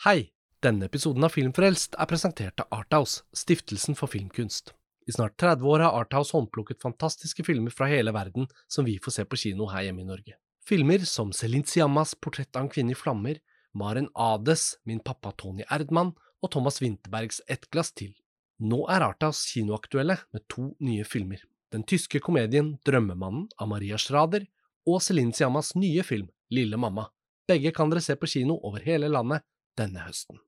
[0.00, 0.30] Hei!
[0.64, 4.70] Denne episoden av Filmfrelst er presentert av Arthouse, stiftelsen for filmkunst.
[5.04, 9.14] I snart 30 år har Arthouse håndplukket fantastiske filmer fra hele verden som vi får
[9.18, 10.38] se på kino her hjemme i Norge.
[10.64, 13.42] Filmer som Celine Siammas Portrett av en kvinne i flammer,
[13.76, 18.16] Maren Ades Min pappa Tony Erdmann og Thomas Winterbergs Et glass til.
[18.56, 21.44] Nå er Arthouse kinoaktuelle med to nye filmer.
[21.76, 24.48] Den tyske komedien Drømmemannen av Maria Schrader
[24.88, 27.10] og Celine Siammas nye film Lille mamma.
[27.44, 29.44] Begge kan dere se på kino over hele landet
[29.80, 30.40] denne høsten.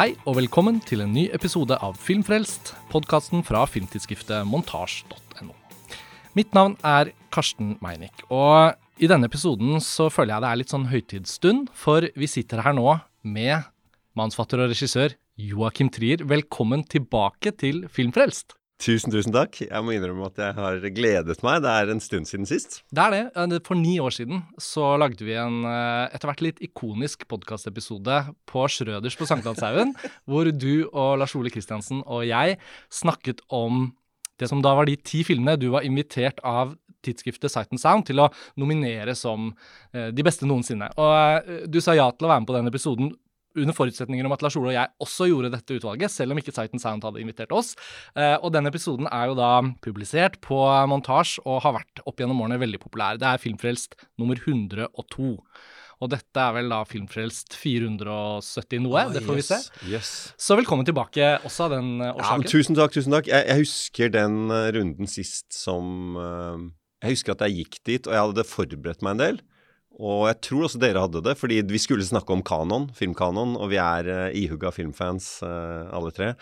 [0.00, 5.52] Hei og velkommen til en ny episode av Filmfrelst, podkasten fra filmtidsskriftet montasj.no.
[6.38, 10.72] Mitt navn er Karsten Meinick, og i denne episoden så føler jeg det er litt
[10.72, 12.96] sånn høytidsstund, for vi sitter her nå
[13.28, 13.68] med
[14.16, 16.24] mannsfatter og regissør Joakim Trier.
[16.28, 18.56] Velkommen tilbake til Filmfrelst.
[18.80, 19.58] Tusen, tusen takk.
[19.60, 21.60] Jeg må innrømme at jeg har gledet meg.
[21.64, 22.78] Det er en stund siden sist.
[22.88, 23.60] Det er det.
[23.66, 28.66] For ni år siden så lagde vi en eh, etter hvert litt ikonisk podkastepisode på
[28.72, 29.92] Schrøders på Sankthanshaugen,
[30.28, 32.56] hvor du og Lars Ole Kristiansen og jeg
[32.92, 33.90] snakket om
[34.40, 36.72] det som da var de ti filmene du var invitert av
[37.04, 38.28] tidsskriftet Sight and Sound til å
[38.60, 39.50] nominere som
[39.92, 40.90] eh, de beste noensinne.
[41.00, 43.12] Og eh, du sa ja til å være med på den episoden
[43.58, 46.54] under forutsetninger om at Lars Ole og jeg også gjorde dette utvalget, selv om ikke
[46.54, 47.74] Sight Sound hadde invitert oss.
[48.14, 49.50] Eh, og denne episoden er jo da
[49.82, 53.20] publisert på montasje og har vært opp gjennom årene veldig populær.
[53.20, 55.34] Det er Filmfrelst nummer 102.
[56.00, 59.88] Og dette er vel da Filmfrelst 470 noe, oh, det får yes, vi se.
[59.92, 60.12] Yes.
[60.40, 62.46] Så velkommen tilbake også av den årsaken.
[62.46, 63.28] Ja, tusen takk, tusen takk.
[63.28, 66.56] Jeg, jeg husker den uh, runden sist som uh,
[67.04, 69.42] Jeg husker at jeg gikk dit, og jeg hadde forberedt meg en del.
[70.00, 73.68] Og jeg tror også dere hadde det, fordi vi skulle snakke om kanon, filmkanon, og
[73.72, 76.32] vi er uh, ihuga filmfans uh, alle tre.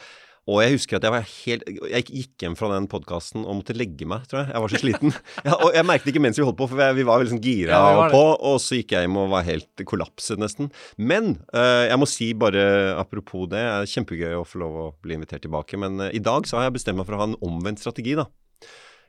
[0.48, 3.74] Og jeg husker at jeg var helt Jeg gikk hjem fra den podkasten og måtte
[3.76, 4.48] legge meg, tror jeg.
[4.54, 5.12] Jeg var så sliten.
[5.48, 7.76] ja, og jeg merket ikke mens vi holdt på, for vi var veldig sånn gira
[7.76, 8.22] ja, på.
[8.48, 10.70] Og så gikk jeg hjem og var helt kollapset, nesten.
[10.96, 12.64] Men uh, jeg må si bare
[12.96, 15.80] apropos det, det er kjempegøy å få lov å bli invitert tilbake.
[15.80, 18.16] Men uh, i dag så har jeg bestemt meg for å ha en omvendt strategi,
[18.16, 18.28] da.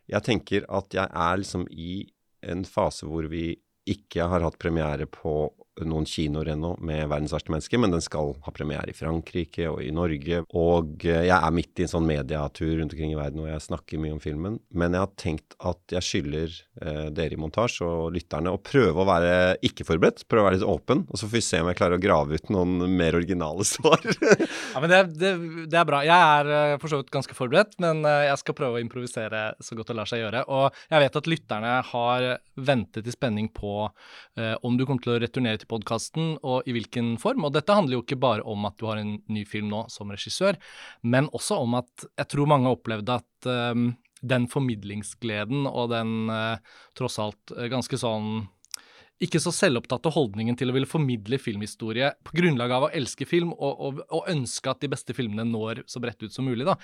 [0.10, 2.02] Jeg tenker at jeg er liksom i
[2.50, 3.54] en fase hvor vi
[3.90, 5.50] ikke har hatt premiere på
[5.88, 9.82] noen kinoer ennå med 'Verdens verste menneske', men den skal ha premiere i Frankrike og
[9.84, 10.44] i Norge.
[10.54, 13.66] Og eh, jeg er midt i en sånn mediatur rundt omkring i verden og jeg
[13.68, 14.60] snakker mye om filmen.
[14.72, 19.04] Men jeg har tenkt at jeg skylder eh, dere i montasje og lytterne å prøve
[19.04, 19.34] å være
[19.66, 22.00] ikke forberedt, prøve å være litt åpen, og så får vi se om jeg klarer
[22.00, 24.04] å grave ut noen mer originale svar.
[24.04, 25.34] ja, men det, det,
[25.70, 26.02] det, er bra.
[26.08, 29.44] Jeg er eh, for så vidt ganske forberedt, men eh, jeg skal prøve å improvisere
[29.64, 30.46] så godt det lar seg gjøre.
[30.52, 32.30] Og jeg vet at lytterne har
[32.60, 36.76] ventet i spenning på eh, om du kommer til å returnere til podkasten, og i
[36.76, 37.46] hvilken form.
[37.48, 40.12] Og dette handler jo ikke bare om at du har en ny film nå som
[40.14, 40.60] regissør,
[41.02, 46.32] men også om at jeg tror mange har opplevd at um, den formidlingsgleden og den
[46.32, 46.58] uh,
[46.98, 48.48] tross alt uh, ganske sånn
[49.24, 53.52] ikke så selvopptatte holdningen til å ville formidle filmhistorie på grunnlag av å elske film
[53.52, 56.78] og, og, og ønske at de beste filmene når så bredt ut som mulig, da,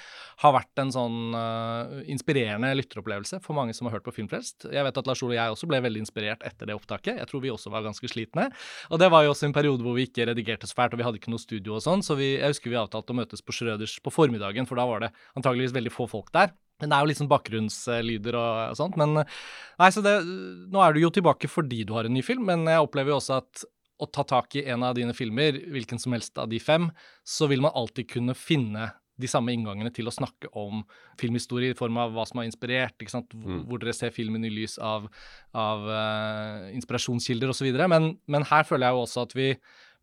[0.43, 4.67] har vært en sånn uh, inspirerende lytteropplevelse for mange som har hørt på Filmfrelst.
[4.67, 7.21] Jeg vet at Lars Ole og jeg også ble veldig inspirert etter det opptaket.
[7.21, 8.49] Jeg tror vi også var ganske slitne.
[8.91, 11.07] Og det var jo også en periode hvor vi ikke redigerte så fælt, og vi
[11.07, 13.55] hadde ikke noe studio og sånn, så vi, jeg husker vi avtalte å møtes på
[13.55, 16.51] Schrøders på formiddagen, for da var det antageligvis veldig få folk der.
[16.81, 18.97] Men det er jo litt sånn bakgrunnslyder og sånt.
[18.99, 22.43] Men nei, så det, nå er du jo tilbake fordi du har en ny film,
[22.49, 23.63] men jeg opplever jo også at
[23.95, 26.89] å ta tak i en av dine filmer, hvilken som helst av de fem,
[27.23, 30.81] så vil man alltid kunne finne de samme inngangene til å snakke om
[31.19, 33.31] filmhistorie i form av hva som har inspirert, ikke sant?
[33.31, 33.63] Hvor, mm.
[33.69, 35.07] hvor dere ser filmen i lys av,
[35.55, 37.69] av uh, inspirasjonskilder osv.
[37.87, 39.49] Men, men her føler jeg jo også at vi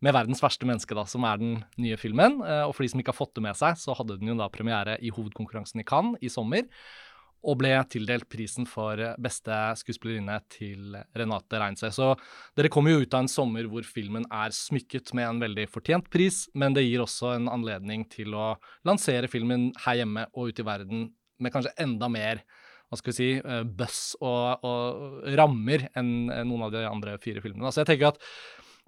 [0.03, 2.41] med 'Verdens verste menneske', da, som er den nye filmen.
[2.43, 4.35] Eh, og for de som ikke har fått det med seg, så hadde den jo
[4.35, 6.67] da premiere i hovedkonkurransen i Cannes i sommer.
[7.43, 11.91] Og ble tildelt prisen for beste skuespillerinne til Renate Reinsøy.
[11.91, 12.13] Så
[12.55, 16.07] dere kommer jo ut av en sommer hvor filmen er smykket med en veldig fortjent
[16.09, 18.53] pris, men det gir også en anledning til å
[18.87, 21.09] lansere filmen her hjemme og ute i verden
[21.39, 22.45] med kanskje enda mer
[22.87, 27.41] hva skal vi si, uh, buzz og, og rammer enn noen av de andre fire
[27.41, 27.71] filmene.
[27.73, 28.21] Så jeg tenker at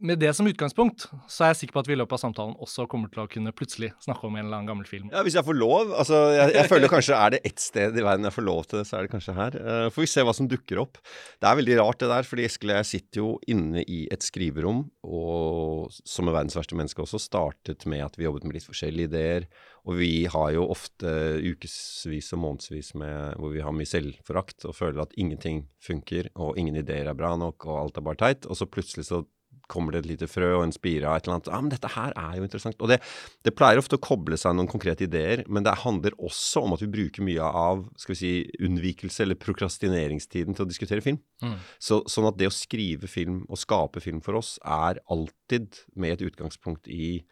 [0.03, 2.56] med det som utgangspunkt, så er jeg sikker på at vi i løpet av samtalen
[2.62, 5.07] også kommer til å kunne plutselig snakke om en eller annen gammel film.
[5.13, 5.94] Ja, Hvis jeg får lov.
[5.95, 8.81] altså Jeg, jeg føler kanskje er det ett sted i verden jeg får lov til
[8.81, 9.56] det, så er det kanskje her.
[9.56, 11.00] Uh, får vi se hva som dukker opp.
[11.39, 14.25] Det er veldig rart det der, fordi Eskil og jeg sitter jo inne i et
[14.25, 18.68] skriverom, og som er verdens verste menneske også, startet med at vi jobbet med litt
[18.68, 19.47] forskjellige ideer.
[19.86, 21.07] Og vi har jo ofte
[21.45, 26.57] ukevis og månedsvis med hvor vi har mye selvforakt og føler at ingenting funker, og
[26.59, 28.50] ingen ideer er bra nok, og alt er bare teit.
[28.50, 29.21] Og så plutselig så
[29.71, 31.51] kommer det et lite frø og en spire av et eller annet.
[31.51, 32.79] Ja, men dette her er jo interessant.
[32.79, 33.00] Og det,
[33.45, 36.83] det, pleier ofte å koble seg noen konkrete ideer, men det handler også om at
[36.83, 38.33] vi bruker mye av skal vi si,
[38.65, 41.21] unnvikelse eller prokrastineringstiden til å diskutere film.
[41.44, 41.57] Mm.
[41.79, 46.15] Så, sånn at det å skrive film og skape film for oss er alltid med
[46.15, 47.23] et utgangspunkt i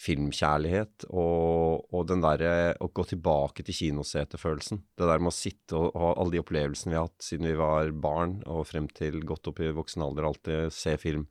[0.00, 4.82] filmkjærlighet og, og den derre å gå tilbake til kinosetefølelsen.
[4.98, 7.58] Det der med å sitte og ha alle de opplevelsene vi har hatt siden vi
[7.58, 11.28] var barn og frem til godt opp i voksen alder, alltid se film,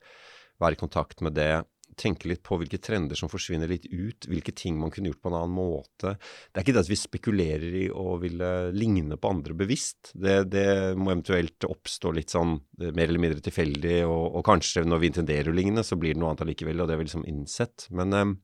[0.61, 1.63] være i kontakt med det.
[1.99, 5.29] Tenke litt på hvilke trender som forsvinner litt ut, hvilke ting man kunne gjort på
[5.29, 6.15] en annen måte.
[6.17, 10.09] Det er ikke det at vi spekulerer i å ville ligne på andre bevisst.
[10.13, 10.65] Det, det
[10.97, 15.13] må eventuelt oppstå litt sånn eh, mer eller mindre tilfeldig, og, og kanskje når vi
[15.13, 17.87] intenderer å ligne, så blir det noe annet allikevel, og det er vi liksom innsett.
[17.93, 18.35] Men um,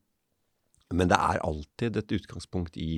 [0.93, 2.97] men det er alltid et utgangspunkt i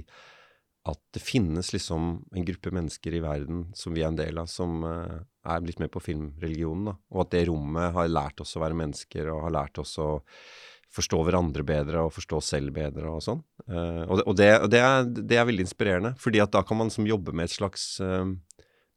[0.89, 4.50] at det finnes liksom en gruppe mennesker i verden som vi er en del av,
[4.50, 6.89] som uh, er blitt med på filmreligionen.
[6.89, 6.95] Da.
[7.13, 10.10] Og at det rommet har lært oss å være mennesker, og har lært oss å
[10.92, 13.44] forstå hverandre bedre og forstå selv bedre og sånn.
[13.68, 16.66] Uh, og, det, og, det, og det, er, det, er, veldig inspirerende, fordi at da
[16.66, 18.25] kan man liksom jobbe med et slags uh,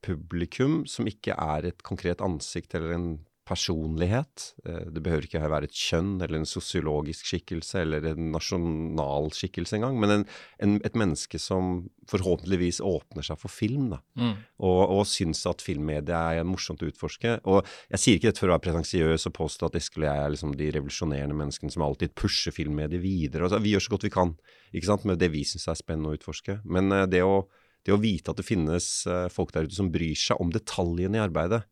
[0.05, 3.09] publikum som ikke er et konkret ansikt eller en
[3.49, 4.55] personlighet.
[4.65, 9.79] Eh, det behøver ikke være et kjønn eller en sosiologisk skikkelse eller en nasjonal skikkelse
[9.79, 10.25] engang, men en,
[10.65, 14.01] en, et menneske som forhåpentligvis åpner seg for film, da.
[14.21, 14.35] Mm.
[14.65, 17.39] Og, og syns at filmmedia er morsomt å utforske.
[17.49, 20.25] Og jeg sier ikke dette for å være pretensiøs og påstå at Eskil og jeg
[20.25, 23.49] er liksom de revolusjonerende menneskene som alltid pusher filmmediet videre.
[23.49, 24.35] Altså, vi gjør så godt vi kan
[24.75, 26.59] ikke sant, med det vi syns er spennende å utforske.
[26.65, 27.45] Men uh, det å
[27.85, 31.19] det å vite at det finnes uh, folk der ute som bryr seg om detaljene
[31.19, 31.67] i arbeidet,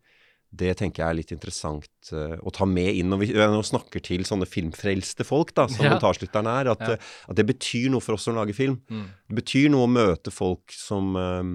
[0.52, 4.02] det tenker jeg er litt interessant uh, å ta med inn når vi nå snakker
[4.04, 5.94] til sånne filmfrelste folk, da, som ja.
[5.94, 6.70] montasjelytterne er.
[6.74, 6.96] At, ja.
[6.98, 8.76] uh, at, det betyr noe for oss som lager film.
[8.92, 9.06] Mm.
[9.30, 11.54] Det betyr noe å møte folk som, um,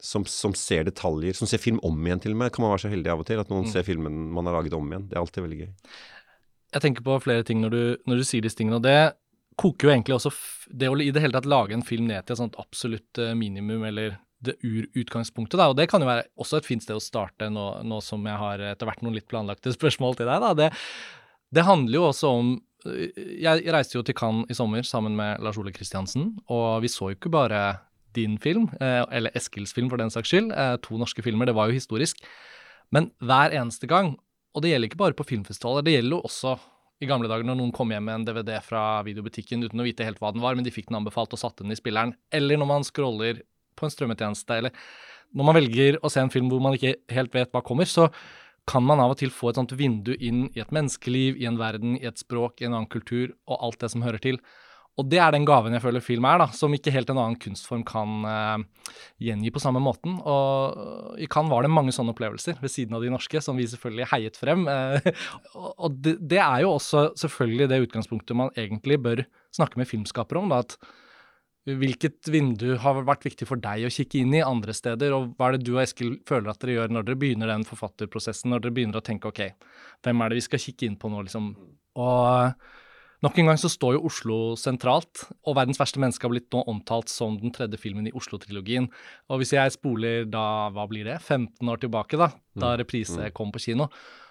[0.00, 2.54] som, som, ser detaljer, som ser film om igjen til og med.
[2.54, 3.72] Kan man være så heldig av og til at noen mm.
[3.74, 5.04] ser filmen man har laget om igjen.
[5.10, 5.68] Det er alltid veldig gøy.
[6.70, 8.80] Jeg tenker på flere ting når du, når du sier disse tingene.
[8.80, 9.12] og det
[9.60, 10.32] koker jo egentlig også
[10.80, 13.82] det å i det hele tatt lage en film ned til et sånt absolutt minimum,
[13.84, 14.14] eller
[14.44, 15.58] det urutgangspunktet.
[15.60, 15.68] Da.
[15.70, 18.40] Og det kan jo være også et fint sted å starte nå, nå som jeg
[18.40, 20.42] har etter hvert noen litt planlagte spørsmål til deg.
[20.44, 20.52] Da.
[20.56, 20.70] Det,
[21.56, 25.58] det handler jo også om Jeg reiste jo til Cannes i sommer sammen med Lars
[25.60, 27.60] Ole Kristiansen, og vi så jo ikke bare
[28.16, 31.54] din film, eh, eller Eskils film for den saks skyld, eh, to norske filmer, det
[31.54, 32.24] var jo historisk.
[32.90, 34.16] Men hver eneste gang,
[34.54, 36.56] og det gjelder ikke bare på filmfestivaler, det gjelder jo også
[37.00, 40.04] i gamle dager når noen kom hjem med en DVD fra videobutikken uten å vite
[40.04, 42.60] helt hva den var, men de fikk den anbefalt og satte den i spilleren, eller
[42.60, 43.40] når man scroller
[43.80, 44.76] på en strømmetjeneste, eller
[45.36, 48.08] når man velger å se en film hvor man ikke helt vet hva kommer, så
[48.70, 51.58] kan man av og til få et sånt vindu inn i et menneskeliv, i en
[51.58, 54.40] verden, i et språk, i en annen kultur, og alt det som hører til.
[54.98, 57.38] Og det er den gaven jeg føler film er, da, som ikke helt en annen
[57.40, 58.88] kunstform kan uh,
[59.22, 60.18] gjengi på samme måten.
[60.18, 63.68] Og i Cannes var det mange sånne opplevelser ved siden av de norske, som vi
[63.70, 64.66] selvfølgelig heiet frem.
[64.68, 64.98] Uh,
[65.86, 69.24] og det, det, er jo også selvfølgelig det utgangspunktet man egentlig bør
[69.56, 70.52] snakke med filmskapere om.
[70.52, 70.76] da, at
[71.68, 75.50] Hvilket vindu har vært viktig for deg å kikke inn i andre steder, og hva
[75.50, 78.64] er det du og Eskil føler at dere gjør når dere begynner den forfatterprosessen, når
[78.64, 79.42] dere begynner å tenke OK,
[80.06, 81.50] hvem er det vi skal kikke inn på nå, liksom?
[82.00, 82.64] Og
[83.26, 86.64] nok en gang så står jo Oslo sentralt, og 'Verdens verste menneske' har blitt nå
[86.64, 88.88] omtalt som den tredje filmen i Oslo-trilogien.
[89.28, 92.80] Og hvis jeg spoler da, hva blir det, 15 år tilbake, da, da mm.
[92.80, 93.36] reprise mm.
[93.36, 93.90] kom på kino,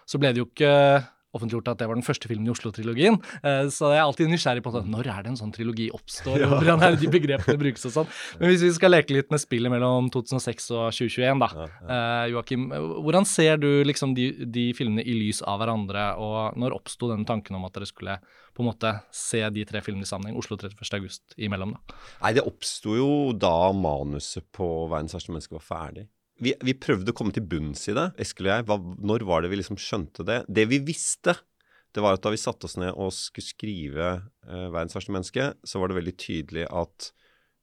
[0.09, 1.05] så ble det jo ikke
[1.35, 3.19] offentliggjort at det var den første filmen i Oslo-trilogien.
[3.43, 6.41] Uh, så jeg er alltid nysgjerrig på sånn, når er det en sånn trilogi oppstår,
[6.45, 8.11] og hvordan er det de begrepene brukes og sånn.
[8.41, 11.69] Men hvis vi skal leke litt med spillet mellom 2006 og 2021, da.
[11.85, 12.67] Uh, Joakim,
[13.05, 17.27] hvordan ser du liksom de, de, filmene i lys av hverandre, og når oppsto denne
[17.29, 18.19] tanken om at dere skulle
[18.55, 20.81] på en måte se de tre filmene i sammenheng, Oslo 31.
[20.97, 21.99] august imellom, da?
[22.25, 26.09] Nei, det oppsto jo da manuset på 'Verdens verste menneske' var ferdig
[26.43, 28.65] vi, vi, prøvde å komme til bunns i det, Eskil og jeg.
[28.69, 28.77] Hva,
[29.11, 30.41] når var det vi liksom skjønte det?
[30.47, 31.35] Det vi visste,
[31.95, 35.49] det var at da vi satte oss ned og skulle skrive uh, 'Verdens verste menneske',
[35.65, 37.11] så var det veldig tydelig at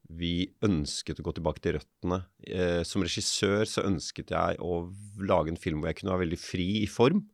[0.06, 2.20] vi ønsket å gå tilbake til røttene.
[2.46, 4.84] Uh, som regissør så ønsket jeg å
[5.22, 7.24] lage en film hvor jeg kunne være veldig fri i form.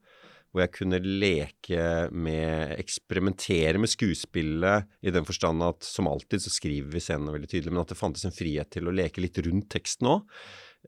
[0.53, 6.53] Hvor jeg kunne leke med Eksperimentere med skuespillet i den forstand at som alltid så
[6.53, 9.41] skriver vi scenene veldig tydelig, men at det fantes en frihet til å leke litt
[9.47, 10.27] rundt teksten òg.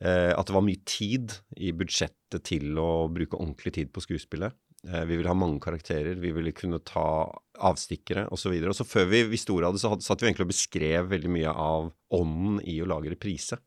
[0.03, 4.57] Eh, at det var mye tid i budsjettet til å bruke ordentlig tid på skuespillet.
[4.89, 8.51] Eh, vi ville ha mange karakterer, vi ville kunne ta avstikkere osv.
[8.51, 10.55] Og, så og så før vi visste ordet av det, så satt vi egentlig og
[10.55, 13.61] beskrev veldig mye av ånden i å lage reprise.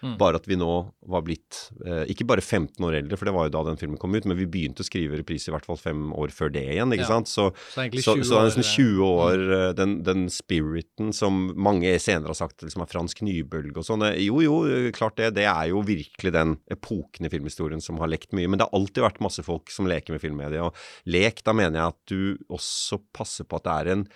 [0.00, 0.14] Mm.
[0.20, 0.70] Bare at vi nå
[1.12, 4.00] var blitt eh, ikke bare 15 år eldre, for det var jo da den filmen
[4.00, 6.64] kom ut, men vi begynte å skrive reprise i hvert fall fem år før det
[6.74, 7.10] igjen, ikke ja.
[7.10, 7.30] sant.
[7.30, 9.48] Så, så, så, så det er nesten 20 år mm.
[9.50, 14.06] Eh, den, den, spiriten som mange senere har sagt liksom er fransk nybølge og sånn.
[14.20, 14.56] Jo, jo,
[14.96, 15.32] klart det.
[15.38, 18.48] Det er jo virkelig den epoken i filmhistorien som har lekt mye.
[18.48, 20.68] Men det har alltid vært masse folk som leker med filmmedia.
[20.68, 24.06] Og lek, da mener jeg at du også passer på at det er en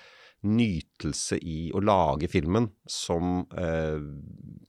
[0.44, 4.00] nytelse i å lage filmen som eh,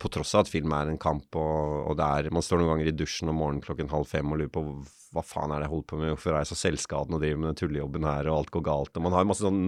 [0.02, 2.92] På tross av at film er en kamp, og, og er Man står noen ganger
[2.92, 4.66] i dusjen om morgenen klokken halv fem og lurer på
[5.16, 7.38] hva faen er det jeg holder på med, hvorfor er jeg så selvskadende og driver
[7.40, 8.98] med den tullejobben her, og alt går galt.
[9.00, 9.62] Og man har masse sånn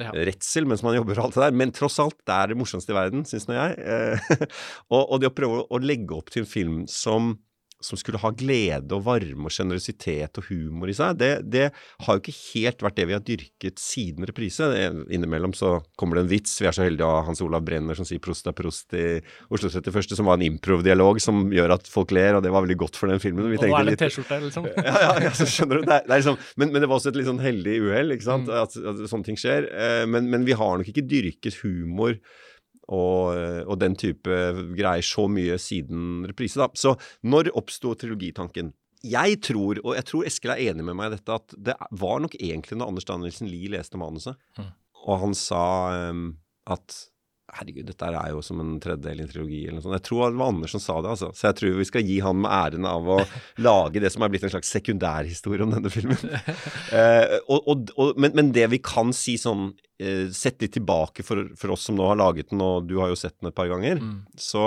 [0.00, 0.12] ja.
[0.14, 1.58] redsel mens man jobber og alt det der.
[1.60, 3.76] Men tross alt, det er det morsomste i verden, syns nå jeg.
[3.76, 4.30] Eh,
[4.94, 7.34] og, og, det å prøve å legge opp til en film som
[7.80, 11.66] som skulle ha glede og varme og sjenerøsitet og humor i seg, det, det,
[12.06, 14.68] har jo ikke helt vært det vi har dyrket siden reprise.
[15.12, 16.56] Innimellom så kommer det en vits.
[16.62, 19.20] Vi er så heldige å ha Hans Olav Brenner som sier 'prost er prost' i
[19.52, 22.78] Oslo 31., som var en improv-dialog som gjør at folk ler, og det var veldig
[22.80, 23.50] godt for den filmen.
[23.50, 24.70] Vi og nå er det T-skjorte, liksom.
[24.88, 25.86] ja, ja, ja, så skjønner du.
[25.86, 28.16] Det er, det er liksom, men, men, det var også et litt sånn heldig uhell,
[28.16, 28.56] ikke sant, mm.
[28.64, 29.68] at, at, sånne ting skjer.
[29.70, 32.16] Eh, men, men vi har nok ikke dyrket humor
[32.86, 33.34] og,
[33.66, 34.36] og, den type
[34.78, 36.60] greier så mye siden reprise.
[36.60, 36.68] da.
[36.78, 36.94] Så
[37.26, 38.72] når oppsto trilogitanken?
[39.06, 42.22] Jeg tror, og jeg tror Eskil er enig med meg i dette, at det var
[42.22, 44.70] nok egentlig når Anders Danielsen Lie leste manuset, mm.
[45.04, 45.66] og han sa
[46.10, 46.32] um,
[46.70, 47.04] at
[47.56, 49.94] Herregud, dette er jo som en tredjedel i en trilogi eller noe sånt.
[50.00, 51.28] Jeg tror det var Anders som sa det, altså.
[51.30, 53.18] Så jeg tror vi skal gi han med æren av å
[53.68, 56.18] lage det som er blitt en slags sekundærhistorie om denne filmen.
[56.98, 59.70] eh, og, og, og, men, men, det vi kan si sånn
[60.36, 63.16] Sett litt tilbake for, for, oss som nå har laget den, og du har jo
[63.16, 64.18] sett den et par ganger, mm.
[64.36, 64.66] så,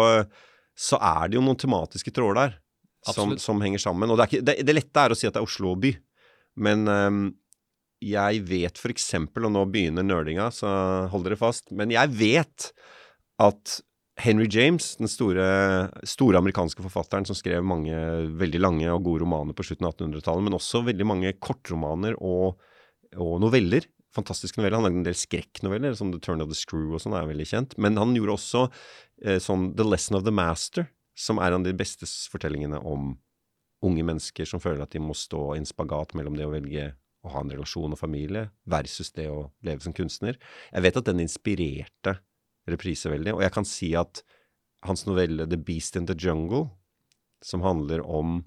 [0.74, 2.56] så, er det jo noen tematiske tråder der
[3.14, 4.10] som, som, henger sammen.
[4.10, 5.94] Og det, ikke, det, det, lette er å si at det er Oslo by,
[6.66, 7.22] men um,
[8.02, 10.72] jeg vet eksempel, og nå begynner nerdinga, så
[11.12, 12.72] hold dere fast, men jeg vet
[13.40, 13.80] at
[14.20, 15.46] Henry James, den store,
[16.08, 17.96] store, amerikanske forfatteren som skrev mange
[18.40, 22.60] veldig lange og gode romaner på slutten av 1800-tallet, men også veldig mange kortromaner og,
[23.16, 23.88] og, noveller.
[24.16, 24.80] Fantastiske noveller.
[24.80, 27.48] Han lagde en del skrekknoveller, som The Turn of the Screw og sånn, er veldig
[27.50, 27.76] kjent.
[27.82, 28.64] Men han gjorde også
[29.24, 30.90] eh, sånn The Lesson of the Master,
[31.20, 33.14] som er en av de beste fortellingene om
[33.86, 36.90] unge mennesker som føler at de må stå i en spagat mellom det å velge
[37.24, 40.40] å ha en relasjon og familie, versus det å leve som kunstner.
[40.72, 42.16] Jeg vet at den inspirerte
[42.70, 44.24] reprise veldig, og jeg kan si at
[44.88, 46.70] hans novelle The Beast in the Jungle,
[47.44, 48.44] som handler om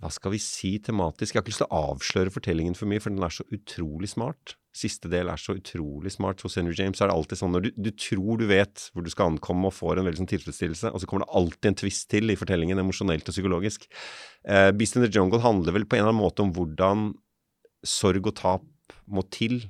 [0.00, 1.34] hva skal vi si tematisk?
[1.34, 4.10] Jeg har ikke lyst til å avsløre fortellingen for mye, for den er så utrolig
[4.12, 4.54] smart.
[4.76, 6.44] Siste del er så utrolig smart.
[6.46, 9.10] Hos Henry James er det alltid sånn når du, du tror du vet hvor du
[9.10, 12.06] skal ankomme og får en veldig sånn tilfredsstillelse, og så kommer det alltid en twist
[12.12, 13.88] til i fortellingen, emosjonelt og psykologisk.
[14.46, 17.10] Uh, Beast in the Jungle handler vel på en eller annen måte om hvordan
[17.86, 19.64] sorg og tap må til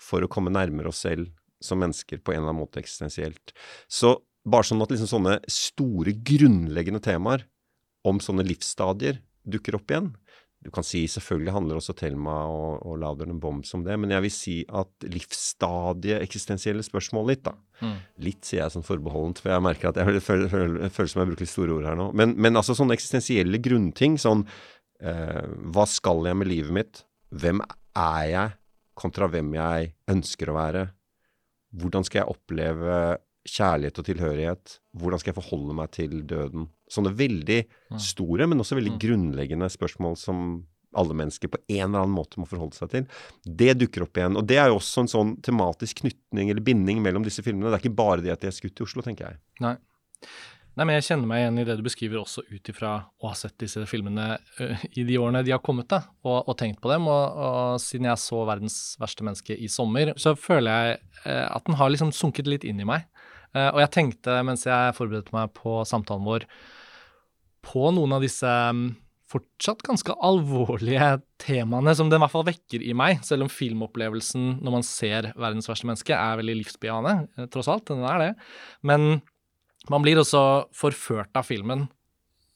[0.00, 1.28] for å komme nærmere oss selv
[1.64, 3.54] som mennesker på en eller annen måte eksistensielt.
[3.88, 7.46] Så bare sånn at liksom sånne store, grunnleggende temaer
[8.04, 10.12] om sånne livsstadier dukker opp igjen.
[10.64, 14.14] Du kan si selvfølgelig handler også Thelma og, og Louder and Bombs om det, men
[14.14, 17.52] jeg vil si at livsstadie, eksistensielle spørsmål litt, da.
[17.84, 17.98] Mm.
[18.24, 21.30] Litt sier jeg sånn forbeholdent, for jeg merker at jeg føler, føler, føler som jeg
[21.30, 22.08] bruker litt store ord her nå.
[22.16, 24.46] Men, men altså sånne eksistensielle grunnting, sånn
[25.04, 27.04] eh, hva skal jeg med livet mitt?
[27.34, 27.60] Hvem
[28.00, 28.56] er jeg,
[28.96, 30.86] kontra hvem jeg ønsker å være?
[31.76, 32.98] Hvordan skal jeg oppleve
[33.48, 34.76] kjærlighet og tilhørighet?
[34.96, 36.68] Hvordan skal jeg forholde meg til døden?
[36.90, 37.60] Sånne veldig
[38.00, 40.46] store, men også veldig grunnleggende spørsmål som
[40.94, 43.06] alle mennesker på en eller annen måte må forholde seg til.
[43.44, 44.38] Det dukker opp igjen.
[44.38, 47.70] Og det er jo også en sånn tematisk knytning eller binding mellom disse filmene.
[47.70, 49.40] Det er ikke bare det at de er skutt i Oslo, tenker jeg.
[49.64, 49.76] Nei.
[50.74, 53.36] Nei, men Jeg kjenner meg igjen i det du beskriver, også ut ifra å ha
[53.38, 56.90] sett disse filmene uh, i de årene de har kommet, da, og, og tenkt på
[56.90, 57.06] dem.
[57.06, 60.98] Og, og, siden jeg så 'Verdens verste menneske' i sommer, så føler jeg
[61.28, 63.06] uh, at den har liksom sunket litt inn i meg.
[63.54, 66.46] Uh, og jeg tenkte mens jeg forberedte meg på samtalen vår,
[67.64, 68.90] på noen av disse um,
[69.34, 71.08] fortsatt ganske alvorlige
[71.42, 75.32] temaene som den i hvert fall vekker i meg, selv om filmopplevelsen når man ser
[75.32, 77.86] 'Verdens verste menneske' er veldig livsbejaende, tross alt.
[77.90, 78.32] Den er det.
[78.82, 79.22] Men
[79.90, 81.88] man blir også forført av filmen,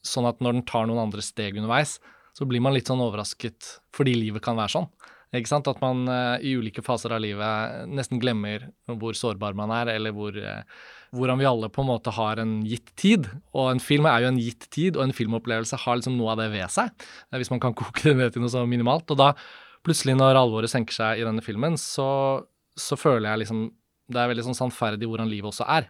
[0.05, 1.99] sånn at når den tar noen andre steg underveis,
[2.33, 4.87] så blir man litt sånn overrasket fordi livet kan være sånn.
[5.35, 5.67] Ikke sant?
[5.69, 10.13] At man uh, i ulike faser av livet nesten glemmer hvor sårbar man er, eller
[10.15, 10.63] hvor, uh,
[11.13, 13.29] hvordan vi alle på en måte har en gitt tid.
[13.53, 16.41] Og en film er jo en gitt tid, og en filmopplevelse har liksom noe av
[16.41, 16.93] det ved seg.
[17.29, 19.09] Uh, hvis man kan koke det ned til noe så minimalt.
[19.13, 19.35] Og da
[19.85, 22.09] plutselig, når alvoret senker seg i denne filmen, så,
[22.79, 23.67] så føler jeg liksom
[24.09, 25.89] det er veldig sånn sannferdig hvordan livet også er.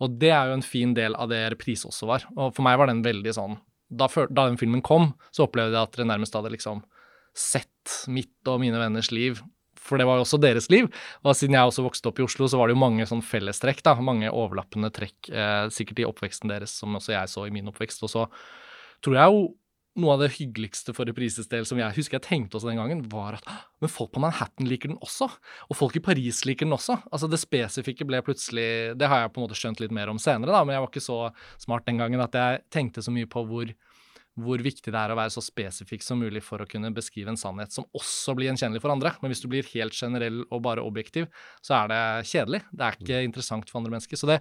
[0.00, 2.24] Og det er jo en fin del av det reprise også var.
[2.32, 5.88] Og for meg var den veldig sånn Da, da den filmen kom, så opplevde jeg
[5.88, 6.82] at det nærmest hadde liksom
[7.38, 7.70] sett
[8.12, 9.42] mitt og mine venners liv
[9.88, 10.90] for det var jo også deres liv.
[11.24, 13.80] Og siden jeg også vokste opp i Oslo, så var det jo mange sånn fellestrekk,
[13.86, 13.94] da.
[14.04, 18.04] Mange overlappende trekk eh, sikkert i oppveksten deres, som også jeg så i min oppvekst.
[18.04, 18.26] Og så
[19.04, 19.48] tror jeg jo
[19.98, 23.00] noe av det hyggeligste for reprises del som jeg husker jeg tenkte også den gangen,
[23.10, 23.48] var at
[23.82, 25.26] men folk på Manhattan liker den også.
[25.70, 27.00] Og folk i Paris liker den også.
[27.10, 30.20] Altså Det spesifikke ble plutselig Det har jeg på en måte skjønt litt mer om
[30.22, 31.18] senere, da, men jeg var ikke så
[31.58, 33.74] smart den gangen at jeg tenkte så mye på hvor,
[34.38, 37.40] hvor viktig det er å være så spesifikk som mulig for å kunne beskrive en
[37.40, 39.12] sannhet som også blir gjenkjennelig for andre.
[39.22, 41.26] Men hvis du blir helt generell og bare objektiv,
[41.64, 42.62] så er det kjedelig.
[42.70, 44.24] Det er ikke interessant for andre mennesker.
[44.30, 44.38] Det,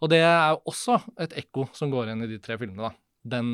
[0.00, 2.90] og det er også et ekko som går igjen i de tre filmene.
[2.90, 2.94] da.
[3.36, 3.52] Den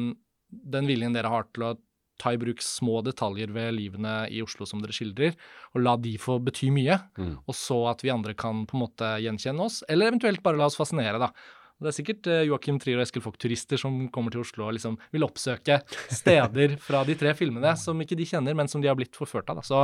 [0.50, 1.74] den viljen dere har til å
[2.16, 5.34] ta i bruk små detaljer ved livene i Oslo som dere skildrer,
[5.74, 7.34] og la de få bety mye, mm.
[7.44, 10.70] og så at vi andre kan på en måte gjenkjenne oss, eller eventuelt bare la
[10.70, 11.32] oss fascinere, da.
[11.76, 14.96] Det er sikkert uh, Joakim Trier og Eskil Vogt-turister som kommer til Oslo og liksom
[15.12, 15.82] vil oppsøke
[16.22, 19.50] steder fra de tre filmene som ikke de kjenner, men som de har blitt forført
[19.52, 19.60] av.
[19.60, 19.66] Da.
[19.66, 19.82] Så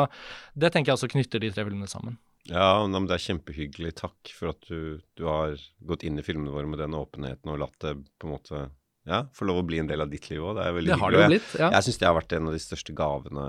[0.56, 2.16] det tenker jeg også knytter de tre filmene sammen.
[2.50, 3.92] Ja, men det er kjempehyggelig.
[4.00, 7.60] Takk for at du, du har gått inn i filmene våre med den åpenheten og
[7.62, 8.62] latt det på en måte
[9.06, 10.56] ja, få lov å bli en del av ditt liv òg.
[10.58, 11.68] Det er veldig det jo blitt, ja.
[11.68, 13.46] Jeg, jeg syns det har vært en av de største gavene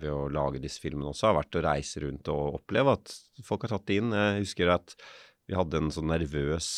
[0.00, 3.14] ved å lage disse filmene også, har vært å reise rundt og oppleve at
[3.44, 4.14] folk har tatt det inn.
[4.16, 4.96] Jeg husker at
[5.44, 6.68] vi hadde en sånn nervøs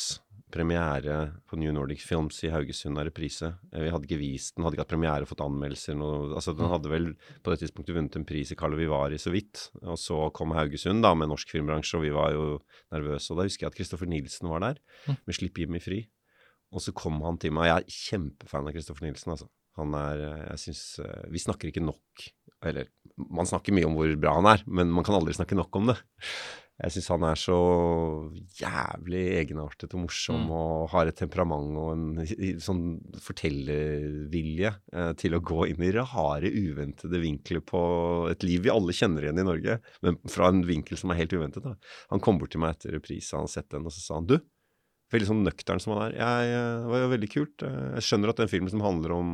[0.53, 1.17] premiere
[1.49, 3.51] på New Nordic Films i Haugesund av reprise.
[3.73, 5.97] Vi hadde ikke vist den, hadde ikke hatt premiere og fått anmeldelser.
[5.99, 7.09] Noe, altså Den hadde vel
[7.43, 9.67] på det tidspunktet vunnet en pris i Carlo Vivari så vidt.
[9.83, 12.47] Og så kom Haugesund da med norsk filmbransje, og vi var jo
[12.95, 13.33] nervøse.
[13.33, 16.07] Og da husker jeg at Kristoffer Nilsen var der med 'Slipp Jimmy fri'.
[16.73, 17.71] Og så kom han til meg.
[17.71, 19.51] Jeg er kjempefan av Kristoffer Nilsen, altså.
[19.77, 22.29] Han er eh, Jeg syns eh, Vi snakker ikke nok
[22.65, 25.73] Eller man snakker mye om hvor bra han er, men man kan aldri snakke nok
[25.79, 25.95] om det.
[26.77, 27.59] Jeg syns han er så
[28.59, 30.51] jævlig egenartet og morsom mm.
[30.53, 32.83] og har et temperament og en sånn
[33.25, 37.81] fortellervilje eh, til å gå inn i rare, uventede vinkler på
[38.33, 41.33] et liv vi alle kjenner igjen i Norge, men fra en vinkel som er helt
[41.33, 41.65] uventet.
[41.65, 41.77] Da.
[42.13, 44.37] Han kom bort til meg etter reprisen han sett den, og så sa han du,
[45.15, 46.19] veldig sånn nøktern som han er.
[46.19, 47.65] Jeg, eh, det var jo veldig kult.
[47.65, 49.33] Eh, jeg skjønner at den filmen som handler om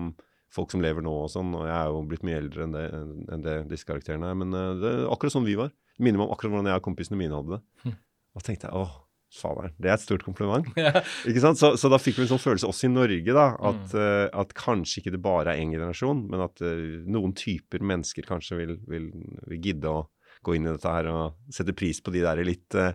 [0.52, 2.84] folk som lever nå og sånn, og jeg er jo blitt mye eldre enn det,
[3.32, 5.72] enn det disse karakterene er, men eh, det er akkurat sånn vi var.
[6.02, 7.62] Minner meg om akkurat hvordan jeg og kompisene mine hadde det.
[7.86, 7.96] Hm.
[8.32, 8.94] Og tenkte jeg åh,
[9.32, 10.68] faderen, det er et stort kompliment.
[11.28, 11.60] ikke sant?
[11.60, 13.98] Så, så, da fikk vi en sånn følelse også i Norge, da, at, mm.
[13.98, 18.28] uh, at kanskje ikke det bare er én generasjon, men at uh, noen typer mennesker
[18.28, 19.10] kanskje vil, vil,
[19.46, 20.06] vil, gidde å
[20.44, 22.92] gå inn i dette her og sette pris på de der litt uh,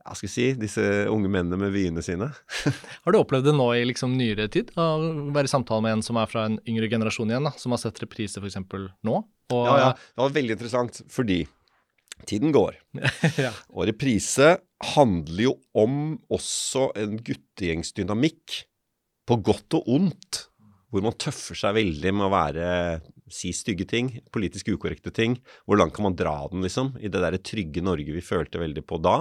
[0.00, 2.30] hva skal jeg si, disse unge mennene med vyene sine.
[3.04, 4.72] har du opplevd det nå i liksom nyere tid?
[4.80, 4.86] Å
[5.30, 7.82] være i samtale med en som er fra en yngre generasjon igjen, da, som har
[7.82, 8.58] sett reprise f.eks.
[9.06, 9.20] nå?
[9.52, 9.90] Og, ja, ja.
[9.92, 11.42] Det var veldig interessant, fordi
[12.28, 12.76] tiden går.
[13.44, 13.52] ja.
[13.72, 14.56] Og reprise
[14.94, 15.94] handler jo om
[16.32, 18.64] også en guttegjengsdynamikk,
[19.30, 20.38] på godt og ondt,
[20.90, 22.70] hvor man tøffer seg veldig med å være
[23.30, 25.36] si stygge ting, politisk ukorrekte ting.
[25.68, 26.96] Hvor langt kan man dra den, liksom?
[26.98, 29.20] I det derre trygge Norge vi følte veldig på da.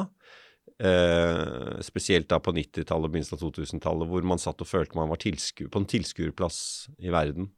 [0.79, 5.11] Eh, spesielt da på 90-tallet og begynnelsen av 2000-tallet, hvor man satt og følte man
[5.11, 6.59] var på en tilskuerplass
[7.03, 7.51] i verden.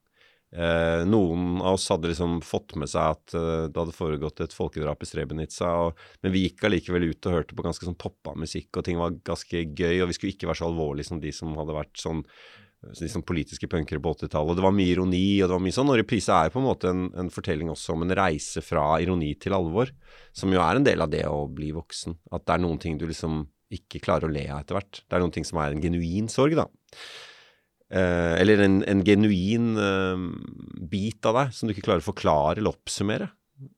[0.52, 4.56] Eh, noen av oss hadde liksom fått med seg at eh, det hadde foregått et
[4.56, 8.36] folkedrap i Srebrenica, og, men vi gikk allikevel ut og hørte på ganske sånn poppa
[8.36, 11.32] musikk, og ting var ganske gøy, og vi skulle ikke være så alvorlige som de
[11.36, 12.26] som hadde vært sånn
[12.82, 14.58] liksom politiske punkere på 80-tallet.
[14.58, 15.92] Det var mye ironi, og det var mye sånn.
[15.94, 19.36] Og reprise er på en måte en, en, fortelling også om en reise fra ironi
[19.42, 19.92] til alvor,
[20.34, 22.18] som jo er en del av det å bli voksen.
[22.34, 25.04] At det er noen ting du liksom ikke klarer å le av etter hvert.
[25.06, 26.66] Det er noen ting som er en genuin sorg, da.
[27.92, 30.26] Eh, eller en, en genuin eh,
[30.92, 33.28] bit av deg som du ikke klarer å forklare eller oppsummere.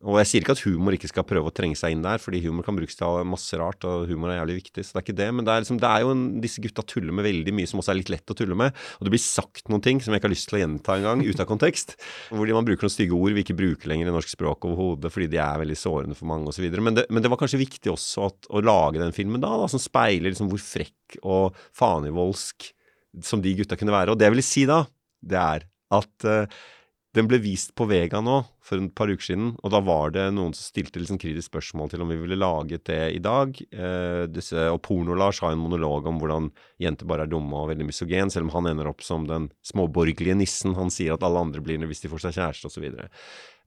[0.07, 2.39] Og jeg sier ikke at humor ikke skal prøve å trenge seg inn der, fordi
[2.45, 5.15] humor kan brukes til masse rart, og humor er jævlig viktig, så det er ikke
[5.17, 5.27] det.
[5.35, 7.81] Men det er, liksom, det er jo en, disse gutta tuller med veldig mye som
[7.81, 8.77] også er litt lett å tulle med.
[8.99, 11.25] Og det blir sagt noen ting som jeg ikke har lyst til å gjenta engang,
[11.25, 11.97] ute av kontekst.
[12.31, 15.27] Hvor man bruker noen stygge ord vi ikke bruker lenger i norsk språk overhodet, fordi
[15.33, 16.69] de er veldig sårende for mange osv.
[16.77, 19.67] Men, det, men det var kanskje viktig også at, å lage den filmen da, da
[19.71, 22.71] som speiler liksom hvor frekk og fanevoldsk
[23.21, 24.13] som de gutta kunne være.
[24.13, 24.83] Og det jeg vil si da,
[25.21, 26.61] det er at uh,
[27.13, 30.29] den ble vist på Vega nå for et par uker siden, og da var det
[30.35, 33.59] noen som stilte liksom kritisk spørsmål til om vi ville laget det i dag.
[33.75, 36.51] Eh, disse, og Porno-Lars har en monolog om hvordan
[36.83, 40.37] jenter bare er dumme og veldig misogen, selv om han ender opp som den småborgerlige
[40.39, 40.77] nissen.
[40.79, 42.87] Han sier at alle andre blir det hvis de får seg kjæreste osv.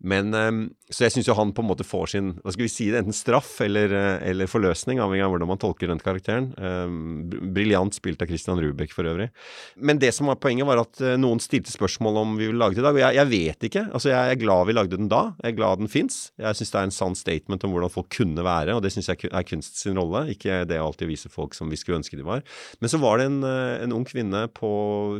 [0.04, 0.58] Men um,
[0.92, 3.00] Så jeg syns jo han på en måte får sin hva skal vi si det,
[3.00, 6.50] enten straff eller, eh, eller forløsning, avhengig av hvordan man tolker den karakteren.
[6.60, 7.24] Um,
[7.56, 9.30] Briljant spilt av Christian Rubek for øvrig.
[9.76, 12.76] Men det som var poenget, var at uh, noen stilte spørsmål om vi ville lage
[12.76, 12.98] det i dag.
[12.98, 13.84] Og jeg, jeg, vet ikke.
[13.88, 15.34] Altså Jeg er glad vi lagde den da.
[15.42, 16.30] Jeg er glad den fins.
[16.38, 19.10] Jeg syns det er en sann statement om hvordan folk kunne være, og det syns
[19.10, 20.26] jeg er kunst sin rolle.
[20.32, 22.44] Ikke det å alltid vise folk som vi skulle ønske de var.
[22.80, 24.70] Men så var det en, en ung kvinne på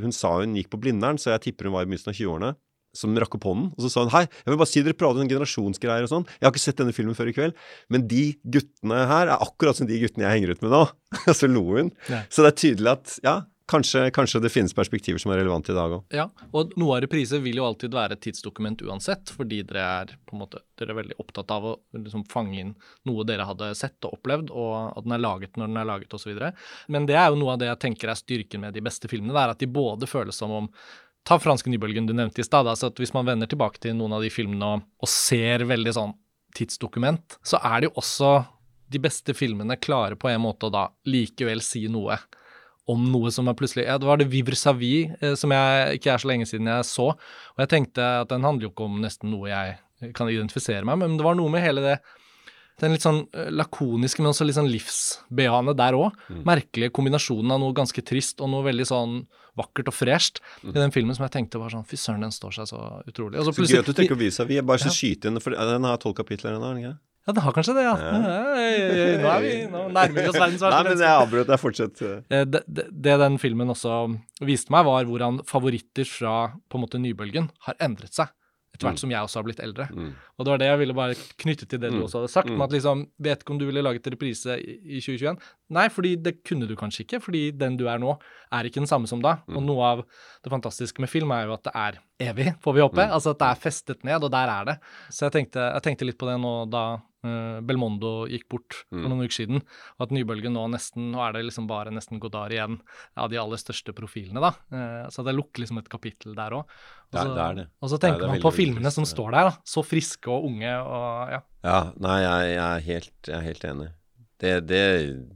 [0.03, 2.55] Hun sa hun gikk på Blindern, så jeg tipper hun var i begynnelsen av 20-årene
[2.97, 5.21] som rakk opp hånden, og så sa hun hei, jeg vil bare si dere prater
[5.21, 6.23] om generasjonsgreier og sånn.
[6.39, 7.59] Jeg har ikke sett denne filmen før i kveld,
[7.93, 8.23] men de
[8.57, 10.81] guttene her er akkurat som de guttene jeg henger ut med nå.
[11.19, 11.93] Og så lo hun.
[12.09, 12.23] Ja.
[12.33, 13.37] Så det er tydelig at ja,
[13.71, 16.05] kanskje, kanskje det finnes perspektiver som er relevante i dag òg.
[16.15, 16.27] Ja,
[16.57, 20.37] og noe av reprise vil jo alltid være et tidsdokument uansett, fordi dere er på
[20.37, 22.75] en måte, dere er veldig opptatt av å liksom fange inn
[23.09, 26.15] noe dere hadde sett og opplevd, og at den er laget når den er laget
[26.19, 26.39] osv.
[26.93, 29.35] Men det er jo noe av det jeg tenker er styrken med de beste filmene,
[29.35, 30.71] det er at de både føles som om
[31.27, 32.69] Ta franske nybølgen du nevnte i stad.
[32.71, 36.13] altså Hvis man vender tilbake til noen av de filmene og, og ser veldig sånn
[36.55, 38.29] tidsdokument, så er det jo også
[38.95, 42.15] de beste filmene klare på en måte å da likevel si noe
[42.89, 45.99] om noe som er plutselig Ja, det var det Vivre sa vie, eh, som jeg
[45.99, 47.09] ikke er så lenge siden jeg så.
[47.11, 50.99] Og jeg tenkte at den handler jo ikke om nesten noe jeg kan identifisere meg
[50.99, 51.99] med, men det var noe med hele det
[52.79, 56.13] den litt sånn eh, lakoniske, men også litt sånn livsbejaende der òg.
[56.29, 56.43] Mm.
[56.45, 59.15] Merkelige kombinasjonen av noe ganske trist og noe veldig sånn
[59.57, 60.69] vakkert og fresht Mm.
[60.77, 63.39] i den filmen som jeg tenkte var sånn Fy søren, den står seg så utrolig.
[63.41, 64.45] Og så Så gøy at du tenker trekker vise.
[64.47, 64.93] Vi er bare så Ja.
[64.93, 66.99] skyte inn, for den har tolv kapitler den har den ikke?
[67.27, 67.95] Ja, det har kanskje det, ja.
[67.99, 71.59] Nå er vi Nå nærmer vi oss verdens Nei, men jeg avbrøt deg.
[71.59, 72.03] Fortsett.
[72.07, 73.97] Eh, Det, det, det den filmen også
[74.47, 76.37] viste meg, var hvordan favoritter fra
[76.71, 78.31] på en måte nybølgen har endret seg.
[78.77, 79.03] Etter hvert Mm.
[79.03, 79.89] som jeg også har blitt eldre.
[79.91, 80.13] Mm.
[80.39, 82.05] Og det var det jeg ville bare knytte til det du Mm.
[82.05, 82.49] også hadde sagt.
[82.51, 82.59] Mm.
[82.59, 85.39] med at liksom, Vet ikke om du ville laget reprise i i 2021.
[85.71, 87.21] Nei, fordi det kunne du kanskje ikke.
[87.23, 88.19] Fordi den du er nå,
[88.53, 89.39] er ikke den samme som da.
[89.49, 89.67] Og Mm.
[89.67, 90.05] noe av
[90.45, 93.03] det fantastiske med film er jo at det er evig, får vi håpe.
[93.09, 93.13] Mm.
[93.13, 94.79] Altså at det er festet ned, og der er det.
[95.11, 98.99] Så jeg tenkte, jeg tenkte litt på det nå da uh, Belmondo gikk bort for
[99.03, 99.09] Mm.
[99.09, 99.57] noen uker siden.
[99.99, 102.81] Og at nybølgen nå nesten Nå er det liksom bare nesten Godard igjen
[103.17, 104.53] av de aller største profilene, da.
[104.71, 106.65] Uh, så det lukker liksom et kapittel der òg.
[107.11, 107.67] Det det er det.
[107.83, 109.57] Og så Det er- tenker det er man på filmene som står der, da.
[109.65, 109.83] Så
[110.27, 111.41] friske og unge og ja.
[111.63, 113.89] Ja, nei, jeg, jeg, er helt, jeg er helt enig.
[114.39, 114.85] Det, det,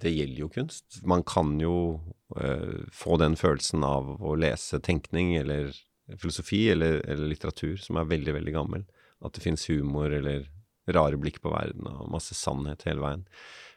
[0.01, 1.01] det gjelder jo kunst.
[1.05, 2.01] Man kan jo
[2.37, 5.73] eh, få den følelsen av å lese tenkning eller
[6.21, 8.85] filosofi eller, eller litteratur som er veldig, veldig gammel.
[9.25, 10.49] At det finnes humor eller
[10.91, 13.25] rare blikk på verden og masse sannhet hele veien.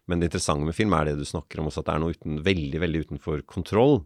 [0.06, 2.16] Men det interessante med film er det du snakker om også, at det er noe
[2.16, 4.02] uten, veldig, veldig utenfor kontroll.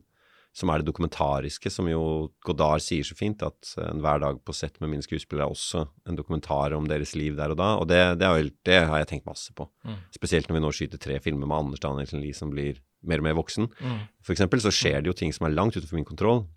[0.57, 2.01] Som er det dokumentariske, som jo
[2.45, 5.83] Godard sier så fint, at en hver dag på sett med mine skuespillere er også
[6.09, 7.67] en dokumentar om deres liv der og da.
[7.77, 9.67] Og det, det, er det har jeg tenkt masse på.
[9.85, 9.99] Mm.
[10.17, 13.27] Spesielt når vi nå skyter tre filmer med Anders Danielsen Lie som blir mer og
[13.29, 13.69] mer voksen.
[13.77, 14.03] Mm.
[14.25, 16.47] For eksempel så skjer det jo ting som er langt utenfor min kontroll.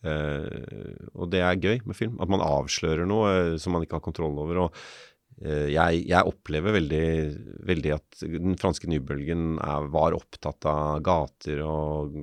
[0.00, 2.16] Uh, og det er gøy med film.
[2.22, 4.66] At man avslører noe uh, som man ikke har kontroll over.
[4.66, 4.78] og
[5.42, 7.06] eh, jeg, jeg opplever veldig,
[7.68, 12.20] veldig at den franske nybølgen er, var opptatt av gater og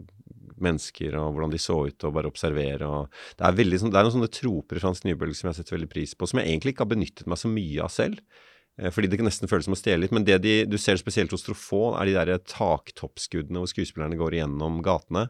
[0.64, 2.88] mennesker og hvordan de så ut, og bare observere.
[2.90, 5.60] Og det, er veldig, sånn- det er noen sånne troper i fransk nybølge som jeg
[5.62, 8.22] setter veldig pris på, som jeg egentlig ikke har benyttet meg så mye av selv.
[8.80, 10.16] Eh, Fordi det kan nesten føles som å stjele litt.
[10.16, 14.38] Men det de, du ser spesielt hos Truffaut, er de der taktoppskuddene hvor skuespillerne går
[14.40, 15.28] igjennom gatene.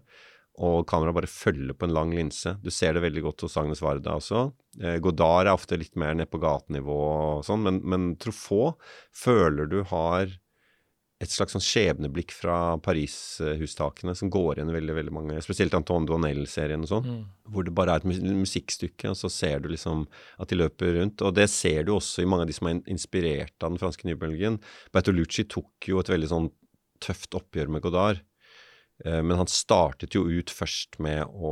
[0.58, 2.56] Og kameraet bare følger på en lang linse.
[2.66, 4.48] Du ser det veldig godt hos Agnes Varda også.
[4.82, 8.82] Eh, Godard er ofte litt mer ned på gatenivå og sånn, men, men Truffaut
[9.14, 10.34] føler du har
[11.20, 16.06] et slags sånn skjebneblikk fra Paris-hustakene som går igjen i veldig veldig mange, spesielt Antoine
[16.06, 17.26] Duanel-serien og sånn, Mm.
[17.50, 20.06] hvor det bare er et musikkstykke, og så ser du liksom
[20.40, 21.22] at de løper rundt.
[21.22, 24.06] Og det ser du også i mange av de som er inspirert av den franske
[24.06, 24.60] nybølgen.
[24.94, 26.52] Bertolucci tok jo et veldig sånn
[27.00, 28.22] tøft oppgjør med Godard.
[29.06, 31.52] Eh, Men han startet jo ut først med å,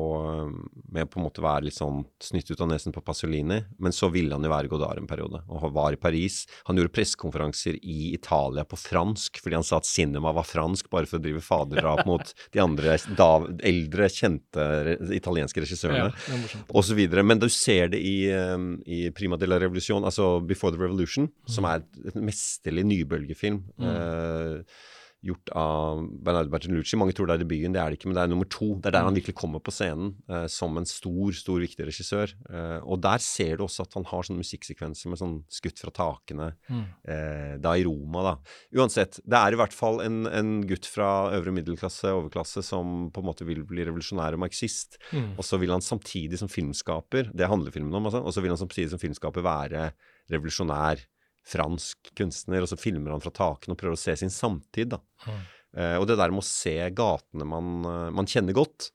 [0.92, 4.10] med på en måte være litt sånn snytt ut av nesen på Pasolini, men så
[4.14, 6.44] ville han jo være Godard en periode, og var i Paris.
[6.70, 11.10] Han gjorde pressekonferanser i Italia på fransk, fordi han sa at cinema var fransk, bare
[11.10, 13.30] for å drive faderdrap mot de andre da,
[13.66, 17.24] eldre, kjente re, italienske regissørene Ja, videre.
[17.26, 21.30] Men du ser det i, um, i Prima de la Revolution, altså Before the Revolution,
[21.50, 23.62] som er et, mesterlig nybølgefilm.
[23.82, 24.94] eh,
[25.26, 26.98] gjort av Bernardo Bertolucci.
[27.00, 28.68] Mange tror det er debuten, det er det ikke, men det er nummer to.
[28.80, 32.34] Det er der han virkelig kommer på scenen eh, som en stor, stor, viktig regissør.
[32.50, 35.94] Eh, og der ser du også at han har sånne musikksekvenser med sånn skutt fra
[35.96, 36.52] takene.
[36.70, 36.84] Mm.
[37.16, 38.36] Eh, da i Roma, da.
[38.78, 43.24] Uansett, det er i hvert fall en, en gutt fra øvre middelklasse, overklasse, som på
[43.24, 45.00] en måte vil bli revolusjonær og marxist.
[45.12, 45.34] Mm.
[45.40, 48.54] Og så vil han samtidig som filmskaper, det handler filmen om, altså, og så vil
[48.54, 49.90] han samtidig som filmskaper være
[50.32, 51.02] revolusjonær
[51.46, 55.02] fransk kunstner, og så filmer han fra takene og prøver å se sin samtid, da.
[55.26, 55.44] Mm.
[55.76, 58.90] Eh, og det der med å se gatene man, eh, man kjenner godt,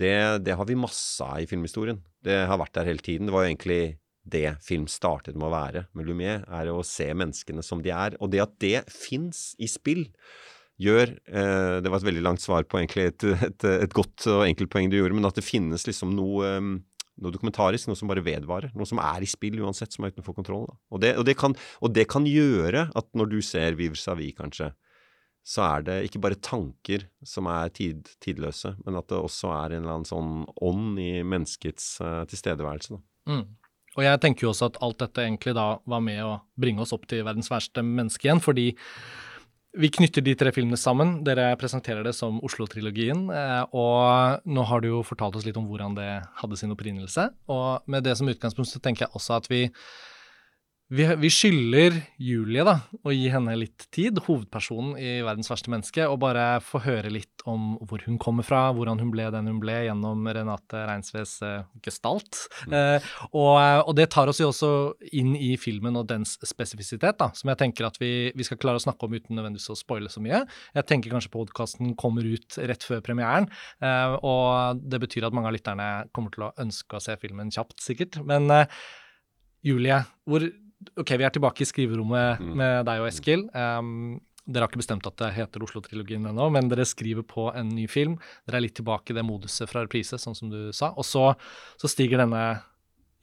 [0.00, 0.14] det,
[0.46, 1.98] det har vi masse av i filmhistorien.
[2.24, 3.28] Det har vært der hele tiden.
[3.28, 3.82] Det var jo egentlig
[4.30, 8.16] det film startet med å være med Lumière, er å se menneskene som de er.
[8.20, 10.06] Og det at det fins i spill,
[10.80, 14.46] gjør eh, Det var et veldig langt svar på egentlig et, et, et godt og
[14.46, 16.70] enkelt poeng du gjorde, men at det finnes liksom noe eh,
[17.20, 18.72] noe dokumentarisk, noe som bare vedvarer.
[18.76, 20.68] Noe som er i spill uansett, som er utenfor kontroll.
[20.90, 24.30] Og, det, og, det kan, og det kan gjøre at når du ser Vivre Savi,
[24.36, 24.72] kanskje,
[25.46, 29.74] så er det ikke bare tanker som er tid, tidløse, men at det også er
[29.74, 33.00] en eller annen sånn ånd i menneskets uh, tilstedeværelse.
[33.30, 33.44] Mm.
[33.98, 36.94] og jeg tenker jo også at alt dette egentlig da var med å bringe oss
[36.96, 38.70] opp til verdens verste menneske igjen, fordi
[39.78, 41.20] vi knytter de tre filmene sammen.
[41.26, 43.28] Dere presenterer det som Oslo-trilogien.
[43.30, 47.28] Eh, og nå har du jo fortalt oss litt om hvordan det hadde sin opprinnelse.
[47.54, 49.68] Og med det som utgangspunkt så tenker jeg også at vi
[50.90, 56.06] vi, vi, skylder Julie da, å gi henne litt tid, hovedpersonen i 'Verdens verste menneske',
[56.10, 59.60] og bare få høre litt om hvor hun kommer fra, hvordan hun ble den hun
[59.62, 62.42] ble gjennom Renate Reinsves uh, gestalt.
[62.66, 62.74] Mm.
[62.74, 63.54] Eh, og,
[63.86, 64.70] og, det tar oss jo også
[65.14, 68.80] inn i filmen og dens spesifisitet, da, som jeg tenker at vi, vi skal klare
[68.80, 70.42] å snakke om uten nødvendigvis å spoile så mye.
[70.74, 73.46] Jeg tenker kanskje podkasten kommer ut rett før premieren,
[73.78, 77.54] eh, og det betyr at mange av lytterne kommer til å ønske å se filmen
[77.54, 78.18] kjapt, sikkert.
[78.26, 78.50] Men
[79.62, 80.48] Julie, hvor
[81.00, 82.50] OK, vi er tilbake i skriverommet mm.
[82.56, 83.46] med deg og Eskil.
[83.52, 87.70] Um, dere har ikke bestemt at det heter Oslo-trilogien ennå, men dere skriver på en
[87.74, 88.16] ny film.
[88.48, 90.90] Dere er litt tilbake i det moduset fra reprise, sånn som du sa.
[90.96, 91.30] Og så,
[91.80, 92.44] så stiger denne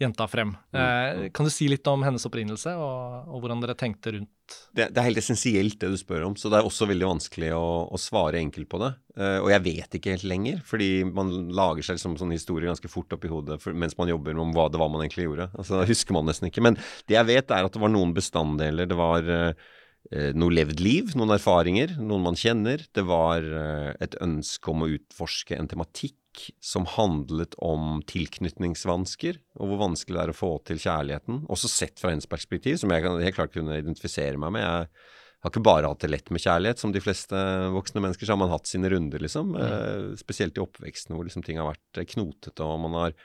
[0.01, 0.53] jenta frem.
[0.73, 0.79] Mm.
[0.81, 4.85] Eh, kan du si litt om hennes opprinnelse, og, og hvordan dere tenkte rundt det,
[4.93, 7.65] det, er helt essensielt det du spør om, så det er også veldig vanskelig å,
[7.91, 8.91] å svare enkelt på det.
[9.17, 12.91] Eh, og jeg vet ikke helt lenger, fordi man lager seg liksom sånne historie ganske
[12.91, 15.49] fort opp i hodet for, mens man jobber om hva det var man egentlig gjorde.
[15.57, 16.63] Altså, det husker man nesten ikke.
[16.63, 16.79] Men
[17.09, 18.87] det jeg vet, er at det var noen bestanddeler.
[18.87, 19.67] Det var eh,
[20.13, 22.85] eh noe levd liv, noen erfaringer, noen man kjenner.
[22.95, 26.21] Det var eh, et ønske om å utforske en tematikk
[26.63, 31.45] som handlet om tilknytningsvansker, og hvor vanskelig det er å få til kjærligheten.
[31.53, 34.65] Også sett fra hennes perspektiv, som jeg helt klart kunne identifisere meg med.
[34.65, 37.41] Jeg har ikke bare hatt det lett med kjærlighet, som de fleste
[37.75, 38.27] voksne mennesker.
[38.27, 39.53] Så har man hatt sine runder, liksom.
[39.53, 39.59] Mm.
[39.65, 43.17] Eh, spesielt i oppveksten, hvor liksom ting har vært eh, knotete, og man har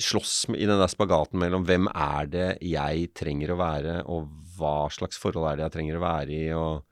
[0.00, 4.88] slåss i den der spagaten mellom hvem er det jeg trenger å være, og hva
[4.92, 6.46] slags forhold er det jeg trenger å være i.
[6.56, 6.91] og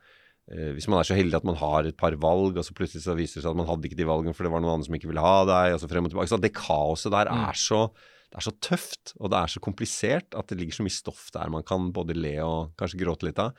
[0.51, 3.15] hvis man er så heldig at man har et par valg, og så plutselig så
[3.19, 4.97] viser det seg at man hadde ikke de valgene for det var noen andre som
[4.99, 6.33] ikke ville ha deg, og så frem og tilbake.
[6.33, 7.45] Så det kaoset der mm.
[7.51, 7.85] er så
[8.31, 11.25] det er så tøft, og det er så komplisert at det ligger så mye stoff
[11.35, 13.57] der man kan både le og kanskje gråte litt av.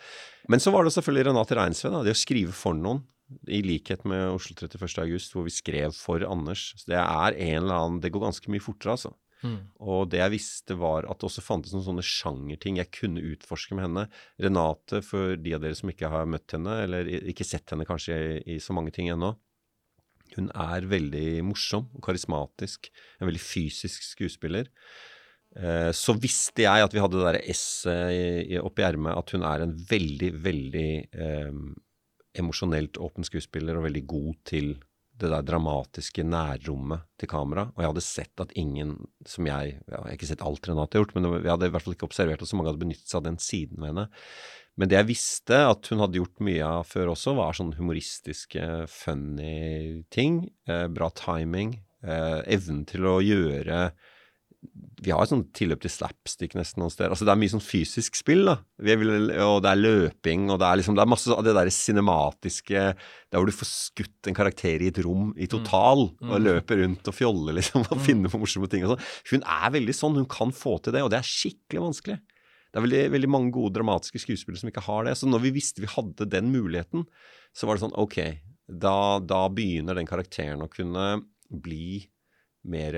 [0.48, 3.02] Men så var det selvfølgelig Renate Reinsve, det å skrive for noen.
[3.52, 4.88] I likhet med Oslo 31.
[5.04, 6.70] august, hvor vi skrev for Anders.
[6.80, 9.14] Så det er en eller annen Det går ganske mye fortere, altså.
[9.42, 9.60] Mm.
[9.82, 13.78] Og det jeg visste, var at det også fantes noen sånne sjangerting jeg kunne utforske
[13.78, 14.08] med henne.
[14.42, 18.18] Renate, for de av dere som ikke har møtt henne, eller ikke sett henne kanskje
[18.18, 19.34] i, i så mange ting ennå,
[20.38, 22.92] hun er veldig morsom og karismatisk.
[23.20, 24.70] En veldig fysisk skuespiller.
[25.60, 29.66] Eh, så visste jeg at vi hadde det der S-et oppi ermet, at hun er
[29.66, 31.58] en veldig, veldig eh,
[32.40, 34.72] emosjonelt åpen skuespiller og veldig god til
[35.22, 37.68] det der dramatiske nærrommet til kamera.
[37.76, 38.96] Og jeg hadde sett at ingen
[39.28, 41.86] som jeg Jeg har ikke sett alt Renate har gjort, men jeg hadde i hvert
[41.86, 44.08] fall ikke observert at så mange hadde benyttet seg av den siden med henne.
[44.80, 48.68] Men det jeg visste at hun hadde gjort mye av før også, var sånn humoristiske,
[48.90, 50.46] funny ting.
[50.68, 51.76] Eh, bra timing.
[52.02, 53.92] Eh, evnen til å gjøre
[55.02, 57.10] vi har et sånt tilløp til slapstick nesten noen steder.
[57.14, 58.56] Altså Det er mye sånn fysisk spill, da.
[58.86, 61.72] Vil, og det er løping, og det er liksom Det er masse av det der
[61.74, 66.22] cinematiske Der hvor du får skutt en karakter i et rom i total, mm.
[66.22, 66.36] Mm.
[66.36, 68.04] og løper rundt og fjoller, liksom, og mm.
[68.06, 69.10] finner på morsomme ting og sånn.
[69.34, 70.22] Hun er veldig sånn.
[70.22, 72.20] Hun kan få til det, og det er skikkelig vanskelig.
[72.72, 75.18] Det er veldig, veldig mange gode dramatiske skuespillere som ikke har det.
[75.20, 77.08] Så når vi visste vi hadde den muligheten,
[77.58, 78.20] så var det sånn OK,
[78.70, 82.06] da, da begynner den karakteren å kunne bli
[82.72, 82.96] mer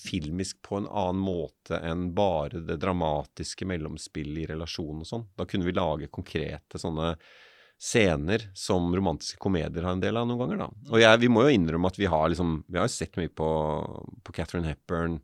[0.00, 5.28] filmisk på en annen måte enn bare det dramatiske mellomspillet i relasjonen og sånn.
[5.36, 7.14] Da kunne vi lage konkrete sånne
[7.80, 10.68] scener som romantiske komedier har en del av noen ganger, da.
[10.92, 13.32] Og jeg, vi må jo innrømme at vi har liksom Vi har jo sett mye
[13.32, 13.48] på,
[14.24, 15.20] på Catherine Hepburn,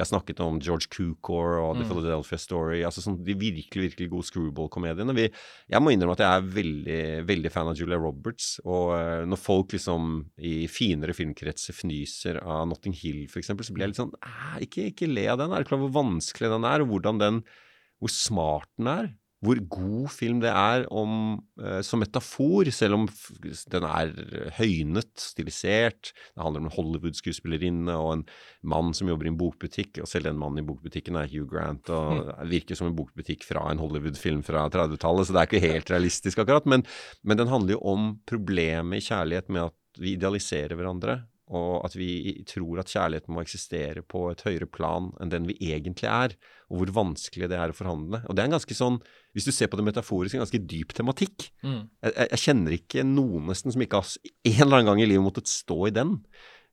[0.00, 1.90] vi har snakket om George Cukor og The mm.
[1.90, 2.78] Philadelphia Story.
[2.88, 5.28] altså sånn, De virkelig virkelig gode screwball-komediene.
[5.68, 8.54] Jeg må innrømme at jeg er veldig veldig fan av Julia Roberts.
[8.64, 10.08] Og uh, når folk liksom
[10.40, 14.16] i finere filmkretser fnyser av Notting Hill f.eks., så blir jeg litt sånn
[14.64, 15.52] ikke, ikke le av den.
[15.52, 17.42] Er du klar over hvor vanskelig den er, og hvordan den
[18.00, 19.12] hvor smart den er?
[19.40, 23.06] Hvor god film det er om, eh, som metafor, selv om
[23.72, 24.12] den er
[24.58, 26.12] høynet, stilisert.
[26.34, 28.24] Det handler om en Hollywood-skuespillerinne og en
[28.60, 31.88] mann som jobber i en bokbutikk, og selv den mannen i bokbutikken er Hugh Grant
[31.88, 32.32] og mm.
[32.52, 36.44] virker som en bokbutikk fra en Hollywood-film fra 30-tallet, så det er ikke helt realistisk
[36.44, 36.68] akkurat.
[36.68, 36.84] Men,
[37.24, 41.96] men den handler jo om problemet i kjærlighet med at vi idealiserer hverandre og at
[41.98, 46.36] vi tror at kjærligheten må eksistere på et høyere plan enn den vi egentlig er,
[46.70, 48.22] og hvor vanskelig det er å forhandle.
[48.28, 49.00] Og det er en ganske sånn,
[49.34, 51.48] hvis du ser på det metaforisk, en ganske dyp tematikk.
[51.66, 51.82] Mm.
[52.06, 55.26] Jeg, jeg, kjenner ikke noen nesten som ikke har en eller annen gang i livet
[55.26, 56.20] måttet stå i den.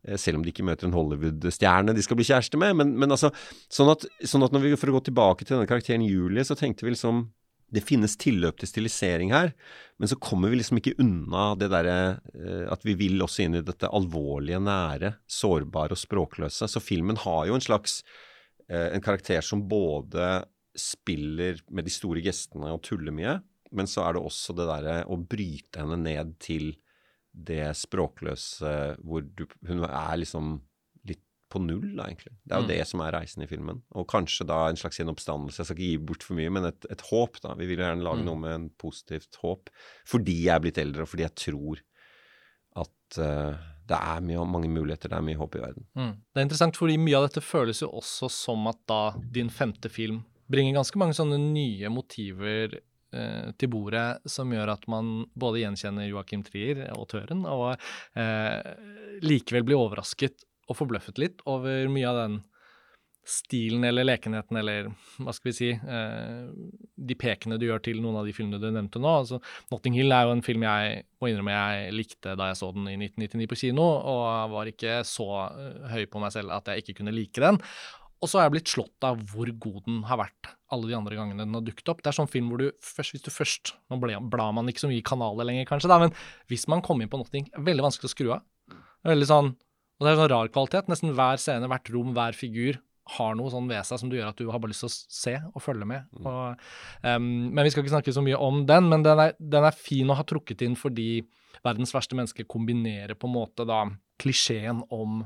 [0.06, 2.78] Eh, selv om de ikke møter en Hollywood-stjerne de skal bli kjæreste med.
[2.78, 3.32] Men, men altså,
[3.74, 6.58] sånn at, sånn at, når vi, for å gå tilbake til denne karakteren Julie, så
[6.60, 7.26] tenkte vi liksom
[7.74, 9.52] det finnes tilløp til stilisering her,
[10.00, 11.98] men så kommer vi liksom ikke unna det derre
[12.32, 16.70] eh, at vi vil også inn i dette alvorlige, nære, sårbare og språkløse.
[16.72, 18.00] Så filmen har jo en slags
[18.70, 20.46] eh, en karakter som både
[20.78, 23.40] spiller med de store gestene og tuller mye,
[23.76, 26.72] men så er det også det derre å bryte henne ned til
[27.38, 28.72] det språkløse
[29.04, 30.58] hvor du, hun er liksom
[31.50, 32.34] på null, da, egentlig.
[32.44, 32.72] Det er jo Mm.
[32.74, 33.82] det som er reisen i filmen.
[33.96, 35.58] Og kanskje da en slags gjenoppstandelse.
[35.62, 37.54] Jeg skal ikke gi bort for mye, men et, et håp, da.
[37.56, 38.26] Vi vil gjerne lage Mm.
[38.26, 39.70] noe med en positivt håp.
[40.06, 41.80] Fordi jeg er blitt eldre, og fordi jeg tror
[42.78, 43.58] at uh,
[43.88, 45.86] det er mye, mange muligheter, det er mye håp i verden.
[45.96, 46.12] Mm.
[46.34, 49.00] Det er interessant, fordi mye av dette føles jo også som at da
[49.32, 52.78] din femte film bringer ganske mange sånne nye motiver
[53.14, 57.80] eh, til bordet som gjør at man både gjenkjenner Joakim Trier, autøren, og
[58.20, 58.76] eh,
[59.24, 62.40] likevel blir overrasket og forbløffet litt over mye av den
[63.28, 64.88] stilen eller lekenheten eller
[65.20, 66.48] hva skal vi si eh,
[66.96, 69.14] de pekene du gjør til noen av de filmene du nevnte nå.
[69.22, 72.72] altså Notting Hill er jo en film jeg må innrømme jeg likte da jeg så
[72.76, 76.72] den i 1999 på kino, og var ikke så eh, høy på meg selv at
[76.72, 77.60] jeg ikke kunne like den.
[78.24, 81.20] Og så har jeg blitt slått av hvor god den har vært alle de andre
[81.20, 82.00] gangene den har dukket opp.
[82.02, 84.90] Det er sånn film hvor du først, hvis du først Nå blar man ikke så
[84.90, 86.16] mye i kanaler lenger, kanskje, da, men
[86.50, 88.46] hvis man kommer inn på Notting, veldig vanskelig å skru av.
[89.08, 89.54] Veldig sånn
[89.98, 90.92] Og det er sånn rar kvalitet.
[90.92, 92.82] Nesten hver scene, hvert rom, hver figur
[93.18, 94.96] har noe sånn ved seg som du gjør at du har bare lyst til å
[95.18, 96.10] se og følge med.
[96.20, 96.66] Og,
[97.08, 99.78] um, men vi skal ikke snakke så mye om den, men den er, den er
[99.80, 101.24] fin å ha trukket inn fordi
[101.64, 103.86] verdens verste menneske kombinerer på en måte da
[104.22, 105.24] klisjeen om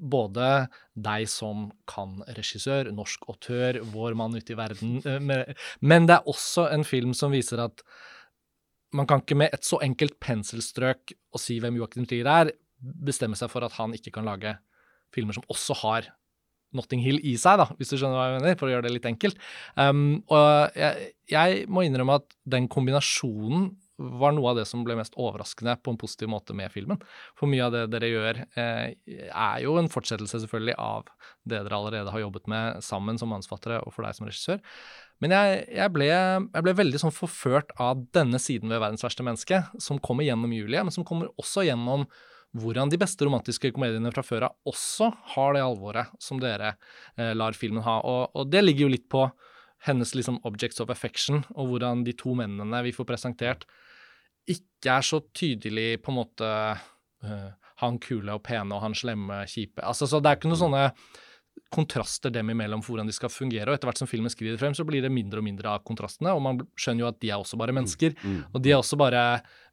[0.00, 0.50] både
[0.94, 6.30] deg som kan regissør, norsk autør, vår mann ute i verden, med, men det er
[6.30, 7.82] også en film som viser at
[8.96, 13.38] man kan ikke med et så enkelt penselstrøk å si hvem Joachim Trier er, bestemme
[13.38, 14.56] seg for at han ikke kan lage
[15.14, 16.10] filmer som også har
[16.76, 18.96] Notting Hill i seg, da, hvis du skjønner hva jeg mener, for å gjøre det
[18.96, 19.38] litt enkelt.
[19.78, 24.96] Um, og jeg, jeg må innrømme at den kombinasjonen var noe av det som ble
[24.98, 27.00] mest overraskende på en positiv måte med filmen.
[27.38, 28.92] For mye av det dere gjør, eh,
[29.30, 31.08] er jo en fortsettelse selvfølgelig av
[31.48, 34.60] det dere allerede har jobbet med sammen som manusfattere og for deg som regissør.
[35.24, 39.24] Men jeg, jeg, ble, jeg ble veldig sånn forført av denne siden ved verdens verste
[39.24, 42.04] menneske, som kommer gjennom Julie, men som kommer også gjennom
[42.60, 46.74] hvordan de beste romantiske komediene fra før av også har det alvoret som dere
[47.16, 47.98] eh, lar filmen ha.
[48.04, 49.26] Og, og det ligger jo litt på
[49.86, 53.66] hennes liksom objects of affection, og hvordan de to mennene vi får presentert,
[54.46, 56.50] ikke er så tydelig på en måte
[57.26, 57.48] eh,
[57.82, 59.82] han kule og pene og han slemme, kjipe.
[59.84, 60.84] Altså, så det er ikke noe sånne
[61.74, 63.68] kontraster dem imellom for hvordan de skal fungere.
[63.68, 66.34] Og etter hvert som filmen skriver frem, så blir det mindre og mindre av kontrastene,
[66.34, 68.14] og man skjønner jo at de er også bare mennesker.
[68.22, 68.38] Mm.
[68.52, 69.24] Og de er også bare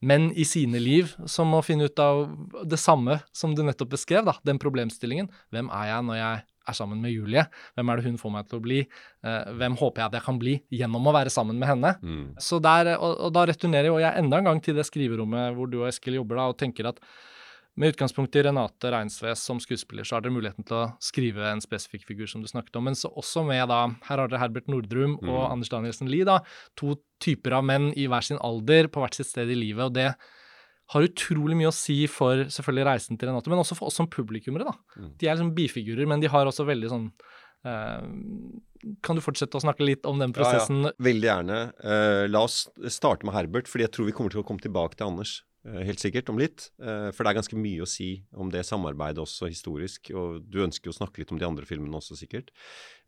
[0.03, 2.25] menn i sine liv som må finne ut av
[2.69, 5.29] det samme som du nettopp beskrev, da, den problemstillingen.
[5.53, 7.43] Hvem er jeg når jeg er sammen med Julie?
[7.75, 8.79] Hvem er det hun får meg til å bli?
[9.27, 11.93] Eh, hvem håper jeg at jeg kan bli gjennom å være sammen med henne?
[12.01, 12.25] Mm.
[12.41, 15.69] Så der, og, og da returnerer jo jeg enda en gang til det skriverommet hvor
[15.69, 17.03] du og Eskil jobber, da, og tenker at
[17.75, 21.61] med utgangspunkt i Renate Reinsves som skuespiller, så har dere muligheten til å skrive en
[21.63, 24.69] spesifikk figur, som du snakket om, men så også med da Her har dere Herbert
[24.69, 25.51] Nordrum og Mm.
[25.51, 26.39] Anders Danielsen Lie, da.
[26.77, 29.93] To typer av menn i hver sin alder, på hvert sitt sted i livet, og
[29.93, 30.13] det
[30.93, 34.09] har utrolig mye å si for selvfølgelig reisen til Renate, men også for oss som
[34.11, 34.75] publikummere, da.
[34.99, 35.17] Mm.
[35.17, 37.07] De er liksom bifigurer, men de har også veldig sånn
[37.65, 38.03] eh,
[39.01, 40.91] Kan du fortsette å snakke litt om den Ja, ja.
[40.99, 41.73] Veldig gjerne.
[41.81, 44.99] Eh, la oss starte med Herbert, fordi jeg tror vi kommer til å komme tilbake
[44.99, 45.41] til Anders.
[45.67, 46.69] Eh, helt sikkert, om litt.
[46.81, 50.11] Eh, for det er ganske mye å si om det samarbeidet også historisk.
[50.17, 52.53] Og du ønsker jo å snakke litt om de andre filmene også, sikkert.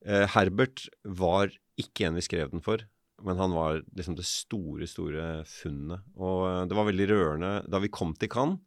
[0.06, 2.86] Eh, Herbert var ikke en vi skrev den for.
[3.26, 6.04] Men han var liksom det store, store funnet.
[6.20, 7.52] Og det var veldig rørende.
[7.72, 8.60] Da vi kom til Cannes,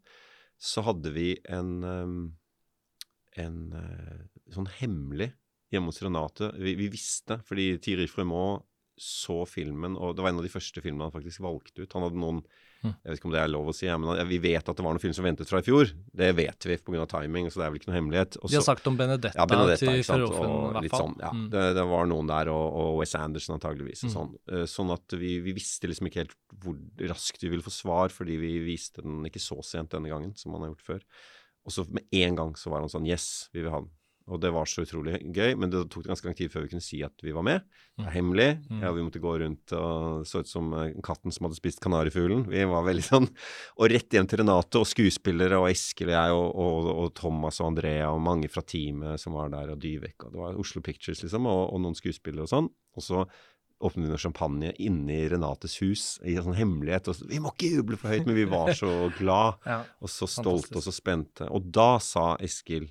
[0.59, 1.85] så hadde vi en,
[3.38, 3.59] en
[4.51, 5.29] sånn hemmelig
[5.70, 6.48] hjemme hos Renate.
[6.59, 8.64] Vi, vi visste, fordi Thierry Fremont
[8.98, 11.94] så filmen, og det var en av de første filmene han faktisk valgte ut.
[11.94, 12.42] Han hadde noen.
[12.87, 14.95] Jeg vet ikke om det er lov å si, men vi vet at det var
[14.95, 15.91] noen film som ventet fra i fjor.
[16.21, 17.07] Det vet vi pga.
[17.11, 18.38] timing, så det er vel ikke noe hemmelighet.
[18.38, 20.91] Også, De har sagt om Benedetta, ja, Benedetta, til ikke i hvert fall.
[20.95, 21.33] sånn, ja.
[21.35, 21.49] Mm.
[21.55, 24.05] Det, det var noen der, og, og Wes Anderson antageligvis.
[24.07, 24.12] Mm.
[24.14, 24.31] sånn.
[24.53, 26.79] Eh, sånn at vi, vi visste liksom ikke helt hvor
[27.11, 30.55] raskt vi ville få svar, fordi vi viste den ikke så sent denne gangen som
[30.55, 31.05] man har gjort før.
[31.67, 33.91] Og så med en gang så var han sånn Yes, vi vil ha den.
[34.29, 36.85] Og det var så utrolig gøy, men det tok ganske lang tid før vi kunne
[36.85, 37.64] si at vi var med.
[37.99, 38.49] Det er hemmelig.
[38.69, 38.83] Mm.
[38.85, 42.45] Ja, vi måtte gå rundt og så ut som eh, katten som hadde spist kanarifuglen.
[42.53, 43.29] Vi var veldig sånn
[43.81, 47.59] Og rett hjem til Renate og skuespillere og Eskil og jeg og, og, og Thomas
[47.62, 50.85] og Andrea og mange fra teamet som var der, og Dyvek og Det var Oslo
[50.85, 52.71] Pictures, liksom, og, og noen skuespillere og sånn.
[52.99, 53.25] Og så
[53.79, 57.11] åpnet vi champagne inne i Renates hus i en sånn hemmelighet.
[57.11, 59.83] Og så, vi må ikke juble for høyt, men vi var så glad Ja.
[60.03, 61.47] og så stolte og så spente.
[61.55, 62.88] Og da sa Eskil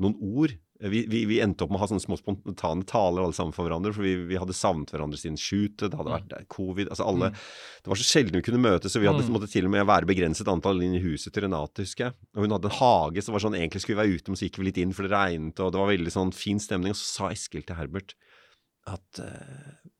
[0.00, 3.36] noen ord Vi, vi, vi, endte opp med å ha sånne små spontane taler alle
[3.36, 6.48] sammen for hverandre, for vi, vi hadde savnet hverandre siden shootet, det hadde vært mm.
[6.50, 7.44] covid altså alle, mm.
[7.84, 9.30] Det var så sjelden vi kunne møtes, så vi hadde, mm.
[9.36, 12.16] måtte til og med være begrenset antall inn i huset til Renate, husker jeg.
[12.34, 14.40] Og hun hadde en hage, så det var sånn egentlig skulle vi være ute, men
[14.40, 16.96] så gikk vi litt inn, for det regnet, og det var veldig sånn fin stemning.
[16.96, 18.16] Og så sa Eskil til Herbert
[18.90, 19.90] at uh,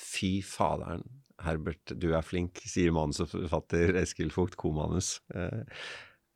[0.00, 1.04] fy faderen,
[1.44, 5.18] Herbert, du er flink, sier manusforfatter Eskil Vogt, komanus.
[5.34, 5.64] Uh,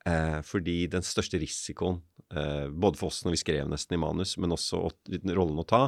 [0.07, 4.35] uh, fordi den største risikoen eh, både for oss når vi skrev nesten i manus,
[4.41, 4.81] men også
[5.37, 5.83] rollen å ta,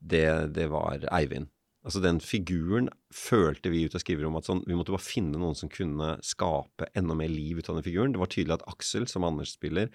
[0.00, 1.50] det, det, var Eivind.
[1.84, 5.56] Altså Den figuren følte vi ut av skriverommet at sånn, vi måtte bare finne noen
[5.56, 8.12] som kunne skape enda mer liv ut av den figuren.
[8.12, 9.88] Det var tydelig at Aksel, som Anders spiller,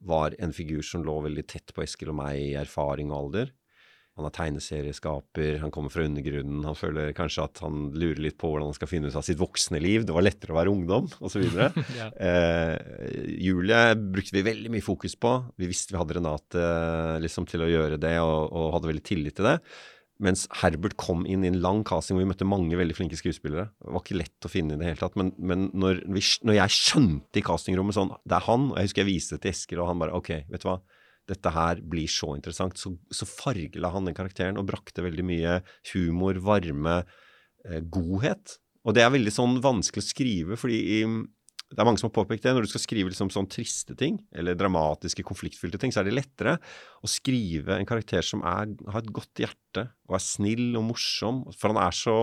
[0.00, 3.52] var en figur som lå veldig tett på Eskil og meg i erfaring og alder.
[4.16, 8.48] Han er tegneserieskaper, han kommer fra undergrunnen, han føler kanskje at han lurer litt på
[8.48, 10.06] hvordan han skal finne ut av sitt voksne liv.
[10.08, 11.44] Det var lettere å være ungdom, osv.
[11.98, 12.06] ja.
[12.16, 15.34] eh, Julie brukte vi veldig mye fokus på.
[15.60, 16.64] Vi visste vi hadde Renate
[17.20, 19.58] liksom, til å gjøre det, og, og hadde veldig tillit til det.
[20.24, 23.68] Mens Herbert kom inn i en lang casting hvor vi møtte mange veldig flinke skuespillere.
[23.76, 25.20] Det var ikke lett å finne i det hele tatt.
[25.20, 28.70] Men, men når, vi, når, jeg skjønte i castingrommet sånn Det er han.
[28.72, 30.80] Og jeg husker jeg viste det til Esker, og han bare OK, vet du hva
[31.30, 35.58] dette her blir så interessant, så, så fargela han den karakteren og brakte veldig mye
[35.92, 37.00] humor, varme,
[37.66, 38.58] eh, godhet.
[38.86, 41.00] Og det er veldig sånn vanskelig å skrive, fordi i,
[41.72, 42.52] det er mange som har påpekt det.
[42.54, 46.14] Når du skal skrive liksom sånn triste ting, eller dramatiske, konfliktfylte ting, så er det
[46.14, 46.54] lettere
[47.02, 51.42] å skrive en karakter som er, har et godt hjerte og er snill og morsom.
[51.58, 52.16] For han er så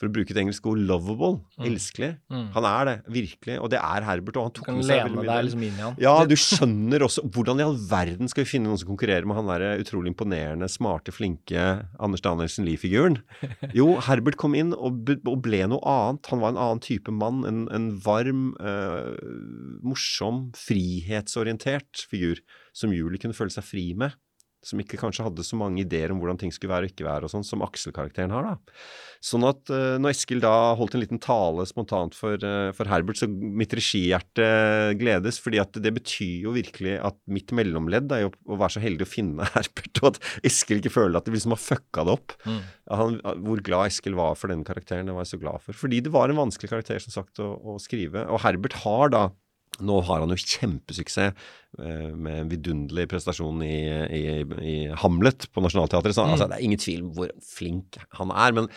[0.00, 1.36] for å bruke et engelsk ord, lovable.
[1.58, 1.66] Mm.
[1.68, 2.10] Elskelig.
[2.32, 2.46] Mm.
[2.56, 3.58] Han er det, virkelig.
[3.62, 4.38] Og det er Herbert.
[4.40, 5.28] Og han tok med seg veldig mye.
[5.28, 5.98] Deg liksom inn i han.
[6.02, 9.38] Ja, du skjønner også Hvordan i all verden skal vi finne noen som konkurrerer med
[9.38, 11.66] han der utrolig imponerende, smarte, flinke
[12.02, 13.20] Anders Danielsen Lie-figuren?
[13.78, 16.32] Jo, Herbert kom inn og, og, ble noe annet.
[16.32, 17.44] Han var en annen type mann.
[17.48, 19.14] En, en varm, øh,
[19.86, 22.42] morsom, frihetsorientert figur
[22.76, 24.16] som Julie kunne føle seg fri med
[24.62, 27.26] som ikke kanskje hadde så mange ideer om hvordan ting skulle være og ikke være,
[27.26, 28.46] og sånn, som Aksel-karakteren har.
[28.46, 28.76] da.
[29.22, 33.18] Sånn at uh, når Eskil da holdt en liten tale spontant for, uh, for Herbert,
[33.20, 34.46] så mitt regihjerte
[34.98, 38.84] gledes, fordi at det betyr jo virkelig at mitt mellomledd er jo å være så
[38.84, 42.16] heldig å finne Herbert, og at Eskil ikke føler at det liksom har fucka det
[42.18, 42.38] opp.
[42.46, 42.62] Mm.
[43.02, 45.82] Han, hvor glad Eskil var for den karakteren, det var jeg så glad for.
[45.84, 48.26] Fordi det var en vanskelig karakter, som sagt, å, å skrive.
[48.30, 49.26] Og Herbert har da
[49.80, 51.32] nå har han jo kjempesuksess
[51.80, 53.76] eh, med en vidunderlig prestasjon i,
[54.12, 54.22] i,
[54.68, 56.18] i Hamlet på Nationaltheatret.
[56.18, 56.34] Mm.
[56.34, 58.52] altså, det er ingen tvil om hvor flink han er.
[58.58, 58.68] Men,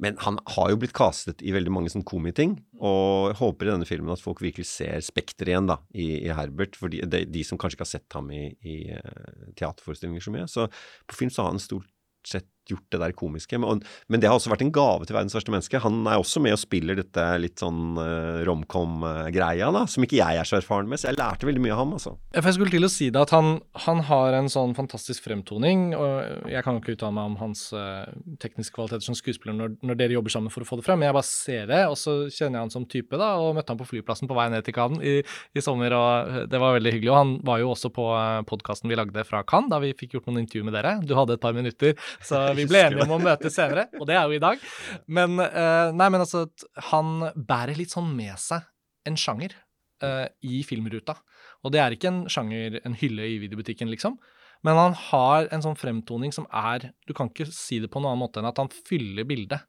[0.00, 2.56] men, han har jo blitt castet i veldig mange sånn komiting.
[2.78, 6.30] Og jeg håper i denne filmen at folk virkelig ser Spekter igjen da, i, i
[6.34, 6.78] Herbert.
[6.78, 10.36] For de, de, de, som kanskje ikke har sett ham i, i uh, teaterforestillinger så
[10.36, 10.46] mye.
[10.50, 10.68] Så
[11.10, 11.90] på film så har han stort
[12.24, 13.58] sett gjort det der komiske.
[13.60, 15.82] Men, men, det har også vært en gave til verdens verste menneske.
[15.84, 20.40] Han er også med og spiller dette litt sånn uh, romcom-greia, da, som ikke jeg
[20.40, 21.00] er så erfaren med.
[21.00, 22.14] Så jeg lærte veldig mye av ham, altså.
[22.34, 25.92] Jeg skulle til å si det, at han, han, har en sånn fantastisk fremtoning.
[25.96, 28.08] og Jeg kan jo ikke uttale meg om hans uh,
[28.42, 31.10] tekniske kvaliteter som skuespiller når, når, dere jobber sammen for å få det frem, men
[31.10, 33.80] jeg bare ser det, og så kjenner jeg han som type, da, og møtte han
[33.80, 37.12] på flyplassen på vei ned til Cannes i, i, sommer, og det var veldig hyggelig.
[37.12, 40.16] Og han var jo også på eh, podkasten vi lagde fra Cannes, da vi fikk
[40.18, 40.96] gjort noen intervju med dere.
[41.04, 41.94] Du hadde et par minutter,
[42.24, 44.64] så vi ble enige om å møtes senere, og det er jo i dag.
[45.06, 46.46] Men, uh, nei, men altså,
[46.90, 48.64] han bærer litt sånn med seg
[49.08, 49.56] en sjanger
[50.04, 51.16] uh, i filmruta.
[51.64, 54.18] Og det er ikke en sjanger, en hylle i videobutikken, liksom.
[54.64, 58.14] Men han har en sånn fremtoning som er Du kan ikke si det på noen
[58.14, 59.66] annen måte enn at han fyller bildet.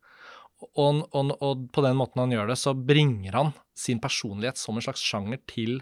[0.79, 4.77] Og, og, og, på den måten han gjør det, så bringer han sin personlighet som
[4.77, 5.81] en slags sjanger til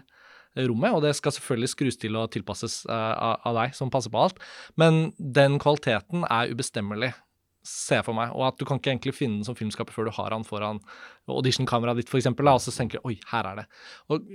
[0.56, 0.94] rommet.
[0.94, 4.40] Og det skal selvfølgelig skrus til og tilpasses uh, av, deg, som passer på alt.
[4.80, 7.12] Men den kvaliteten er ubestemmelig,
[7.64, 8.32] ser jeg for meg.
[8.36, 10.82] Og at du kan ikke egentlig finne den som filmskaper før du har han foran
[11.30, 12.32] auditionkameraet ditt, f.eks.
[12.34, 13.68] Og så tenker du oi, her er det.
[14.12, 14.26] Og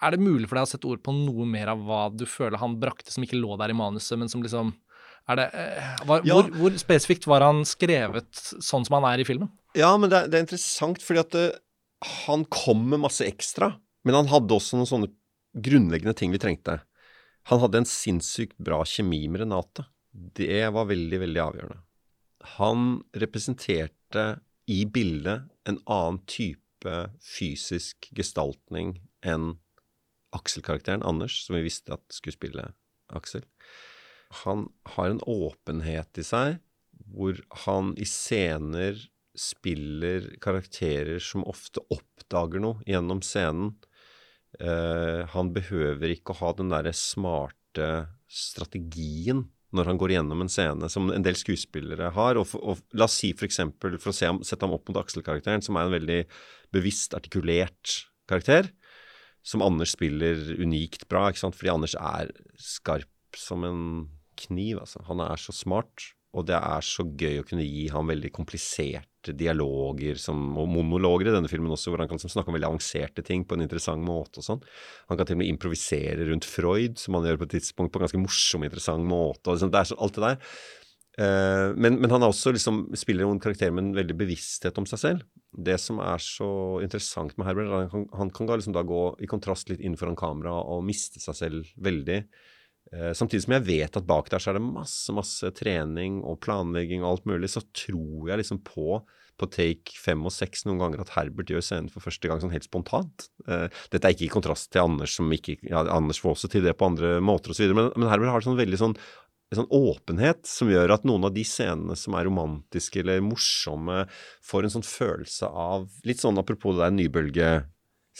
[0.00, 2.60] er det mulig for deg å sette ord på noe mer av hva du føler
[2.60, 4.72] han brakte som ikke lå der i manuset, men som liksom
[5.28, 6.34] er det, eh, var, ja.
[6.34, 8.30] hvor, hvor, spesifikt var han skrevet
[8.64, 9.50] sånn som han er i filmen?
[9.78, 11.66] Ja, men det, det er interessant, fordi at det, eh,
[12.24, 13.74] han kom med masse ekstra.
[14.08, 15.10] Men han hadde også noen sånne
[15.52, 16.80] grunnleggende ting vi trengte.
[17.50, 19.86] Han hadde en sinnssykt bra kjemi med Renate.
[20.12, 21.80] Det var veldig, veldig avgjørende.
[22.56, 22.86] Han
[23.16, 24.26] representerte
[24.70, 26.94] i bildet en annen type
[27.24, 28.96] fysisk gestaltning
[29.26, 29.58] enn
[30.36, 32.66] Aksel-karakteren Anders, som vi visste at skulle spille
[33.12, 33.44] Aksel.
[34.44, 36.60] Han har en åpenhet i seg
[37.10, 38.98] hvor han i scener
[39.38, 43.74] spiller karakterer som ofte oppdager noe gjennom scenen
[44.60, 47.88] Uh, han behøver ikke å ha den derre smarte
[48.30, 52.38] strategien når han går gjennom en scene, som en del skuespillere har.
[52.40, 54.98] Og, for, og La oss si for, eksempel, for å se, sette ham opp mot
[55.00, 56.20] Aksel-karakteren, som er en veldig
[56.74, 58.00] bevisst artikulert
[58.30, 58.72] karakter,
[59.46, 61.56] som Anders spiller unikt bra, ikke sant?
[61.56, 63.84] fordi Anders er skarp som en
[64.40, 65.04] kniv, altså.
[65.06, 66.10] Han er så smart.
[66.36, 71.28] Og det er så gøy å kunne gi ham veldig kompliserte dialoger som, og monologer
[71.30, 73.64] i denne filmen også, hvor han kan liksom snakke om veldig avanserte ting på en
[73.66, 74.60] interessant måte og sånn.
[75.10, 78.00] Han kan til og med improvisere rundt Freud, som han gjør på et tidspunkt på
[78.00, 79.52] en ganske morsom, interessant måte.
[79.52, 80.52] liksom, det er så, alt det der.
[81.20, 84.86] Uh, men, men, han er også liksom, spiller noen karakterer med en veldig bevissthet om
[84.88, 85.26] seg selv.
[85.50, 86.50] Det som er så
[86.84, 89.98] interessant med Herbert, er at han, han kan liksom da gå i kontrast litt inn
[90.00, 92.22] foran kamera og miste seg selv veldig.
[92.90, 96.40] Uh, samtidig som jeg vet at bak der så er det masse masse trening og
[96.42, 99.00] planlegging og alt mulig, så tror jeg liksom på
[99.40, 102.52] på take fem og seks noen ganger at Herbert gjør scenen for første gang sånn
[102.52, 103.30] helt spontant.
[103.46, 106.66] Uh, dette er ikke i kontrast til Anders, som ikke ja, Anders får også til
[106.66, 108.96] det på andre måter osv., men, men Herbert har sånn veldig sånn
[109.50, 114.04] en sånn åpenhet som gjør at noen av de scenene som er romantiske eller morsomme,
[114.46, 117.48] får en sånn følelse av Litt sånn apropos det der nybølge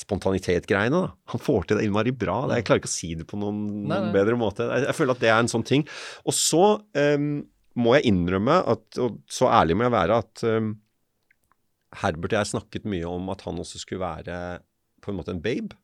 [0.01, 1.01] spontanitet-greiene.
[1.07, 1.15] da.
[1.33, 2.43] Han får til det innmari bra.
[2.55, 4.13] Jeg klarer ikke å si det på noen, nei, nei.
[4.15, 4.67] bedre måte.
[4.69, 5.87] Jeg, jeg, føler at det er en sånn ting.
[6.25, 7.29] Og så um,
[7.81, 10.75] må jeg innrømme, at, og så ærlig må jeg være, at um,
[12.01, 14.37] Herbert og jeg snakket mye om at han også skulle være
[15.03, 15.79] på en måte en babe.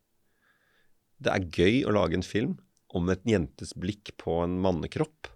[1.23, 2.59] Det er gøy å lage en film
[2.97, 5.33] om et jentes blikk på en mannekropp.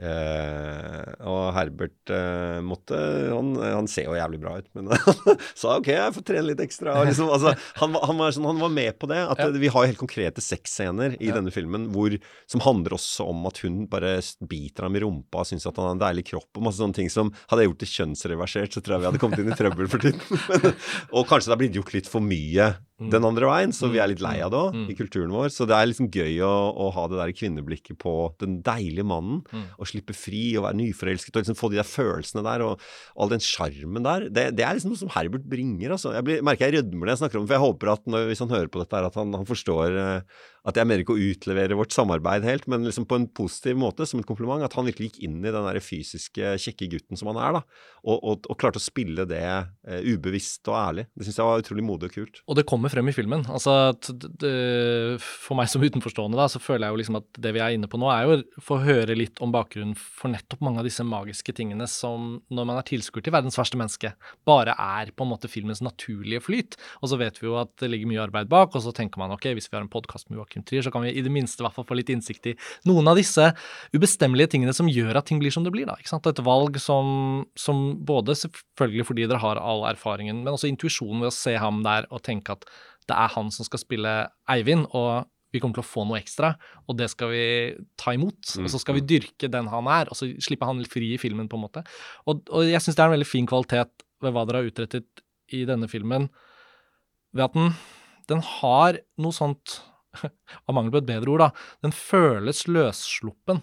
[0.00, 5.18] Uh, og Herbert uh, måtte han, han, ser jo jævlig bra ut, men han
[5.60, 6.94] sa OK, jeg får trene litt ekstra.
[7.04, 9.20] Liksom, altså, han, han, var sånn, han, var med på det.
[9.34, 9.50] At ja.
[9.60, 11.36] Vi har jo helt konkrete sexscener i ja.
[11.36, 12.16] denne filmen hvor,
[12.48, 14.16] som handler også om at hun bare
[14.48, 16.96] biter ham i rumpa og syns at han har en deilig kropp og masse sånne
[16.96, 19.56] ting som Hadde jeg gjort det kjønnsreversert, så tror jeg vi hadde kommet inn i
[19.58, 20.72] trøbbel for tiden.
[21.16, 23.08] og kanskje det har blitt gjort litt for mye mm.
[23.12, 24.86] den andre veien, så vi er litt lei av det òg, mm.
[24.92, 25.48] i kulturen vår.
[25.54, 26.52] Så det er liksom gøy å,
[26.84, 29.66] å ha det der kvinneblikket på den deilige mannen, mm.
[29.80, 32.86] og slippe fri og være nyforelsket og liksom få de der følelsene der og,
[33.20, 34.28] all den sjarmen der.
[34.28, 36.14] Det, det, er liksom noe som Herbert bringer, altså.
[36.16, 38.30] Jeg blir, merker jeg rødmer når jeg snakker om det, for jeg håper at når,
[38.30, 41.28] hvis han hører på dette, at han, han forstår uh, at jeg mener ikke å
[41.30, 44.64] utlevere vårt samarbeid helt, men liksom på en positiv måte, som et kompliment.
[44.64, 47.62] At han virkelig gikk inn i den der fysiske, kjekke gutten som han er, da.
[48.04, 51.06] Og, og, og klarte å spille det uh, ubevisst og ærlig.
[51.16, 52.42] Det syns jeg var utrolig modig og kult.
[52.46, 53.44] Og det kommer frem i filmen.
[53.48, 53.74] Altså,
[55.24, 57.90] for meg som utenforstående, da, så føler jeg jo liksom at det vi er inne
[57.90, 61.04] på nå, er jo å få høre litt om bakgrunnen for nettopp mange av disse
[61.06, 64.12] magiske tingene som, når man er tilskuer til verdens verste menneske,
[64.48, 66.78] bare er på en måte filmens naturlige flyt.
[67.00, 69.34] Og så vet vi jo at det ligger mye arbeid bak, og så tenker man
[69.34, 71.62] ok, hvis vi har en podkast med Joakim Trier, så kan vi i det minste
[71.62, 72.56] i hvert fall få litt innsikt i
[72.90, 73.52] noen av disse
[73.94, 75.86] ubestemmelige tingene som gjør at ting blir som det blir.
[75.86, 76.26] da, ikke sant?
[76.26, 81.30] Et valg som, som både selvfølgelig fordi dere har all erfaringen, men også intuisjonen ved
[81.30, 82.66] å se ham der og tenke at
[83.10, 84.14] det er han som skal spille
[84.50, 86.52] Eivind, og vi kommer til å få noe ekstra,
[86.86, 87.46] og det skal vi
[87.98, 88.52] ta imot.
[88.62, 89.08] Og så skal vi mm.
[89.10, 91.82] dyrke den han er, og så slippe han fri i filmen, på en måte.
[92.30, 95.24] Og, og jeg syns det er en veldig fin kvalitet ved hva dere har utrettet
[95.50, 96.28] i denne filmen,
[97.34, 97.72] ved at den,
[98.30, 99.80] den har noe sånt
[100.66, 101.50] av mangel på et bedre ord, da,
[101.86, 103.62] den føles løssluppen.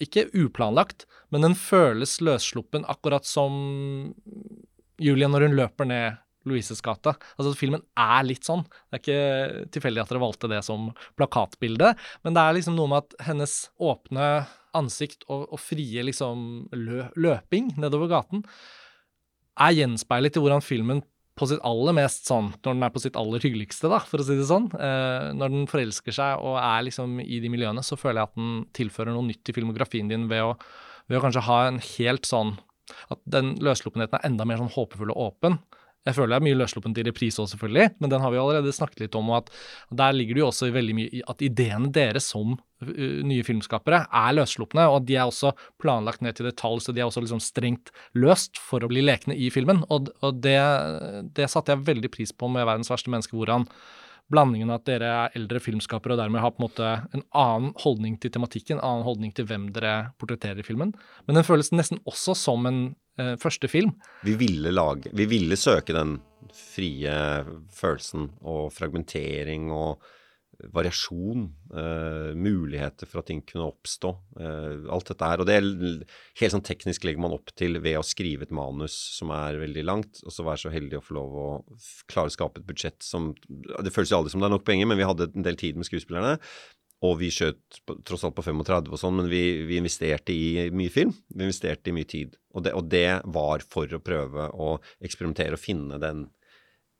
[0.00, 4.14] Ikke uplanlagt, men den føles løssluppen akkurat som
[5.00, 7.12] Julie når hun løper ned Louises gate.
[7.36, 8.62] Altså, filmen er litt sånn.
[8.88, 10.88] Det er ikke tilfeldig at dere valgte det som
[11.20, 11.92] plakatbilde,
[12.24, 14.30] men det er liksom noe med at hennes åpne
[14.76, 18.44] ansikt og, og frie liksom lø, løping nedover gaten
[19.60, 21.02] er gjenspeilet i hvordan filmen
[21.38, 24.26] på sitt aller mest sånn, når den er på sitt aller hyggeligste, da, for å
[24.26, 24.68] si det sånn.
[24.76, 28.40] Eh, når den forelsker seg og er liksom i de miljøene, så føler jeg at
[28.40, 30.54] den tilfører noe nytt i filmografien din ved å,
[31.08, 32.56] ved å kanskje ha en helt sånn
[33.14, 35.60] At den løssluppenheten er enda mer sånn håpefull og åpen.
[36.08, 38.72] Jeg føler det er mye løssluppent i reprise òg, selvfølgelig, men den har vi allerede
[38.72, 39.28] snakket litt om.
[39.28, 39.50] og at
[40.00, 44.36] Der ligger det jo også veldig mye at ideene deres som uh, nye filmskapere er
[44.38, 47.92] løsslupne, og de er også planlagt ned til detalj, så de er også liksom strengt
[48.16, 49.84] løst for å bli lekne i filmen.
[49.92, 50.56] Og, og det,
[51.36, 53.68] det, satte jeg veldig pris på med 'Verdens verste menneske', hvordan
[54.30, 58.16] blandingen at dere er eldre filmskapere og dermed har på en måte en annen holdning
[58.22, 60.94] til tematikken, en annen holdning til hvem dere portretterer i filmen.
[61.26, 62.80] Men den føles nesten også som en
[63.20, 63.96] eh, første film.
[64.26, 66.18] Vi ville lage Vi ville søke den
[66.54, 67.12] frie
[67.74, 70.00] følelsen og fragmentering og
[70.74, 74.10] variasjon, eh, muligheter for at ting kunne oppstå.
[74.40, 75.40] Eh, alt dette her.
[75.40, 75.68] Og det er
[76.40, 79.84] helt sånn teknisk legger man opp til ved å skrive et manus som er veldig
[79.84, 81.48] langt, og så være så heldig å få lov å
[82.10, 84.86] klare å skape et budsjett som Det føles jo aldri som det er nok penger,
[84.86, 86.38] men vi hadde en del tid med skuespillerne.
[87.00, 90.92] Og vi skjøt tross alt på 35 og sånn, men vi, vi, investerte i mye
[90.92, 91.14] film.
[91.32, 92.36] Vi investerte i mye tid.
[92.52, 96.28] Og det, og det, var for å prøve å eksperimentere og finne den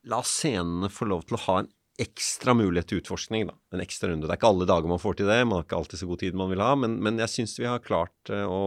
[0.09, 1.67] La scenene få lov til å ha en
[2.01, 3.47] ekstra mulighet til utforskning.
[3.51, 4.27] da, En ekstra runde.
[4.27, 6.23] Det er ikke alle dager man får til det, man har ikke alltid så god
[6.25, 8.63] tid man vil ha, men, men jeg syns vi har klart uh, å,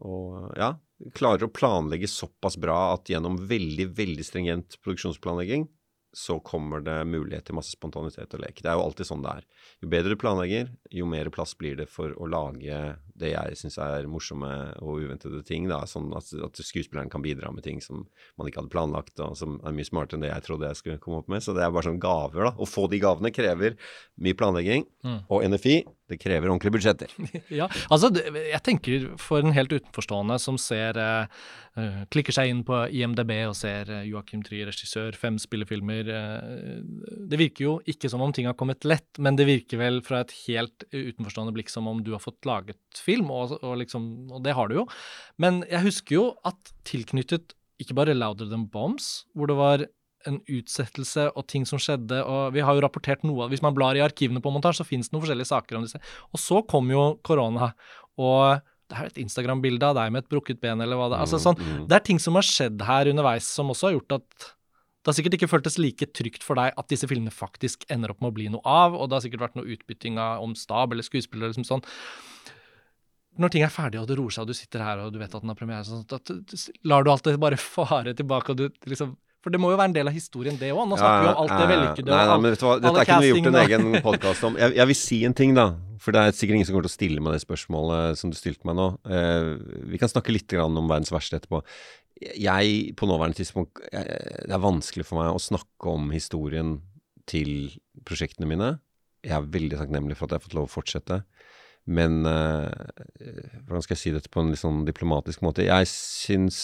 [0.00, 0.14] å
[0.58, 0.72] ja,
[1.14, 5.68] klarer å planlegge såpass bra at gjennom veldig, veldig stringent produksjonsplanlegging
[6.16, 8.62] så kommer det mulighet til masse spontanitet og lek.
[8.62, 9.48] Det er jo alltid sånn det er.
[9.82, 12.78] Jo bedre du planlegger, jo mer plass blir det for å lage
[13.18, 15.68] det jeg syns er morsomme og uventede ting.
[15.68, 18.06] da, sånn at, at, skuespilleren kan bidra med ting som
[18.38, 21.02] man ikke hadde planlagt, og som er mye smartere enn det jeg trodde jeg skulle
[21.02, 21.44] komme opp med.
[21.44, 22.48] Så det er bare sånn gaver.
[22.48, 22.54] da.
[22.54, 23.78] Å få de gavene krever
[24.22, 24.86] mye planlegging.
[25.06, 25.20] Mm.
[25.34, 25.78] Og NFI,
[26.08, 27.12] det krever ordentlige budsjetter.
[27.60, 31.26] ja, altså jeg tenker for en helt utenforstående som ser uh,
[32.10, 35.97] Klikker seg inn på IMDb og ser uh, Joakim Trier, regissør, fem spillefilmer.
[36.06, 36.78] Uh,
[37.30, 40.22] det virker jo ikke som om ting har kommet lett, men det virker vel fra
[40.22, 44.44] et helt utenforstående blikk som om du har fått laget film, og, og, liksom, og
[44.46, 44.88] det har du jo.
[45.42, 49.86] Men jeg husker jo at tilknyttet ikke bare Louder Than Bombs, hvor det var
[50.26, 53.96] en utsettelse og ting som skjedde, og vi har jo rapportert noe Hvis man blar
[53.96, 56.00] i arkivene på montasje, så finnes det noen forskjellige saker om disse.
[56.34, 57.70] Og så kom jo korona,
[58.18, 61.24] og det er et Instagram-bilde av deg med et brukket ben, eller hva det er.
[61.26, 61.82] Altså, sånn, mm, mm.
[61.90, 64.48] det er ting som har skjedd her underveis som også har gjort at
[65.08, 68.18] det har sikkert ikke føltes like trygt for deg at disse filmene faktisk ender opp
[68.20, 71.06] med å bli noe av, og det har sikkert vært noe utbytting om stab eller
[71.06, 71.84] skuespillere liksom sånn.
[73.40, 75.32] Når ting er ferdig og det roer seg, og du sitter her og du vet
[75.32, 78.92] at den har premiere, sånn, at, lar du alt det bare fare tilbake, og du
[78.92, 80.82] liksom for det må jo være en del av historien, det òg.
[80.90, 82.10] Nå snakker vi om alt det vellykkede.
[82.10, 84.02] Nei, nei, men vet du hva, dette er ikke noe vi har gjort en egen
[84.02, 84.56] podkast om.
[84.58, 85.66] Jeg, jeg, vil si en ting, da.
[86.02, 88.36] For det er sikkert ingen som kommer til å stille meg det spørsmålet som du
[88.36, 88.88] stilte meg nå.
[89.06, 89.52] Eh,
[89.94, 91.62] vi kan snakke litt om verdens verste etterpå
[92.18, 96.78] jeg på nåværende tidspunkt Det er vanskelig for meg å snakke om historien
[97.28, 97.70] til
[98.08, 98.72] prosjektene mine.
[99.26, 101.20] Jeg er veldig takknemlig for at jeg har fått lov å fortsette.
[101.88, 102.68] Men øh,
[103.64, 105.64] hvordan skal jeg si dette på en litt sånn diplomatisk måte?
[105.64, 106.58] Jeg syns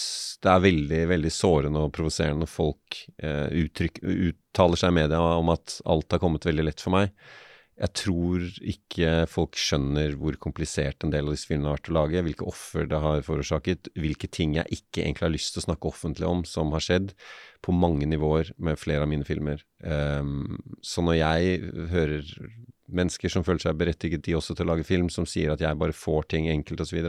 [0.45, 5.53] det er veldig veldig sårende og provoserende når folk øh, uttaler seg i media om
[5.55, 7.15] at alt har kommet veldig lett for meg
[7.75, 11.97] jeg tror ikke folk skjønner hvor komplisert en del av disse filmene har vært å
[11.97, 15.67] lage, hvilke offer det har forårsaket, hvilke ting jeg ikke egentlig har lyst til å
[15.67, 17.11] snakke offentlig om som har skjedd,
[17.65, 19.65] på mange nivåer med flere av mine filmer.
[19.83, 22.31] Um, så når jeg hører
[22.95, 25.81] mennesker som føler seg berettiget de også til å lage film, som sier at jeg
[25.81, 27.03] bare får ting enkelt osv.,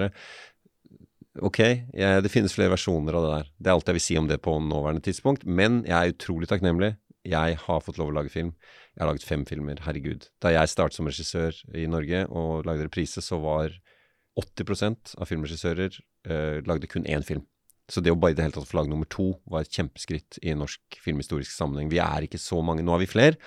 [1.43, 3.47] Ok, jeg, det finnes flere versjoner av det der.
[3.59, 5.41] Det er alt jeg vil si om det på nåværende tidspunkt.
[5.43, 6.93] Men jeg er utrolig takknemlig.
[7.26, 8.53] Jeg har fått lov å lage film.
[8.93, 10.30] Jeg har laget fem filmer, herregud.
[10.43, 13.73] Da jeg startet som regissør i Norge og lagde reprise, så var
[14.39, 17.45] 80% av filmregissører eh, lagde kun én film.
[17.91, 20.39] Så det å bare i det hele tatt få lage nummer to var et kjempeskritt
[20.41, 21.91] i norsk filmhistorisk sammenheng.
[21.91, 22.86] Vi er ikke så mange.
[22.86, 23.38] Nå har vi flere,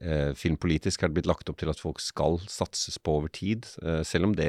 [0.00, 3.66] Eh, filmpolitisk har det blitt lagt opp til at folk skal satses på over tid,
[3.84, 4.48] eh, selv om det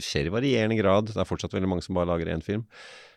[0.00, 1.10] skjer i varierende grad.
[1.12, 2.64] Det er fortsatt veldig mange som bare lager én film.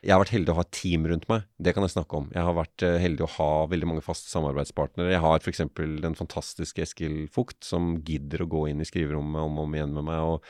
[0.03, 2.27] Jeg har vært heldig å ha et team rundt meg, det kan jeg snakke om.
[2.35, 5.13] Jeg har vært eh, heldig å ha veldig mange faste samarbeidspartnere.
[5.15, 5.63] Jeg har f.eks.
[6.03, 9.95] den fantastiske Eskil Fugt, som gidder å gå inn i skriverommet om og om igjen
[9.95, 10.19] med meg.
[10.19, 10.43] og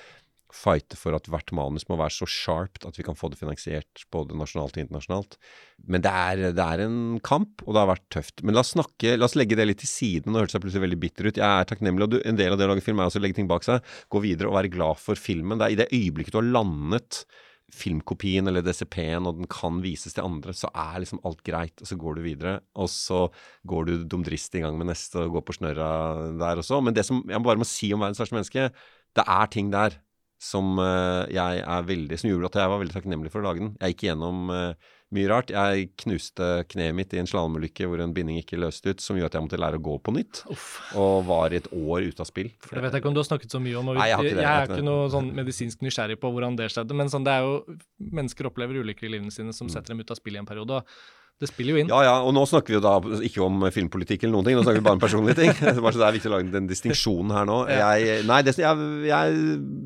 [0.55, 4.05] fighte for at hvert manus må være så sharpt at vi kan få det finansiert
[4.13, 5.37] både nasjonalt og internasjonalt.
[5.89, 8.43] Men det er, det er, en kamp, og det har vært tøft.
[8.43, 10.33] Men la oss snakke, la oss legge det litt til siden.
[10.33, 11.41] Nå hørtes jeg plutselig veldig bitter ut.
[11.41, 13.25] Jeg er takknemlig, og du, en del av det å lage film er også å
[13.25, 13.85] legge ting bak seg.
[14.09, 15.61] Gå videre og være glad for filmen.
[15.61, 17.23] Det er i det øyeblikket du har landet
[17.75, 21.89] filmkopien eller DCP-en, og den kan vises til andre, så er liksom alt greit, og
[21.89, 22.55] så går du videre.
[22.81, 23.25] Og så
[23.69, 25.89] går du dumdrist i gang med neste og går på snørra
[26.39, 26.81] der også.
[26.85, 28.69] Men det som jeg bare må si om verdens verste menneske,
[29.17, 29.99] det er ting der
[30.39, 33.61] som uh, jeg er veldig Som gjorde at jeg var veldig takknemlig for å lage
[33.65, 33.75] den.
[33.81, 35.51] Jeg gikk gjennom uh, mye rart.
[35.51, 39.33] Jeg knuste kneet mitt i en slalåmulykke hvor en binding ikke løste ut, som gjorde
[39.33, 40.43] at jeg måtte lære å gå på nytt.
[40.53, 40.69] Uff.
[41.01, 42.51] Og var i et år ute av spill.
[42.53, 44.69] det vet jeg ikke om du har snakket så mye om Nei, jeg, jeg, er
[44.69, 48.47] ikke noe sånn medisinsk nysgjerrig på hvordan det skjedde, men sånn, det er jo Mennesker
[48.47, 49.73] opplever ulykker i livene sine som mm.
[49.75, 50.79] setter dem ut av spill i en periode.
[50.79, 51.91] og det spiller jo inn.
[51.91, 54.63] Ja, ja, og nå snakker vi jo da ikke om filmpolitikk eller noen ting, nå
[54.65, 55.53] snakker vi bare om personlige ting.
[55.83, 57.59] bare så Det er viktig å lage den distinksjonen her nå.
[57.71, 59.37] Jeg, nei, det, jeg, jeg,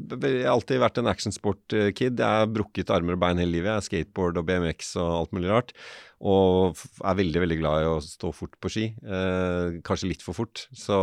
[0.10, 2.18] jeg, har alltid vært en actionsport-kid.
[2.18, 3.70] Jeg har brukket armer og bein hele livet.
[3.70, 5.76] Jeg har skateboard og BMX og alt mulig rart.
[6.24, 8.88] Og er veldig, veldig glad i å stå fort på ski.
[9.04, 10.66] Eh, kanskje litt for fort.
[10.74, 10.98] Så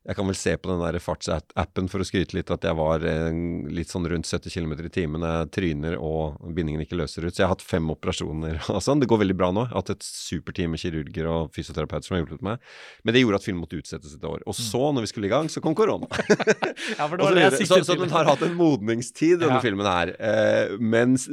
[0.00, 3.02] jeg kan vel se på den der fartsappen for å skryte litt at jeg var
[3.04, 3.28] eh,
[3.68, 5.26] litt sånn rundt 70 km i timen.
[5.28, 7.34] Jeg tryner og bindingen ikke løser ut.
[7.34, 9.02] Så jeg har hatt fem operasjoner og sånn.
[9.02, 9.66] Det går veldig bra nå.
[9.66, 12.64] Jeg har hatt et superteam med kirurger og fysioterapeuter som har hjulpet meg.
[13.04, 14.40] Men det gjorde at filmen måtte utsettes et år.
[14.46, 14.62] Og mm.
[14.70, 16.08] så, når vi skulle i gang, så kom korona.
[16.96, 19.64] ja, jeg så, så, den har hatt en modningstid, denne ja.
[19.64, 20.16] filmen her.
[20.16, 21.28] Eh, mens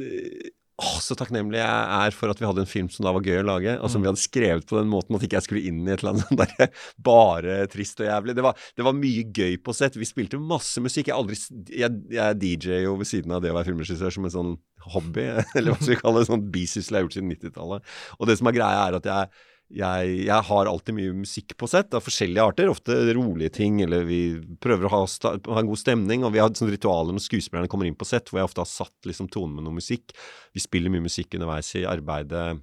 [0.78, 3.40] Åh, så takknemlig jeg er for at vi hadde en film som da var gøy
[3.40, 5.80] å lage, og som vi hadde skrevet på den måten at ikke jeg skulle inn
[5.88, 8.36] i et eller annet der, bare trist og jævlig.
[8.38, 9.98] Det var, det var, mye gøy på sett.
[9.98, 11.10] Vi spilte masse musikk.
[11.10, 11.40] Jeg, aldri,
[11.74, 14.56] jeg, jeg DJ jo ved siden av det å være filmregissør som en sånn
[14.94, 15.26] hobby,
[15.58, 17.94] eller hva skal vi kalle det, sånn bisyssel jeg har gjort siden 90-tallet.
[18.20, 19.34] Og det som er greia, er at jeg
[19.68, 22.70] jeg, jeg, har alltid mye musikk på sett av forskjellige arter.
[22.72, 24.22] Ofte rolige ting, eller vi
[24.64, 26.24] prøver å ha, ha en god stemning.
[26.24, 28.72] Og vi har sånne ritualer når skuespillerne kommer inn på sett, hvor jeg ofte har
[28.72, 30.16] satt liksom tonen med noe musikk.
[30.56, 32.62] Vi spiller mye musikk underveis i arbeidet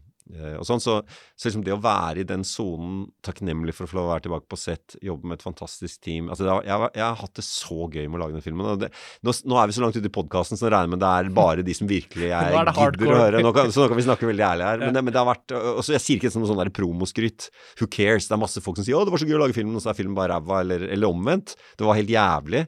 [0.59, 0.97] og sånn, Så,
[1.37, 4.59] så liksom det å være i den sonen, takknemlig for å få være tilbake på
[4.59, 8.07] sett, jobbe med et fantastisk team altså det, jeg, jeg, har hatt det så gøy
[8.09, 8.71] med å lage den filmen.
[8.81, 8.89] Det,
[9.21, 11.31] nå, nå, er vi så langt ute i podkasten, så jeg regner med det er
[11.37, 13.43] bare de som virkelig jeg gidder å høre.
[13.45, 14.87] Nå kan, så nå kan vi snakke veldig ærlig her.
[14.87, 17.51] Men det, men det har vært også, Jeg sier ikke noe sånn promoskryt.
[17.81, 18.31] Who cares?
[18.31, 19.85] Det er masse folk som sier 'Å, det var så gøy å lage filmen', og
[19.85, 21.57] så er filmen bare ræva, eller, eller omvendt.
[21.77, 22.65] Det var helt jævlig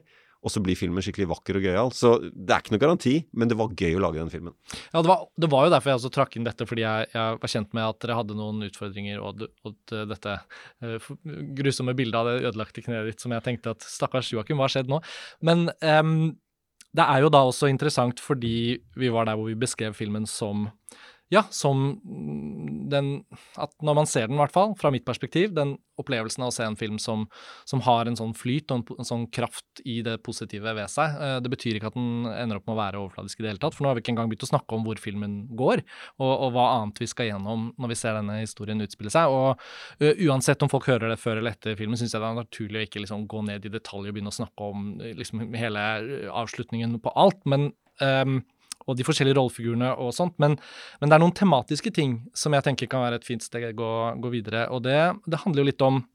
[0.47, 1.91] og så blir filmen skikkelig vakker og gøyal.
[1.95, 4.55] Så det er ikke noe garanti, men det var gøy å lage den filmen.
[4.93, 7.41] Ja, det var, det var jo derfor jeg også trakk inn dette, fordi jeg, jeg,
[7.43, 11.11] var kjent med at dere hadde noen utfordringer, og, og dette uh,
[11.59, 14.77] grusomme bildet av det ødelagte kneet ditt som jeg tenkte at stakkars Joakim, hva har
[14.77, 15.01] skjedd nå?
[15.45, 16.17] Men um,
[16.97, 20.69] det er jo da også interessant fordi vi var der hvor vi beskrev filmen som
[21.33, 21.99] ja, som
[22.87, 23.25] den
[23.59, 26.55] At når man ser den, i hvert fall, fra mitt perspektiv, den opplevelsen av å
[26.55, 27.25] se en film som,
[27.67, 31.17] som har en sånn flyt og en, en, sånn kraft i det positive ved seg.
[31.19, 33.63] Eh, det betyr ikke at den ender opp med å være overfladisk i det hele
[33.63, 35.83] tatt, for nå har vi ikke engang begynt å snakke om hvor filmen går,
[36.21, 39.33] og, og hva annet vi skal gjennom når vi ser denne historien utspille seg.
[39.33, 42.79] Og uansett om folk hører det før eller etter filmen, syns jeg det er naturlig
[42.83, 45.83] å ikke liksom gå ned i detalj og begynne å snakke om liksom hele
[46.31, 48.39] avslutningen på alt, men um,
[48.87, 50.37] og de forskjellige rollefigurene og sånt.
[50.41, 50.57] Men,
[51.01, 53.73] men, det er noen tematiske ting som jeg tenker kan være et fint steg å
[53.77, 54.67] gå, gå videre.
[54.73, 56.05] Og det, det handler jo litt om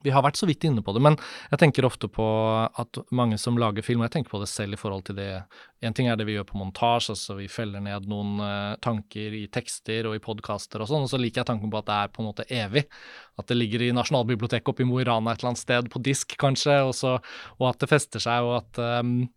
[0.00, 1.16] vi har vært så vidt inne på det, men
[1.50, 2.24] jeg tenker ofte på
[2.64, 5.42] at mange som lager film, og jeg tenker på det selv i forhold til det
[5.84, 9.36] En ting er det vi gjør på montasje, altså vi feller ned noen uh, tanker
[9.36, 11.96] i tekster og i podkaster og sånn, og så liker jeg tanken på at det
[11.96, 12.86] er på en måte evig.
[13.40, 16.02] At det ligger i Nasjonalbiblioteket oppe i Mo i Rana et eller annet sted, på
[16.04, 17.18] disk kanskje, og, så,
[17.58, 19.28] og at det fester seg, og at um,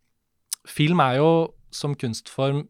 [0.63, 1.31] Film er jo
[1.75, 2.63] som kunstform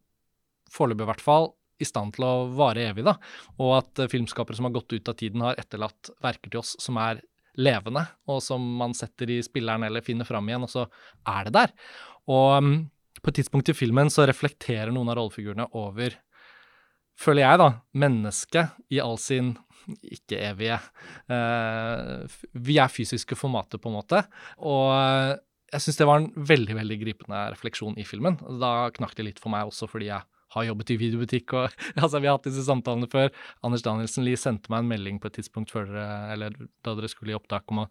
[0.74, 1.52] foreløpig i hvert fall,
[1.82, 3.06] i stand til å vare evig.
[3.08, 3.18] da,
[3.60, 6.76] Og at uh, filmskapere som har gått ut av tiden, har etterlatt verker til oss
[6.82, 7.22] som er
[7.60, 10.88] levende, og som man setter i spilleren eller finner fram igjen, og så
[11.30, 11.74] er det der.
[12.34, 12.76] Og um,
[13.22, 16.18] på et tidspunkt i filmen så reflekterer noen av rollefigurene over,
[17.20, 17.70] føler jeg, da,
[18.02, 19.54] mennesket i all sin
[19.84, 20.78] ikke-evige
[21.28, 22.24] uh,
[22.56, 24.24] Vi er fysiske formater, på en måte.
[24.64, 25.34] Og uh,
[25.74, 28.38] jeg syns det var en veldig veldig gripende refleksjon i filmen.
[28.62, 32.20] Da knakk det litt for meg også fordi jeg har jobbet i videobutikk og altså,
[32.20, 33.34] Vi har hatt disse samtalene før.
[33.66, 37.12] Anders Danielsen Lie sendte meg en melding på et tidspunkt før dere, eller da dere
[37.12, 37.90] skulle i opptak om å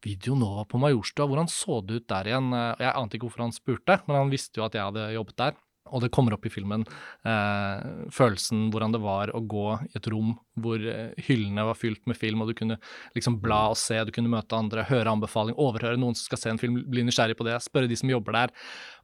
[0.00, 2.54] Video Nova på Majorstua, hvordan så det ut der igjen?
[2.80, 5.58] Jeg ante ikke hvorfor han spurte, men han visste jo at jeg hadde jobbet der.
[5.90, 6.84] Og det kommer opp i filmen
[7.26, 12.04] eh, følelsen hvordan det var å gå i et rom hvor eh, hyllene var fylt
[12.10, 12.78] med film, og du kunne
[13.16, 16.52] liksom bla og se, du kunne møte andre, høre anbefaling, overhøre noen som skal se
[16.52, 18.54] en film, bli nysgjerrig på det, spørre de som jobber der.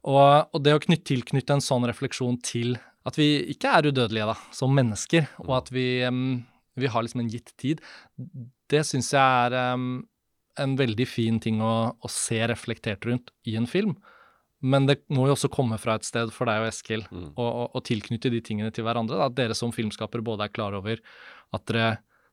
[0.07, 2.77] Og, og det å knytte, tilknytte en sånn refleksjon til
[3.07, 5.87] at vi ikke er udødelige da, som mennesker, og at vi,
[6.75, 7.81] vi har liksom en gitt tid,
[8.67, 9.55] det syns jeg er
[10.57, 13.95] en veldig fin ting å, å, se reflektert rundt i en film.
[14.65, 17.27] Men det må jo også komme fra et sted for deg og Eskil mm.
[17.37, 19.19] å tilknytte de tingene til hverandre.
[19.19, 19.27] Da.
[19.29, 20.97] At dere som filmskapere både er klar over
[21.53, 21.91] at dere,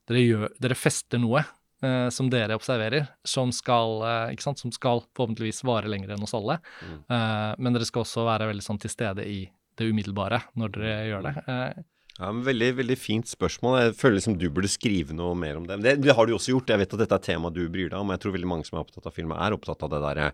[0.08, 5.60] dere, gjør, dere fester noe eh, som dere observerer, som skal, eh, som skal, forhåpentligvis
[5.68, 6.56] vare lenger enn oss alle.
[6.80, 6.96] Mm.
[7.04, 9.42] Eh, men dere skal også være veldig sånn til stede i
[9.78, 11.34] det umiddelbare når dere gjør det.
[11.50, 11.82] Eh,
[12.14, 13.78] ja, men veldig, veldig fint spørsmål.
[13.80, 15.80] Jeg føler liksom du burde skrive noe mer om det.
[15.82, 16.70] Det, det har du også gjort.
[16.70, 18.12] Jeg vet at dette er et tema du bryr deg om.
[18.14, 20.28] Jeg tror veldig mange som er opptatt av film, er opptatt av det derre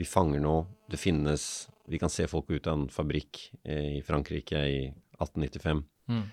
[0.00, 1.44] Vi fanger noe, det finnes
[1.88, 4.80] Vi kan se folk ut av en fabrikk i Frankrike i
[5.20, 5.84] 1895.
[6.12, 6.24] Mm.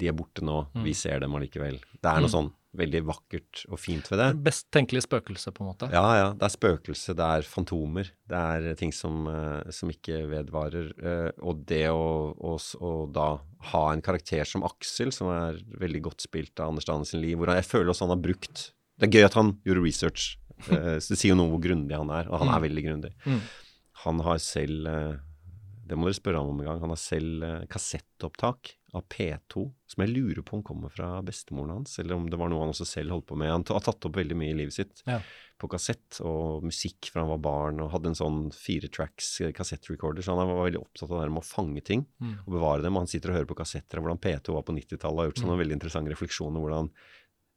[0.00, 0.60] De er borte nå.
[0.74, 0.84] Mm.
[0.86, 1.80] Vi ser dem allikevel.
[1.94, 2.36] Det er noe mm.
[2.36, 4.28] sånn veldig vakkert og fint ved det.
[4.46, 5.88] Best tenkelige spøkelse, på en måte.
[5.94, 6.28] Ja, ja.
[6.34, 8.10] Det er spøkelse, det er fantomer.
[8.30, 10.90] Det er ting som, uh, som ikke vedvarer.
[10.98, 13.28] Uh, og det å, å, å, da
[13.70, 17.38] ha en karakter som Aksel, som er veldig godt spilt av Anders Dane sin liv,
[17.38, 18.70] hvor jeg føler også han har brukt
[19.00, 20.30] Det er gøy at han gjorde research.
[20.68, 22.66] Uh, så det sier jo noe om hvor grundig han er, og han er mm.
[22.68, 23.14] veldig grundig.
[23.26, 23.42] Mm.
[24.04, 24.88] Han har selv
[25.86, 26.80] Det må dere spørre ham om en gang.
[26.82, 31.96] Han har selv kassettopptak av P2, som jeg lurer på om kommer fra bestemoren hans,
[31.98, 33.50] eller om det var noe han også selv holdt på med.
[33.50, 35.18] Han har tatt opp veldig mye i livet sitt ja.
[35.60, 39.52] på kassett, og musikk fra han var barn, og hadde en sånn fire tracks eh,
[39.56, 42.36] kassettrecorder, så han var veldig opptatt av det med å fange ting mm.
[42.44, 42.94] og bevare dem.
[42.94, 45.30] Og han sitter og hører på kassetter av hvordan P2 var på 90-tallet, og har
[45.32, 45.62] gjort sånne mm.
[45.64, 46.94] veldig interessante refleksjoner hvordan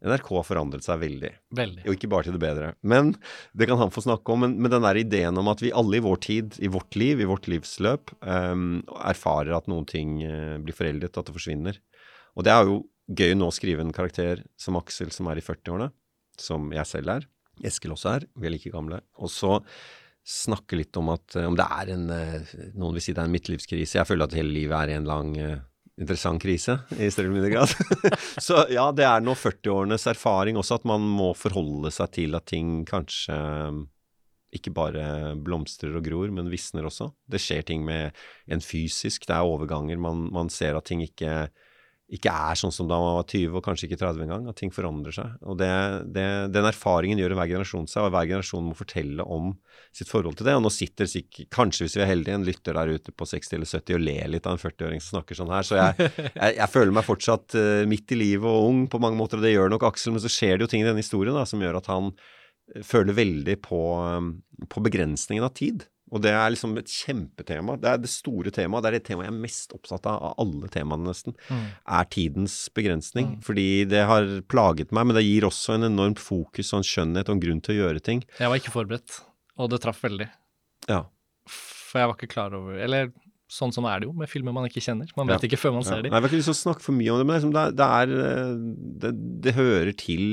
[0.05, 1.31] NRK har forandret seg veldig.
[1.57, 1.83] veldig.
[1.87, 2.69] Og ikke bare til det bedre.
[2.85, 3.15] Men
[3.57, 4.43] det kan han få snakke om.
[4.45, 7.21] Men, men den der ideen om at vi alle i vår tid, i vårt liv,
[7.21, 11.79] i vårt livsløp, um, erfarer at noen ting uh, blir foreldet, at det forsvinner.
[12.37, 12.83] Og det er jo
[13.17, 15.89] gøy nå å skrive en karakter som Aksel, som er i 40-årene,
[16.37, 17.25] som jeg selv er.
[17.65, 18.27] Eskil også er.
[18.37, 19.01] Vi er like gamle.
[19.17, 19.57] Og så
[20.27, 23.33] snakke litt om at om det er en uh, Noen vil si det er en
[23.33, 23.97] midtlivskrise.
[23.97, 25.33] Jeg føler at hele livet er en lang
[25.97, 28.17] interessant krise, i større eller mindre grad.
[28.47, 32.47] så ja, det er nå 40-årenes erfaring også at man må forholde seg til at
[32.49, 33.85] ting kanskje um,
[34.53, 37.09] ikke bare blomstrer og gror, men visner også.
[37.27, 38.15] Det skjer ting med
[38.47, 39.99] en fysisk, det er overganger.
[39.99, 41.47] Man, man ser at ting ikke
[42.07, 44.45] ikke er sånn som da man var 20 og kanskje ikke 30 engang.
[44.47, 45.33] At ting forandrer seg.
[45.43, 45.71] Og det,
[46.15, 46.23] det,
[46.55, 49.49] Den erfaringen gjør hver generasjon seg, og hver generasjon må fortelle om
[49.95, 50.55] sitt forhold til det.
[50.55, 53.57] Og nå sitter sikkert, kanskje hvis vi er heldige, en lytter der ute på 60
[53.57, 55.67] eller 70 og ler litt av en 40-åring som snakker sånn her.
[55.67, 59.19] Så jeg, jeg, jeg føler meg fortsatt uh, midt i livet og ung på mange
[59.19, 60.15] måter, og det gjør nok Aksel.
[60.15, 62.13] Men så skjer det jo ting i denne historien da, som gjør at han
[62.87, 64.31] føler veldig på, um,
[64.71, 65.89] på begrensningen av tid.
[66.13, 67.75] Og det er liksom et kjempetema.
[67.81, 68.85] Det er det store temaet.
[68.85, 71.35] Det er det temaet jeg er mest opptatt av av alle temaene, nesten.
[71.51, 71.65] Mm.
[71.99, 73.33] Er tidens begrensning.
[73.33, 73.41] Mm.
[73.43, 77.27] Fordi det har plaget meg, men det gir også en enormt fokus og en skjønnhet
[77.27, 78.23] og en grunn til å gjøre ting.
[78.39, 79.21] Jeg var ikke forberedt,
[79.59, 80.29] og det traff veldig.
[80.87, 81.03] Ja.
[81.51, 83.11] For jeg var ikke klar over Eller
[83.47, 85.09] sånn som er det jo med filmer man ikke kjenner.
[85.15, 85.47] Man vet ja.
[85.47, 86.05] ikke før man ser ja.
[86.05, 86.11] dem.
[86.11, 88.13] Jeg har ikke lyst til å snakke for mye om det, men det, det, er,
[88.27, 88.49] eh,
[89.03, 89.11] det,
[89.45, 90.23] det, hører til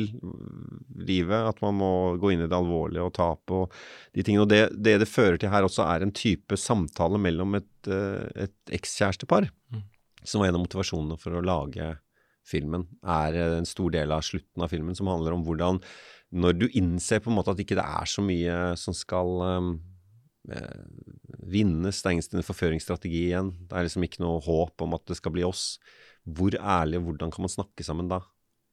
[1.06, 1.90] livet at man må
[2.22, 3.76] gå inn i det alvorlige og tape og
[4.16, 4.46] de tingene.
[4.46, 8.48] Og det, det det fører til her også, er en type samtale mellom et, eh,
[8.48, 9.84] et ekskjærestepar, mm.
[10.26, 11.92] som var en av motivasjonene for å lage
[12.44, 15.78] filmen, er en stor del av slutten av filmen, som handler om hvordan
[16.34, 19.30] når du innser på en måte at ikke det er så mye som skal
[19.62, 19.74] um,
[21.50, 23.52] vinne Stengstens forføringsstrategi igjen.
[23.68, 25.76] Det er liksom ikke noe håp om at det skal bli oss.
[26.24, 28.22] Hvor ærlig og hvordan kan man snakke sammen da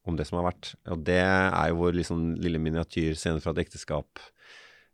[0.08, 0.74] om det som har vært?
[0.90, 4.22] Og det er jo vår liksom, lille miniatyrscene fra et ekteskap.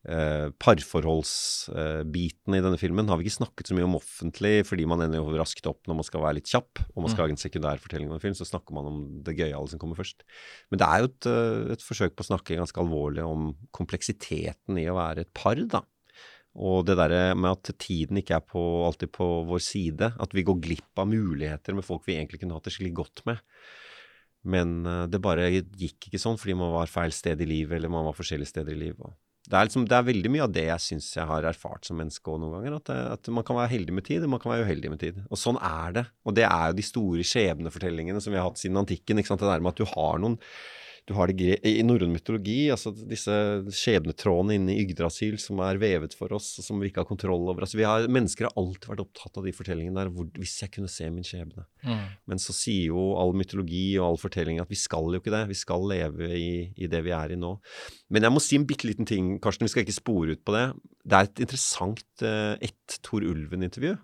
[0.08, 4.86] Eh, Parforholdsbiten eh, i denne filmen har vi ikke snakket så mye om offentlig, fordi
[4.88, 7.26] man ender jo raskt opp når man skal være litt kjapp, og man skal mm.
[7.26, 10.00] ha en sekundær fortelling om en film, så snakker man om det gøyale som kommer
[10.00, 10.24] først.
[10.72, 14.80] Men det er jo et, eh, et forsøk på å snakke ganske alvorlig om kompleksiteten
[14.80, 15.84] i å være et par, da.
[16.58, 20.46] Og det der med at tiden ikke er på, alltid på vår side, at vi
[20.46, 23.44] går glipp av muligheter med folk vi egentlig kunne hatt det skikkelig godt med.
[24.48, 27.92] Men uh, det bare gikk ikke sånn fordi man var feil sted i livet, eller
[27.94, 29.18] man var forskjellige steder i livet.
[29.48, 31.96] Det er, liksom, det er veldig mye av det jeg syns jeg har erfart som
[31.96, 32.74] menneske òg noen ganger.
[32.82, 35.00] At, det, at, man kan være heldig med tid, og man kan være uheldig med
[35.00, 35.22] tid.
[35.32, 36.04] Og sånn er det.
[36.28, 39.22] Og det er jo de store skjebnefortellingene som vi har hatt siden antikken.
[39.22, 39.46] ikke sant?
[39.46, 40.36] Det der med at du har noen
[41.08, 43.32] du har det i norrøn mytologi, altså disse
[43.72, 47.64] skjebnetrådene inne i Yggdrasil som er vevet for oss, som vi ikke har kontroll over.
[47.64, 50.74] Altså vi har, mennesker har alltid vært opptatt av de fortellingene der, hvor, hvis jeg
[50.76, 51.64] kunne se min skjebne.
[51.88, 52.04] Mm.
[52.28, 55.46] Men så sier jo all mytologi og all fortelling at vi skal jo ikke det.
[55.54, 57.54] Vi skal leve i, i det vi er i nå.
[58.12, 59.70] Men jeg må si en bitte liten ting, Karsten.
[59.70, 60.68] Vi skal ikke spore ut på det.
[61.08, 63.96] Det er et interessant uh, ett Tor Ulven-intervju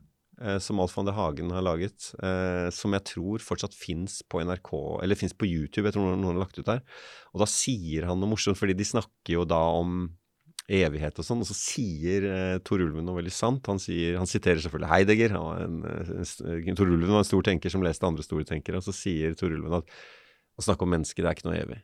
[0.63, 4.71] som Alf van der Hagen har laget, eh, som jeg tror fortsatt fins på NRK,
[5.05, 6.81] eller fins på YouTube, jeg tror noen, har lagt ut der.
[7.33, 10.09] Og da sier han noe morsomt, fordi de snakker jo da om
[10.71, 13.67] evighet og sånn, og så sier eh, Tor Ulven noe veldig sant.
[13.69, 15.37] Han, sier, han siterer selvfølgelig Heidegger.
[15.37, 15.79] Han var en,
[16.17, 16.27] en,
[16.57, 19.35] en, Tor Ulven var en stor tenker som leste andre store tenkere, og så sier
[19.37, 19.97] Tor Ulven at
[20.57, 21.81] å snakke om mennesker, det er ikke noe evig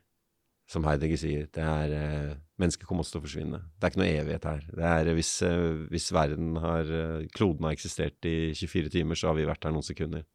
[0.70, 3.58] som Heidegger sier, det er eh, Mennesket kommer også til å forsvinne.
[3.80, 4.64] Det er ikke noe evighet her.
[4.68, 9.18] Det er eh, Hvis, eh, hvis verden har eh, Kloden har eksistert i 24 timer,
[9.18, 10.26] så har vi vært her noen sekunder.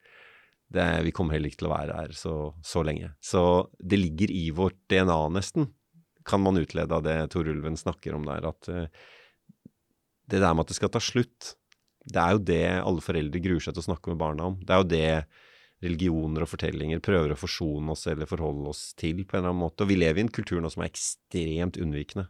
[0.75, 3.11] Det, vi kommer heller ikke til å være her så, så, lenge.
[3.23, 3.43] Så
[3.77, 5.69] det ligger i vårt DNA, nesten,
[6.25, 10.71] kan man utlede av det Tor Ulven snakker om der, at det der med at
[10.71, 11.51] det skal ta slutt,
[12.09, 14.57] det er jo det alle foreldre gruer seg til å snakke med barna om.
[14.57, 15.11] Det er jo det
[15.86, 19.63] religioner og fortellinger prøver å forsone oss eller forholde oss til på en eller annen
[19.63, 19.86] måte.
[19.86, 22.27] Og vi lever i en kultur nå som er ekstremt unnvikende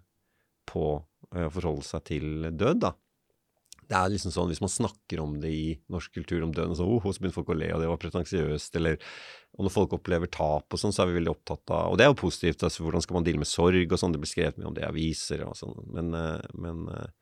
[0.69, 0.85] på
[1.33, 2.95] eh, å forholde seg til død, da.
[3.85, 6.87] Det er liksom sånn, Hvis man snakker om det i norsk kultur, om døden, så,
[6.89, 8.79] oh, så begynner folk å le, og det var pretensiøst.
[8.79, 8.97] eller
[9.55, 12.07] og Når folk opplever tap, og sånn, så er vi veldig opptatt av Og det
[12.07, 12.65] er jo positivt.
[12.65, 14.15] altså Hvordan skal man deale med sorg og sånn?
[14.15, 15.77] Det blir skrevet mye om det i aviser og sånn.
[15.93, 17.13] Men, eh, men eh,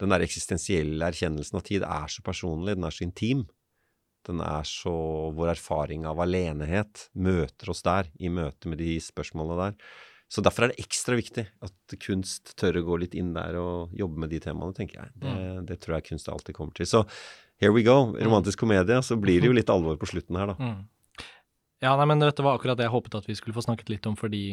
[0.00, 3.46] den der eksistensielle erkjennelsen av tid er så personlig, den er så intim.
[4.28, 4.92] Den er så
[5.36, 9.90] Vår erfaring av alenehet møter oss der, i møte med de spørsmålene der.
[10.30, 13.94] Så derfor er det ekstra viktig at kunst tør å gå litt inn der og
[13.98, 15.14] jobbe med de temaene, tenker jeg.
[15.18, 15.64] Det, mm.
[15.66, 16.86] det tror jeg kunst alltid kommer til.
[16.86, 17.02] Så
[17.58, 18.12] here we go.
[18.12, 18.20] Mm.
[18.28, 19.00] Romantisk komedie.
[19.02, 20.56] Så blir det jo litt alvor på slutten her, da.
[20.60, 21.26] Mm.
[21.80, 24.06] Ja, nei, men dette var akkurat det jeg håpet at vi skulle få snakket litt
[24.06, 24.52] om, fordi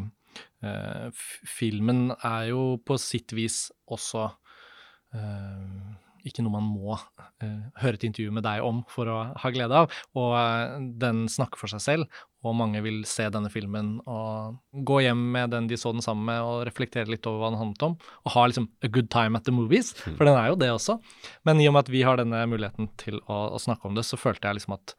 [0.64, 1.12] uh,
[1.44, 5.90] filmen er jo på sitt vis også uh,
[6.26, 9.84] ikke noe man må uh, høre et intervju med deg om for å ha glede
[9.84, 9.94] av.
[10.18, 15.02] Og uh, den snakker for seg selv, og mange vil se denne filmen og gå
[15.04, 17.88] hjem med den de så den sammen med, og reflektere litt over hva den handlet
[17.90, 17.98] om.
[18.24, 20.20] Og ha liksom a good time at the movies, mm.
[20.20, 21.00] for den er jo det også.
[21.48, 24.06] Men i og med at vi har denne muligheten til å, å snakke om det,
[24.08, 24.96] så følte jeg liksom at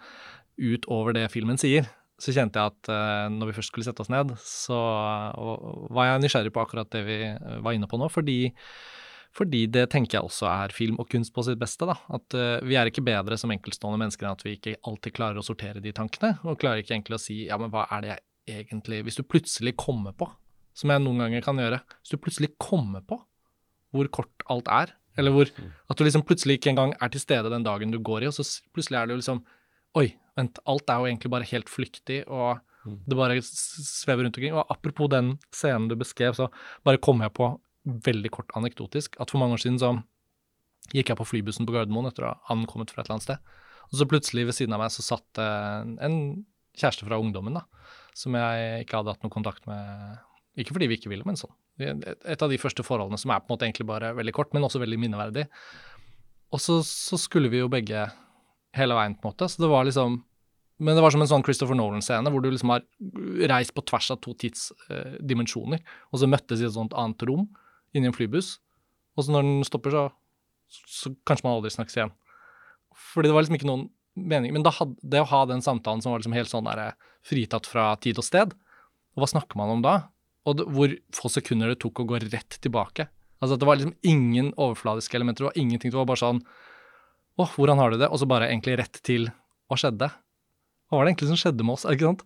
[0.59, 1.87] utover det filmen sier,
[2.19, 4.79] så kjente jeg at uh, når vi først skulle sette oss ned, så
[5.95, 7.19] var jeg nysgjerrig på akkurat det vi
[7.63, 8.41] var inne på nå, fordi
[9.37, 11.87] fordi det tenker jeg også er film og kunst på sitt beste.
[11.89, 11.97] da.
[12.17, 15.41] At uh, vi er ikke bedre som enkeltstående mennesker enn at vi ikke alltid klarer
[15.41, 16.37] å sortere de tankene.
[16.45, 19.27] Og klarer ikke egentlig å si ja, men hva er det jeg egentlig Hvis du
[19.29, 20.25] plutselig kommer på,
[20.73, 23.19] som jeg noen ganger kan gjøre, hvis du plutselig kommer på
[23.93, 25.69] hvor kort alt er, eller hvor mm.
[25.93, 28.37] at du liksom plutselig ikke engang er til stede den dagen du går i, og
[28.37, 29.45] så plutselig er det jo liksom
[29.97, 30.07] Oi,
[30.37, 32.99] vent, alt er jo egentlig bare helt flyktig, og Mm.
[33.07, 34.55] det bare svever rundt omkring.
[34.55, 36.49] Og apropos den scenen du beskrev, så
[36.85, 37.51] bare kom jeg på,
[37.89, 39.95] veldig kort anekdotisk, at for mange år siden så
[40.95, 43.57] gikk jeg på flybussen på Gardermoen etter å ha ankommet fra et eller annet sted.
[43.89, 46.19] Og så plutselig ved siden av meg så satt eh, en
[46.79, 47.65] kjæreste fra ungdommen, da,
[48.17, 50.21] som jeg ikke hadde hatt noe kontakt med.
[50.59, 51.55] Ikke fordi vi ikke ville, men sånn.
[51.79, 54.67] Et, av de første forholdene som er på en måte egentlig bare veldig kort, men
[54.67, 55.47] også veldig minneverdig.
[56.55, 58.09] Og så, så skulle vi jo begge
[58.77, 59.49] hele veien, på en måte.
[59.51, 60.23] Så det var liksom
[60.79, 62.85] Men det var som en sånn Christopher Nolan-scene, hvor du liksom har
[63.51, 65.81] reist på tvers av to tidsdimensjoner,
[66.13, 67.49] og så møttes i et sånt annet rom
[67.97, 68.57] inni en flybuss.
[69.19, 72.15] Og så når den stopper, så, så kanskje man aldri snakkes igjen.
[73.13, 74.55] Fordi det var liksom ikke noen mening.
[74.55, 76.95] Men hadde, det å ha den samtalen som var liksom helt sånn der,
[77.27, 78.55] fritatt fra tid og sted,
[79.15, 79.97] og hva snakker man om da?
[80.49, 83.09] Og det, hvor få sekunder det tok å gå rett tilbake.
[83.43, 85.45] Altså at Det var liksom ingen overfladiske elementer.
[85.45, 85.93] Det var ingenting.
[85.93, 86.41] Det var bare sånn
[87.39, 88.09] Å, hvordan har du det?
[88.11, 89.29] Og så bare egentlig rett til
[89.71, 90.09] Hva skjedde?
[90.89, 91.85] Hva var det egentlig som skjedde med oss?
[91.85, 92.25] Er det ikke sant?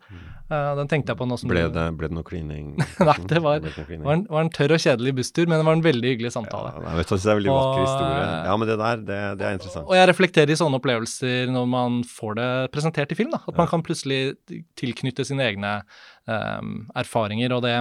[0.79, 2.75] Den tenkte jeg på nå som Ble det, ble det noe klining?
[3.09, 5.79] Nei, det var, det var, en, var en tørr og kjedelig busstur, men det var
[5.79, 6.73] en veldig hyggelig samtale.
[6.77, 8.27] Ja, vet du, det er veldig vakker Og- historie.
[8.49, 9.87] Ja, men det der, det, det er interessant.
[9.89, 13.33] Og jeg reflekterer i sånne opplevelser når man får det presentert i film.
[13.35, 14.21] da, At man kan plutselig
[14.79, 15.77] tilknytte sine egne
[16.29, 17.57] um, erfaringer.
[17.57, 17.77] Og det,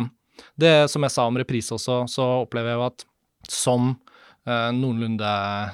[0.61, 3.05] det, som jeg sa om reprise også, så opplever jeg jo at
[3.51, 3.93] som
[4.41, 5.21] Uh, noenlunde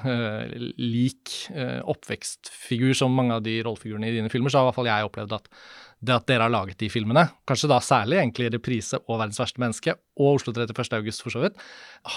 [0.03, 4.67] uh, lik uh, oppvekstfigur som mange av de rollefigurene i dine filmer, så har i
[4.67, 5.47] hvert fall jeg opplevd at
[5.97, 9.61] det at dere har laget de filmene, kanskje da særlig egentlig Reprise og Verdens verste
[9.63, 10.93] menneske, og Oslo 31.
[10.99, 11.57] august for så vidt,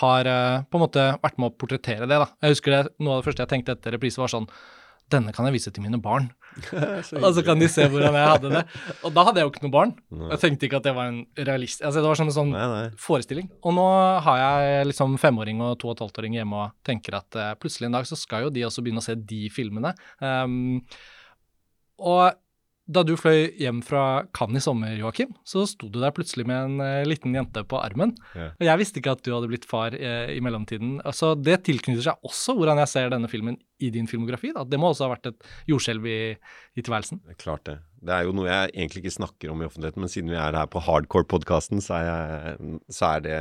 [0.01, 2.19] har eh, på en måte vært med å portrettere det.
[2.21, 2.29] da.
[2.45, 4.51] Jeg husker det, Noe av det første jeg tenkte etter Reprise, var sånn
[5.11, 6.29] Denne kan jeg vise til mine barn.
[7.19, 8.61] Og så kan de se hvordan jeg hadde det.
[9.03, 9.95] Og da hadde jeg jo ikke noe barn.
[10.31, 11.17] Jeg tenkte ikke at det var en
[11.49, 11.83] realist...
[11.83, 12.85] Altså, det var som en sånn Nei, nei.
[12.95, 13.49] forestilling.
[13.67, 13.87] Og nå
[14.23, 17.49] har jeg liksom femåring og to og et halvt åring hjemme og tenker at uh,
[17.59, 19.91] plutselig en dag så skal jo de også begynne å se de filmene.
[20.23, 20.79] Um,
[22.07, 22.39] og
[22.91, 26.59] da du fløy hjem fra Cannes i sommer, Joakim, så sto du der plutselig med
[26.59, 28.17] en uh, liten jente på armen.
[28.35, 28.51] Ja.
[28.57, 30.99] Og jeg visste ikke at du hadde blitt far uh, i mellomtiden.
[31.07, 34.53] Altså, det tilknytter seg også hvordan jeg ser denne filmen i din filmografi.
[34.57, 34.67] Da.
[34.69, 36.21] Det må også ha vært et jordskjelv i,
[36.77, 37.23] i tilværelsen.
[37.29, 37.79] Det klart det.
[38.01, 40.57] Det er jo noe jeg egentlig ikke snakker om i offentligheten, men siden vi er
[40.57, 41.99] her på Hardcore-podkasten, så,
[42.89, 43.39] så er det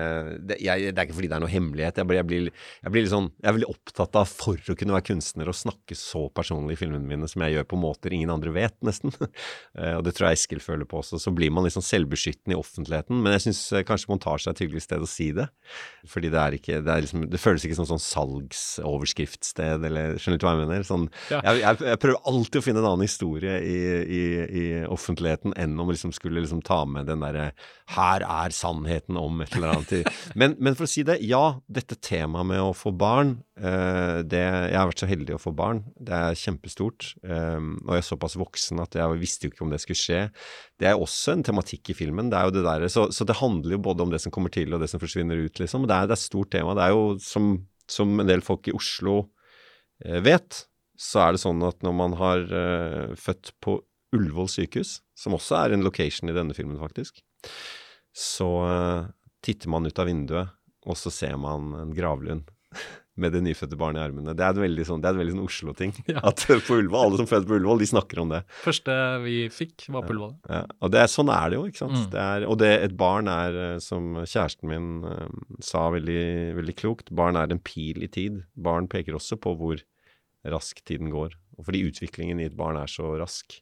[0.50, 2.02] det, jeg, det er ikke fordi det er noe hemmelighet.
[2.02, 2.50] Jeg blir, jeg, blir,
[2.84, 5.96] jeg blir sånn Jeg er veldig opptatt av, for å kunne være kunstner, å snakke
[5.98, 9.16] så personlig i filmene mine som jeg gjør på måter ingen andre vet, nesten.
[9.80, 11.20] Eh, og det tror jeg Eskil føler på også.
[11.22, 13.20] Så blir man liksom selvbeskyttende i offentligheten.
[13.22, 15.46] Men jeg syns kanskje montasje er et hyggelig sted å si det.
[16.10, 20.42] Fordi det er ikke Det, er liksom, det føles ikke som sånn salgsoverskriftssted, eller Skjønner
[20.42, 20.88] du hva jeg mener?
[20.88, 25.90] Sånn, jeg prøver alltid å finne en annen historie i, i, i offentligheten enn om
[25.92, 27.52] liksom skulle liksom ta med den derre
[27.90, 30.10] 'her er sannheten om et eller annet'.
[30.40, 34.42] Men, men for å si det, ja, dette temaet med å få barn eh, det,
[34.42, 35.84] Jeg har vært så heldig å få barn.
[36.00, 37.14] Det er kjempestort.
[37.24, 40.22] eh, og jeg er såpass voksen at jeg visste jo ikke om det skulle skje.
[40.80, 42.30] Det er også en tematikk i filmen.
[42.30, 44.50] det er jo det der, så, så det handler jo både om det som kommer
[44.50, 45.88] til og det som forsvinner ut, liksom.
[45.88, 46.76] Det er, det er et stort tema.
[46.78, 47.54] Det er jo som,
[47.90, 49.30] som en del folk i Oslo
[50.06, 50.66] eh, vet,
[51.00, 53.78] så er det sånn at når man har uh, født på
[54.16, 57.22] Ullevål sykehus, som også er en location i denne filmen, faktisk,
[58.16, 59.12] så eh,
[59.46, 60.56] titter man ut av vinduet,
[60.90, 62.50] og så ser man en gravlund
[63.20, 64.34] med det nyfødte barnet i armene.
[64.38, 65.94] Det er et veldig sånn, er sånn Oslo-ting.
[66.10, 66.24] Ja.
[66.32, 68.42] At på Ullevål, alle som føder på Ullevål, de snakker om det.
[68.64, 68.96] Første
[69.26, 70.34] vi fikk, var på Ullevål.
[70.50, 72.00] Ja, og det er, sånn er det jo, ikke sant.
[72.00, 72.10] Mm.
[72.16, 76.26] Det er, og det, et barn er, eh, som kjæresten min eh, sa veldig,
[76.58, 78.42] veldig klokt, barn er en pil i tid.
[78.58, 79.86] Barn peker også på hvor
[80.50, 81.36] rask tiden går.
[81.60, 83.60] Og fordi utviklingen i et barn er så rask.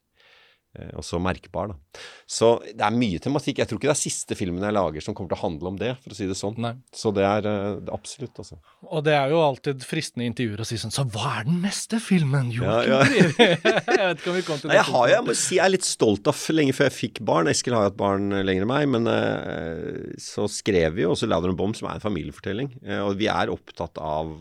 [0.78, 2.01] Eh, Og så merkbar, da.
[2.30, 3.63] Så det er mye tematikk.
[3.63, 5.80] Jeg tror ikke det er siste filmen jeg lager som kommer til å handle om
[5.80, 6.57] det, for å si det sånn.
[6.61, 6.75] Nei.
[6.95, 8.57] Så det er er absolutt, altså.
[8.88, 11.99] Og det er jo alltid fristende intervjuer å si sånn Så hva er den neste
[12.03, 12.49] filmen?
[12.53, 13.28] Joakim Ja, ja.
[13.97, 15.73] Jeg vet ikke om vi kom til Nei, jeg har jeg må si jeg er
[15.73, 17.49] litt stolt av lenge før jeg fikk barn.
[17.51, 21.30] Eskil har jo hatt barn lenger enn meg, men eh, så skrev vi jo også
[21.30, 22.69] 'Louder and Bomb', som er en familiefortelling.
[22.86, 24.32] Eh, og vi er opptatt av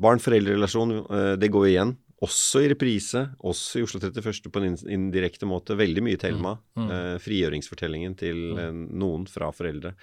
[0.00, 0.94] barn-foreldre-relasjon.
[1.40, 1.96] Det går igjen.
[2.20, 4.50] Også i reprise, også i Oslo 31.
[4.52, 5.76] på en indirekte måte.
[5.78, 6.56] Veldig mye Thelma.
[6.76, 9.94] Eh, frigjøringsfortellingen til eh, noen fra foreldre.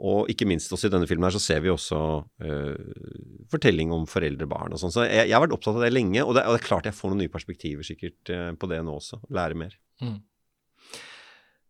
[0.00, 2.00] Og ikke minst også i denne filmen her så ser vi også
[2.46, 4.94] eh, fortelling om foreldre-barn og sånn.
[4.94, 6.88] Så jeg, jeg har vært opptatt av det lenge, og det, og det er klart
[6.88, 9.20] jeg får noen nye perspektiver sikkert eh, på det nå også.
[9.36, 9.76] Lære mer.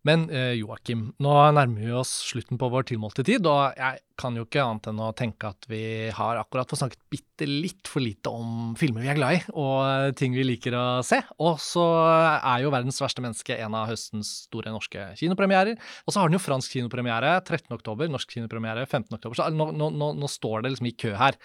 [0.07, 4.37] Men eh, Joakim, nå nærmer vi oss slutten på vår tilmålte tid, og jeg kan
[4.37, 8.01] jo ikke annet enn å tenke at vi har akkurat fått snakket bitte litt for
[8.01, 11.21] lite om filmer vi er glad i, og eh, ting vi liker å se.
[11.37, 11.85] Og så
[12.39, 15.77] er jo 'Verdens verste menneske' en av høstens store norske kinopremierer.
[16.07, 17.69] Og så har den jo fransk kinopremiere 13.
[17.77, 19.13] oktober, norsk kinopremiere 15.
[19.19, 21.37] oktober, så nå, nå, nå, nå står det liksom i kø her.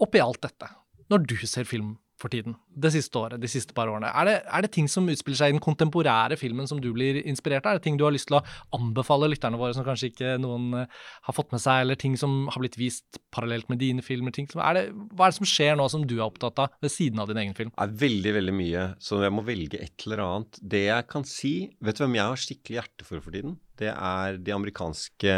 [0.00, 0.72] Oppi alt dette,
[1.12, 2.56] når du ser film for tiden?
[2.68, 4.10] Det siste året, de siste par årene?
[4.10, 7.20] Er det, er det, ting som utspiller seg i den kontemporære filmen som du blir
[7.22, 7.76] inspirert av?
[7.76, 8.44] Er det ting du har lyst til å
[8.76, 12.46] anbefale lytterne våre som kanskje ikke noen uh, har fått med seg, eller ting som
[12.50, 14.34] har blitt vist parallelt med dine filmer?
[14.34, 17.22] Er det, hva er det som skjer nå som du er opptatt av, ved siden
[17.22, 17.74] av din egen film?
[17.74, 18.86] Det er veldig, veldig mye.
[19.02, 20.62] Så jeg må velge et eller annet.
[20.62, 21.54] Det jeg kan si
[21.84, 23.56] Vet du hvem jeg har skikkelig hjerte for for tiden?
[23.78, 25.34] Det er de amerikanske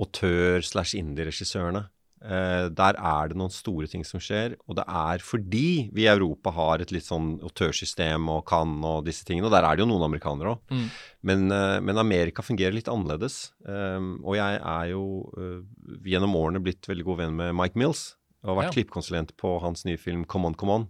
[0.00, 1.86] autør-slash-indie-regissørene.
[1.88, 6.10] Uh, der er det noen store ting som skjer, og det er fordi vi i
[6.12, 9.84] Europa har et litt sånn autørsystem og kan og disse tingene, og der er det
[9.84, 10.60] jo noen amerikanere òg.
[10.68, 10.84] Mm.
[11.30, 13.54] Men, uh, men, Amerika fungerer litt annerledes.
[13.64, 15.04] Um, og jeg er jo
[15.36, 15.60] uh,
[16.08, 18.10] gjennom årene blitt veldig god venn med Mike Mills,
[18.44, 18.76] og har vært ja.
[18.78, 20.88] klippkonsulent på hans nye film Come On, Come On,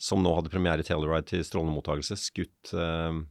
[0.00, 3.24] som nå hadde premiere i Telluride til strålende mottakelse, skutt av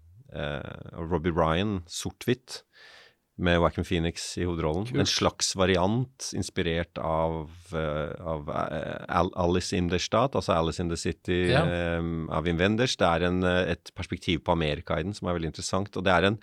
[1.07, 2.64] Robbie Ryan, sort-hvitt
[3.35, 4.85] med Wackham Phoenix i hovedrollen.
[4.87, 5.01] Kult.
[5.03, 10.91] En slags variant inspirert av, uh, av uh, Alice in the Stat, altså Alice in
[10.91, 11.65] the City ja.
[11.99, 12.95] um, av Wim Wenders.
[12.99, 15.99] Det er en, et perspektiv på Amerika i den som er veldig interessant.
[15.99, 16.37] Og det er en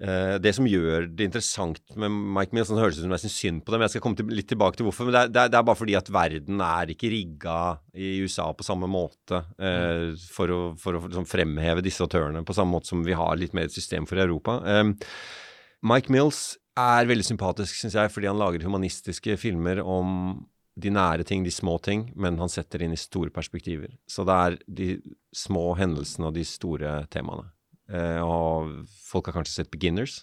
[0.00, 3.38] uh, Det som gjør det interessant med Mike Mills, det høres ut som jeg syns
[3.44, 5.10] synd på det, men jeg skal komme til, litt tilbake til hvorfor.
[5.10, 7.60] Men det er, det er, bare fordi at verden er ikke rigga
[7.92, 10.16] i USA på samme måte mm.
[10.32, 13.52] for å, for å liksom, fremheve disse autørene på samme måte som vi har litt
[13.52, 14.62] mer et system for i Europa.
[14.64, 14.96] Um,
[15.82, 20.40] Mike Mills er veldig sympatisk, syns jeg, fordi han lager humanistiske filmer om
[20.80, 23.92] de nære ting, de små ting, men han setter inn i store perspektiver.
[24.08, 24.90] Så det er de
[25.36, 27.50] små hendelsene og de store temaene.
[27.92, 30.22] Eh, og folk har kanskje sett Beginners.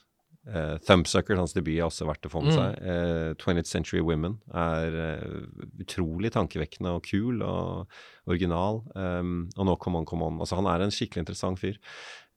[0.49, 2.57] Eh, Thumbsucker, hans debut, er også verdt å få med mm.
[2.57, 2.80] seg.
[2.82, 7.99] Eh, 20th Century Women er uh, utrolig tankevekkende og kul og
[8.30, 8.82] original.
[8.95, 10.39] Um, og nå Come On, Come On.
[10.41, 11.78] Altså, han er en skikkelig interessant fyr.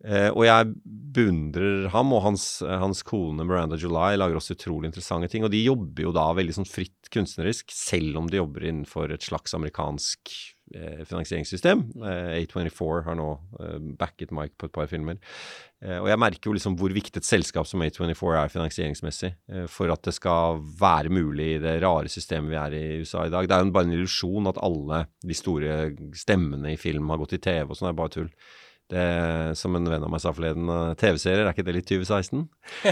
[0.03, 0.73] Eh, og jeg
[1.15, 5.47] beundrer ham, og hans, hans, kone Miranda July lager også utrolig interessante ting.
[5.47, 9.27] Og de jobber jo da veldig sånn fritt kunstnerisk, selv om de jobber innenfor et
[9.27, 10.33] slags amerikansk
[10.75, 11.85] eh, finansieringssystem.
[12.03, 13.29] Eh, A24 har nå
[13.61, 15.21] eh, backet Mike på et par filmer.
[15.83, 19.69] Eh, og jeg merker jo liksom hvor viktig et selskap som A24 er finansieringsmessig, eh,
[19.71, 23.33] for at det skal være mulig i det rare systemet vi er i USA i
[23.35, 23.47] dag.
[23.47, 25.79] Det er jo bare en illusjon at alle de store
[26.19, 28.35] stemmene i film har gått i TV og sånn, det er bare tull.
[28.93, 32.43] Det, som en venn av meg sa forleden, eh, TV-serier, er ikke det litt 2016?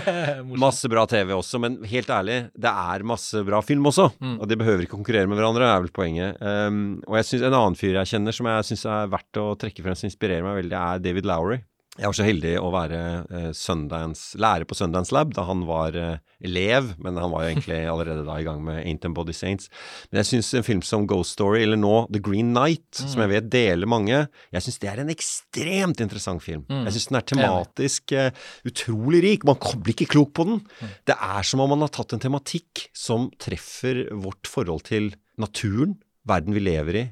[0.65, 4.09] masse bra TV også, men helt ærlig, det er masse bra film også.
[4.17, 4.37] Mm.
[4.39, 6.41] Og de behøver ikke konkurrere med hverandre, er vel poenget.
[6.41, 9.51] Um, og jeg synes En annen fyr jeg kjenner som jeg syns er verdt å
[9.61, 11.61] trekke frem, som inspirerer meg veldig, er David Lowry.
[12.01, 12.99] Jeg var så heldig å være
[13.29, 17.51] uh, Sundance, lærer på Sundance Lab da han var uh, elev, men han var jo
[17.51, 19.69] egentlig allerede da i gang med Ain't and Body Saints.
[20.09, 23.11] Men jeg syns en film som Ghost Story, eller nå The Green Night, mm.
[23.13, 24.23] som jeg vet deler mange,
[24.57, 26.65] jeg syns det er en ekstremt interessant film.
[26.73, 26.89] Mm.
[26.89, 29.47] Jeg syns den er tematisk uh, utrolig rik.
[29.49, 30.65] Man blir ikke klok på den.
[30.81, 30.99] Mm.
[31.13, 35.99] Det er som om man har tatt en tematikk som treffer vårt forhold til naturen,
[36.29, 37.07] verden vi lever i,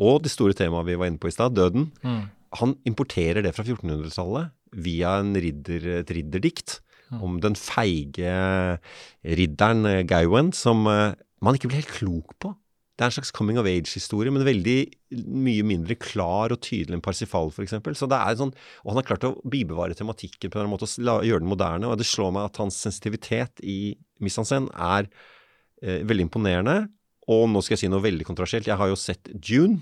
[0.00, 1.90] og det store temaet vi var inne på i stad, døden.
[2.00, 2.28] Mm
[2.58, 6.80] han importerer det fra 1400-tallet via ridder, et ridderdikt
[7.18, 8.32] om den feige
[9.26, 12.52] ridderen eh, Gauen som uh, man ikke blir helt klok på.
[13.00, 14.76] Det er en slags coming of age-historie, men veldig
[15.32, 17.78] mye mindre klar og tydelig enn Parsifal, f.eks.
[17.96, 18.52] Så det er sånn,
[18.84, 21.88] Og han har klart å bibevare tematikken på en måte og gjøre den moderne.
[21.88, 25.08] Og det slår meg at hans sensitivitet i mise er
[25.80, 26.76] eh, veldig imponerende.
[27.32, 28.68] Og nå skal jeg si noe veldig kontroversielt.
[28.68, 29.80] Jeg har jo sett June,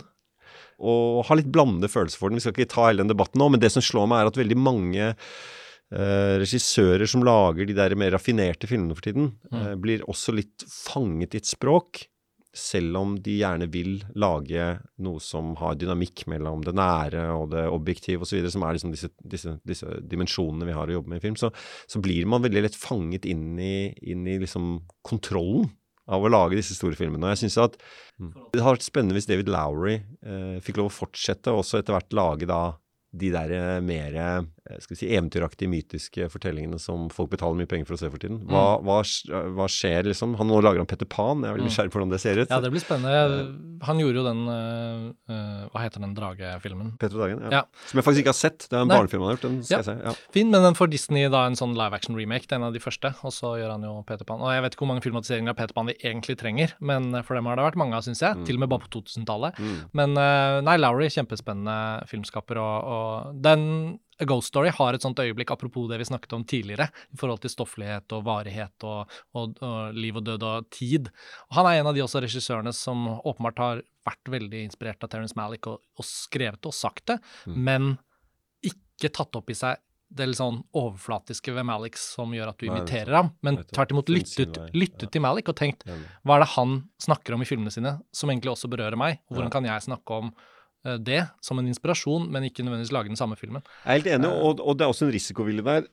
[0.78, 2.38] og har litt blandede følelser for den.
[2.38, 4.42] Vi skal ikke ta hele den debatten nå, men det som slår meg, er at
[4.42, 5.14] veldig mange
[5.88, 9.54] Uh, regissører som lager de der mer raffinerte filmene for tiden, mm.
[9.56, 12.02] uh, blir også litt fanget i et språk,
[12.52, 14.66] selv om de gjerne vil lage
[15.04, 19.10] noe som har dynamikk mellom det nære og det objektive osv., som er liksom disse,
[19.20, 21.48] disse, disse, dimensjonene vi har å jobbe med i film, så,
[21.88, 24.74] så blir man veldig lett fanget inn i, inn i liksom
[25.06, 25.70] kontrollen
[26.08, 27.26] av å lage disse store filmene.
[27.26, 27.78] Og jeg synes at
[28.18, 28.30] mm.
[28.52, 31.96] Det hadde vært spennende hvis David Lowry eh, fikk lov å fortsette, og også etter
[31.96, 32.62] hvert lage da
[33.18, 34.16] de der eh, mer
[34.82, 38.20] skal vi si, eventyraktige, mytiske fortellingene som folk betaler mye penger for å se for
[38.22, 38.40] tiden.
[38.48, 38.88] Hva, mm.
[38.88, 40.36] hva, hva skjer, liksom?
[40.40, 41.42] Han Nå lager han Petter Pan.
[41.44, 41.70] Jeg er veldig mm.
[41.70, 42.48] nysgjerrig på hvordan det ser ut.
[42.48, 43.42] Ja, det blir spennende.
[43.84, 46.94] Han gjorde jo den uh, Hva heter den dragefilmen?
[47.00, 47.60] Petter og Dagen, ja.
[47.60, 47.84] ja.
[47.90, 48.66] Som jeg faktisk ikke har sett.
[48.66, 49.46] Det er en barnefilm han har gjort.
[49.46, 49.80] Den skal ja.
[49.82, 49.96] jeg se.
[50.08, 50.32] Ja.
[50.34, 52.48] Fin, men den får Disney da en sånn live action remake.
[52.48, 53.12] Det er en av de første.
[53.28, 54.42] Og så gjør han jo Peter Pan.
[54.44, 57.38] Og jeg vet ikke hvor mange filmatiseringer av Peter Pan vi egentlig trenger, men for
[57.38, 58.40] dem har det vært mange av, syns jeg.
[58.40, 58.48] Mm.
[58.48, 59.62] Til og med bare på 2000-tallet.
[59.62, 59.78] Mm.
[60.00, 63.64] Men uh, nei, Lowry, kjempespennende filmskaper, og, og den
[64.18, 67.42] A Ghost Story har et sånt øyeblikk, apropos det vi snakket om tidligere, i forhold
[67.44, 71.10] til stofflighet og varighet og, og, og liv og død og tid.
[71.48, 75.12] Og han er en av de også regissørene som åpenbart har vært veldig inspirert av
[75.12, 77.60] Terence Malick og, og skrevet og sagt det, mm.
[77.68, 77.92] men
[78.66, 79.78] ikke tatt opp i seg
[80.08, 84.12] det litt sånn overflatiske ved Malik som gjør at du imiterer ham, men tvert imot
[84.12, 87.98] lyttet, lyttet til Malik og tenkt hva er det han snakker om i filmene sine
[88.14, 90.32] som egentlig også berører meg, og hvordan kan jeg snakke om
[90.98, 93.62] det som en inspirasjon, men ikke nødvendigvis lage den samme filmen.
[93.84, 95.88] Jeg er helt enig, og, og det er også en risikovilje der.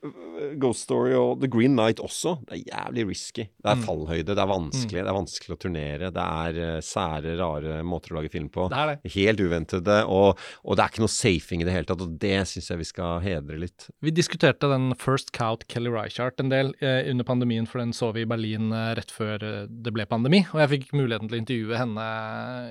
[0.61, 2.38] Ghost Story og The Green Night også.
[2.47, 3.45] Det er jævlig risky.
[3.49, 3.84] Det er Mm.
[3.84, 6.11] fallhøyde, det er vanskelig, det er vanskelig å turnere.
[6.15, 8.69] Det er eh, sære, rare måter å lage film på.
[8.72, 9.11] Det er det.
[9.15, 12.38] Helt uventede, og, og det er ikke noe safing i det hele tatt, og det
[12.51, 13.88] syns jeg vi skal hedre litt.
[14.05, 18.11] Vi diskuterte den First Cout Kelly Reichardt en del eh, under pandemien, for den så
[18.15, 20.43] vi i Berlin eh, rett før eh, det ble pandemi.
[20.53, 22.07] Og jeg fikk muligheten til å intervjue henne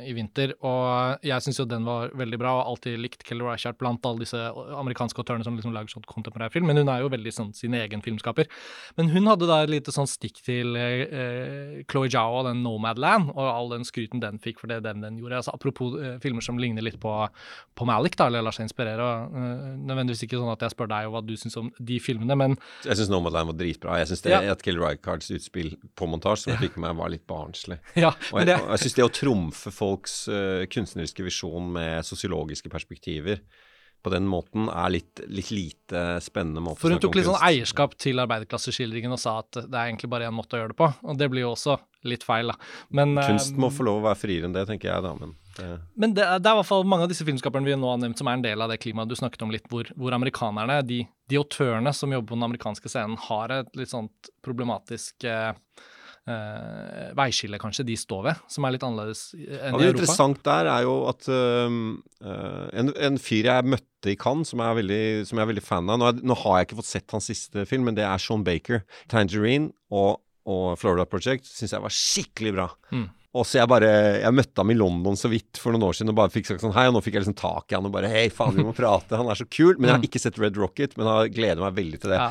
[0.09, 3.79] i vinter, og jeg syns jo den var veldig bra, og alltid likt Kelly Reichardt
[3.81, 4.39] blant alle disse
[4.79, 7.75] amerikanske autørene som liksom lager sånn kontemporær film, men hun er jo veldig sånn sin
[7.79, 8.49] egen filmskaper.
[8.99, 13.31] Men hun hadde da et lite sånn stikk til eh, Chloé Zhao og den Nomadland,
[13.35, 15.41] og all den skryten den fikk for det den, den gjorde.
[15.43, 17.13] Altså, apropos eh, filmer som ligner litt på,
[17.75, 19.05] på Malik, da, eller lar seg inspirere.
[19.05, 22.37] Og, eh, nødvendigvis ikke sånn at jeg spør deg hva du syns om de filmene,
[22.39, 23.99] men Jeg syns Nomadland var dritbra.
[24.03, 24.41] Jeg syns det Ja.
[24.53, 27.79] at Kelly Reichards utspill på montasje som jeg fikk med meg, var litt barnslig.
[27.97, 28.13] ja.
[28.33, 32.04] Og Men jeg, det, og jeg syns det å trumfe folks uh, kunstneriske visjon med
[32.07, 33.43] sosiologiske perspektiver
[34.05, 37.95] på den måten er litt, litt lite spennende måte for hun tok litt sånn eierskap
[38.01, 40.91] til arbeiderklasseskildringen og sa at det er egentlig bare én måte å gjøre det på,
[40.93, 42.59] og det blir jo også litt feil, da.
[42.93, 45.33] Men, eh, Kunst må få lov å være friere enn det, tenker jeg da, men
[45.57, 48.03] det, Men det, det er i hvert fall mange av disse filmskaperne vi nå har
[48.03, 50.83] nevnt som er en del av det klimaet du snakket om litt, hvor, hvor amerikanerne,
[50.85, 51.01] de,
[51.31, 55.55] de autørene som jobber på den amerikanske scenen, har et litt sånt problematisk eh,
[56.31, 59.95] eh, veiskille, kanskje, de står ved, som er litt annerledes enn Ja, i det interessante
[59.95, 61.79] interessant der er jo at øh,
[62.81, 65.65] en, en fyr jeg møtte i Cannes, som, jeg er veldig, som jeg er veldig
[65.65, 68.05] fan av nå, er, nå har jeg ikke fått sett hans siste film, men det
[68.09, 68.83] er Sean Baker.
[69.09, 72.69] 'Tangerine' og, og 'Florida Project' syns jeg var skikkelig bra.
[72.93, 73.07] Mm.
[73.35, 73.89] Og så jeg bare
[74.23, 76.63] Jeg møtte ham i London så vidt for noen år siden og bare fikk sagt
[76.63, 78.63] sånn Hei, og nå fikk jeg liksom tak i han og bare Hei, faen, vi
[78.63, 79.17] må prate.
[79.19, 79.73] Han er så kul.
[79.75, 80.07] Men jeg har Mm.
[80.07, 82.21] ikke sett Red Rocket, men jeg gleder meg veldig til det.
[82.23, 82.31] Ja.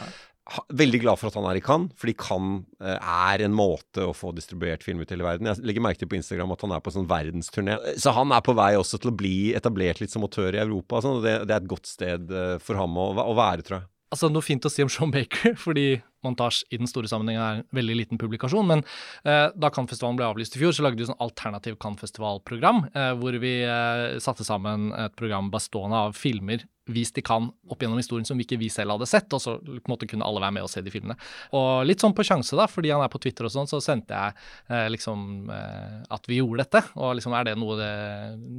[0.74, 4.14] Veldig glad for at han er i Cannes, fordi Cannes eh, er en måte å
[4.16, 5.50] få distribuert film ut i hele verden.
[5.50, 7.80] Jeg legger merke til på Instagram at han er på sånn verdensturné.
[8.02, 11.02] Så han er på vei også til å bli etablert litt som autør i Europa.
[11.06, 13.90] Sånn, det, det er et godt sted eh, for ham å, å være, tror jeg.
[14.14, 15.88] Altså, noe fint å si om Sean Baker, fordi
[16.26, 18.70] montasje i den store sammenhengen er en veldig liten publikasjon.
[18.70, 18.84] Men
[19.24, 23.40] eh, da Cannes-festivalen ble avlyst i fjor, så lagde vi sånn alternativ Cannes-festivalprogram, eh, hvor
[23.44, 28.26] vi eh, satte sammen et program bestående av filmer vist i Cannes opp gjennom historien
[28.28, 30.56] som vi ikke vi selv hadde sett, og så på en måte kunne alle være
[30.58, 31.16] med og se de filmene.
[31.56, 34.18] Og litt sånn på sjanse, da, fordi han er på Twitter og sånn, så sendte
[34.18, 34.36] jeg
[34.68, 36.84] eh, liksom eh, at vi gjorde dette.
[37.00, 37.91] Og liksom er det noe det,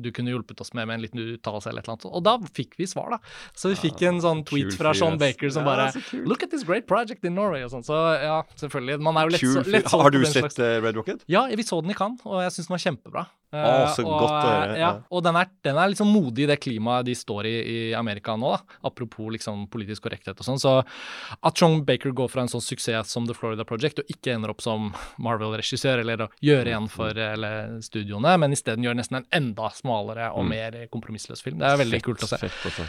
[0.04, 2.08] du kunne hjulpet oss med med en liten uttalelse eller et eller annet.
[2.10, 3.20] Og da fikk vi svar, da.
[3.56, 5.20] Så vi fikk en sånn tweet fra Sean.
[5.20, 5.92] Baker som bare.
[6.24, 7.84] Look at this great project in Norway og sånn.
[7.86, 7.94] Så
[8.24, 8.98] ja, selvfølgelig.
[9.00, 11.22] Man er jo lett, Kul lett Har du sett eh, Red Rocket?
[11.30, 13.24] Ja, vi så den i Cannes, og jeg syns den var kjempebra.
[13.24, 14.88] Å, Eh, så og, godt å høre, Ja, ja.
[15.14, 18.34] og den er, den er liksom modig i det klimaet de står i i Amerika
[18.34, 18.78] nå, da.
[18.90, 20.58] Apropos liksom politisk korrekthet og sånn.
[20.58, 24.34] Så at John Baker går fra en sånn suksess som The Florida Project, og ikke
[24.34, 24.90] ender opp som
[25.22, 30.32] Marvel-regissør, eller å gjøre igjen for eller, studioene, men isteden gjør nesten en enda smalere
[30.34, 30.48] og Mm.
[30.50, 31.58] mer kompromissløs film.
[31.58, 32.36] Det er veldig Fett, kult å se.
[32.38, 32.84] Fett, altså.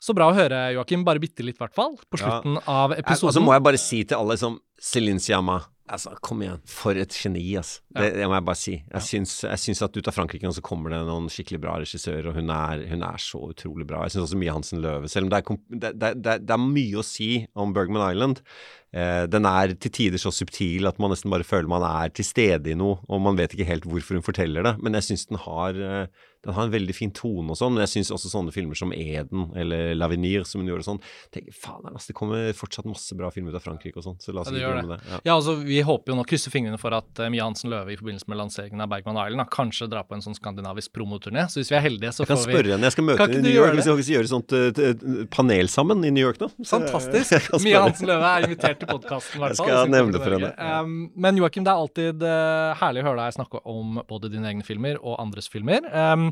[0.00, 1.04] Så bra å høre, Joakim.
[1.06, 1.96] Bare bitte litt, i hvert fall.
[2.10, 2.40] På Ja.
[2.40, 3.04] slutten av episoden.
[3.04, 3.28] episoden.
[3.30, 6.58] altså må jeg bare si til alle som Celine Siama Altså, kom igjen.
[6.66, 7.78] For et geni, altså.
[7.94, 8.72] Det, det må jeg bare si.
[8.90, 12.26] Jeg, syns, jeg syns at ut av Frankrike så kommer det noen skikkelig bra regissører,
[12.26, 14.00] og hun er, hun er så utrolig bra.
[14.02, 16.98] Jeg syns også mye Hansen Løve, selv om det er, det, det, det er mye
[16.98, 18.40] å si om Bergman Island.
[18.96, 22.26] Eh, den er til tider så subtil at man nesten bare føler man er til
[22.26, 24.74] stede i noe, og man vet ikke helt hvorfor hun forteller det.
[24.82, 26.06] Men jeg syns den har eh,
[26.46, 28.92] den har en veldig fin tone og sånn, men jeg syns også sånne filmer som
[28.94, 31.02] Eden eller Lavenir, som hun gjorde og sånn
[31.34, 34.34] tenker, Faen, altså, det kommer fortsatt masse bra filmer ut av Frankrike og sånn, så
[34.34, 35.10] la oss Ja, gjøre ikke glemme det.
[35.10, 35.20] Ja.
[35.26, 37.98] Ja, altså Vi håper jo nå, krysser fingrene for at uh, Mia Hansen Løve i
[37.98, 41.46] forbindelse med lanseringen av Bergman Island da, kanskje drar på en sånn skandinavisk promoturné.
[41.50, 42.86] Så hvis vi er heldige, så får vi Jeg kan vi spørre henne.
[42.86, 43.74] Jeg skal møte henne i New York.
[43.76, 46.50] Hvis vi skal gjøre sånt eh, panel sammen i New York nå.
[46.68, 47.50] Fantastisk.
[47.66, 47.82] Mia.
[47.86, 49.42] Hansen Løve er invitert til podkasten.
[49.46, 50.52] Jeg skal nevne det for henne.
[50.56, 50.96] Um,
[51.26, 54.66] men Joakim, det er alltid uh, herlig å høre deg snakke om både dine egne
[54.66, 55.86] filmer og andres filmer.
[55.90, 56.30] Um,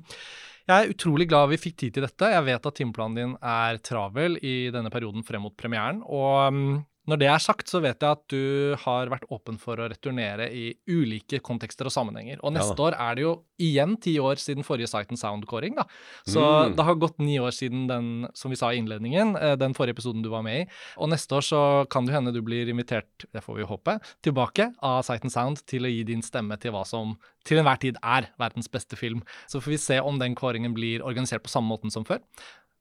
[0.65, 2.31] jeg er utrolig glad vi fikk tid til dette.
[2.33, 6.01] Jeg vet at timeplanen din er travel i denne perioden frem mot premieren.
[6.09, 6.79] Og um,
[7.09, 10.47] når det er sagt, så vet jeg at du har vært åpen for å returnere
[10.51, 12.39] i ulike kontekster og sammenhenger.
[12.43, 15.77] Og Ja neste år er det jo igjen ti år siden forrige Sight and Sound-kåring,
[15.77, 15.85] da.
[16.27, 16.77] Så Mm.
[16.77, 19.95] det har gått ni år siden den, som vi sa i innledningen, eh, den forrige
[19.99, 20.71] episoden du var med i.
[20.97, 24.75] Og neste år så kan det hende du blir invitert, det får vi håpe, tilbake
[24.83, 27.97] av Sight and Sound til å gi din stemme til hva som til enhver tid
[28.03, 29.23] er verdens beste film.
[29.47, 32.21] Så får vi se om den kåringen blir organisert på samme måten som før.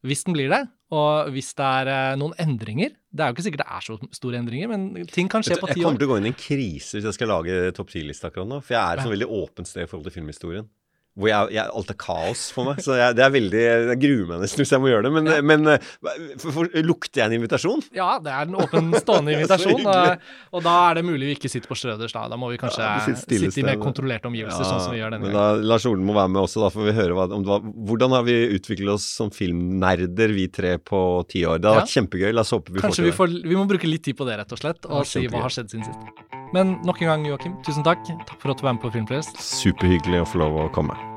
[0.03, 0.61] Hvis den blir det,
[0.93, 3.95] og hvis det er eh, noen endringer Det er jo ikke sikkert det er så
[4.13, 6.27] store endringer, men ting kan skje på du, på Jeg kommer til å gå inn
[6.27, 8.59] i en krise hvis jeg skal lage topp 10-liste akkurat nå.
[8.65, 10.67] For jeg er et sånn veldig åpent sted i forhold til filmhistorien.
[11.13, 12.79] Hvor jeg, jeg, alt er kaos for meg.
[12.81, 15.11] Så jeg, det er veldig, jeg gruer meg nesten hvis jeg må gjøre det.
[15.13, 15.43] Men, ja.
[15.45, 15.69] men
[16.41, 17.83] for, for, lukter jeg en invitasjon?
[17.93, 19.85] Ja, det er en åpen, stående invitasjon.
[19.85, 22.57] og, og, da er det mulig vi ikke sitter på Strøders Da, da må vi
[22.61, 25.37] kanskje ja, sitte i mer kontrollerte omgivelser, ja, sånn som vi gjør denne gangen.
[25.37, 28.25] Da, Lars Olen må være med også, da får vi høre hva, hva, hvordan har
[28.25, 31.61] vi utviklet oss som filmnerder, vi tre, på ti år.
[31.61, 32.31] Det har vært kjempegøy.
[32.33, 33.51] La oss håpe vi kanskje får til det.
[33.53, 35.75] Vi må bruke litt tid på det, rett og slett, og si hva har skjedd
[35.75, 36.42] siden sist.
[36.53, 38.05] Men nok en gang, Joakim, tusen takk.
[38.05, 39.41] Takk for at du var med på Filmfrelst.
[39.41, 41.12] Superhyggelig å få lov å komme.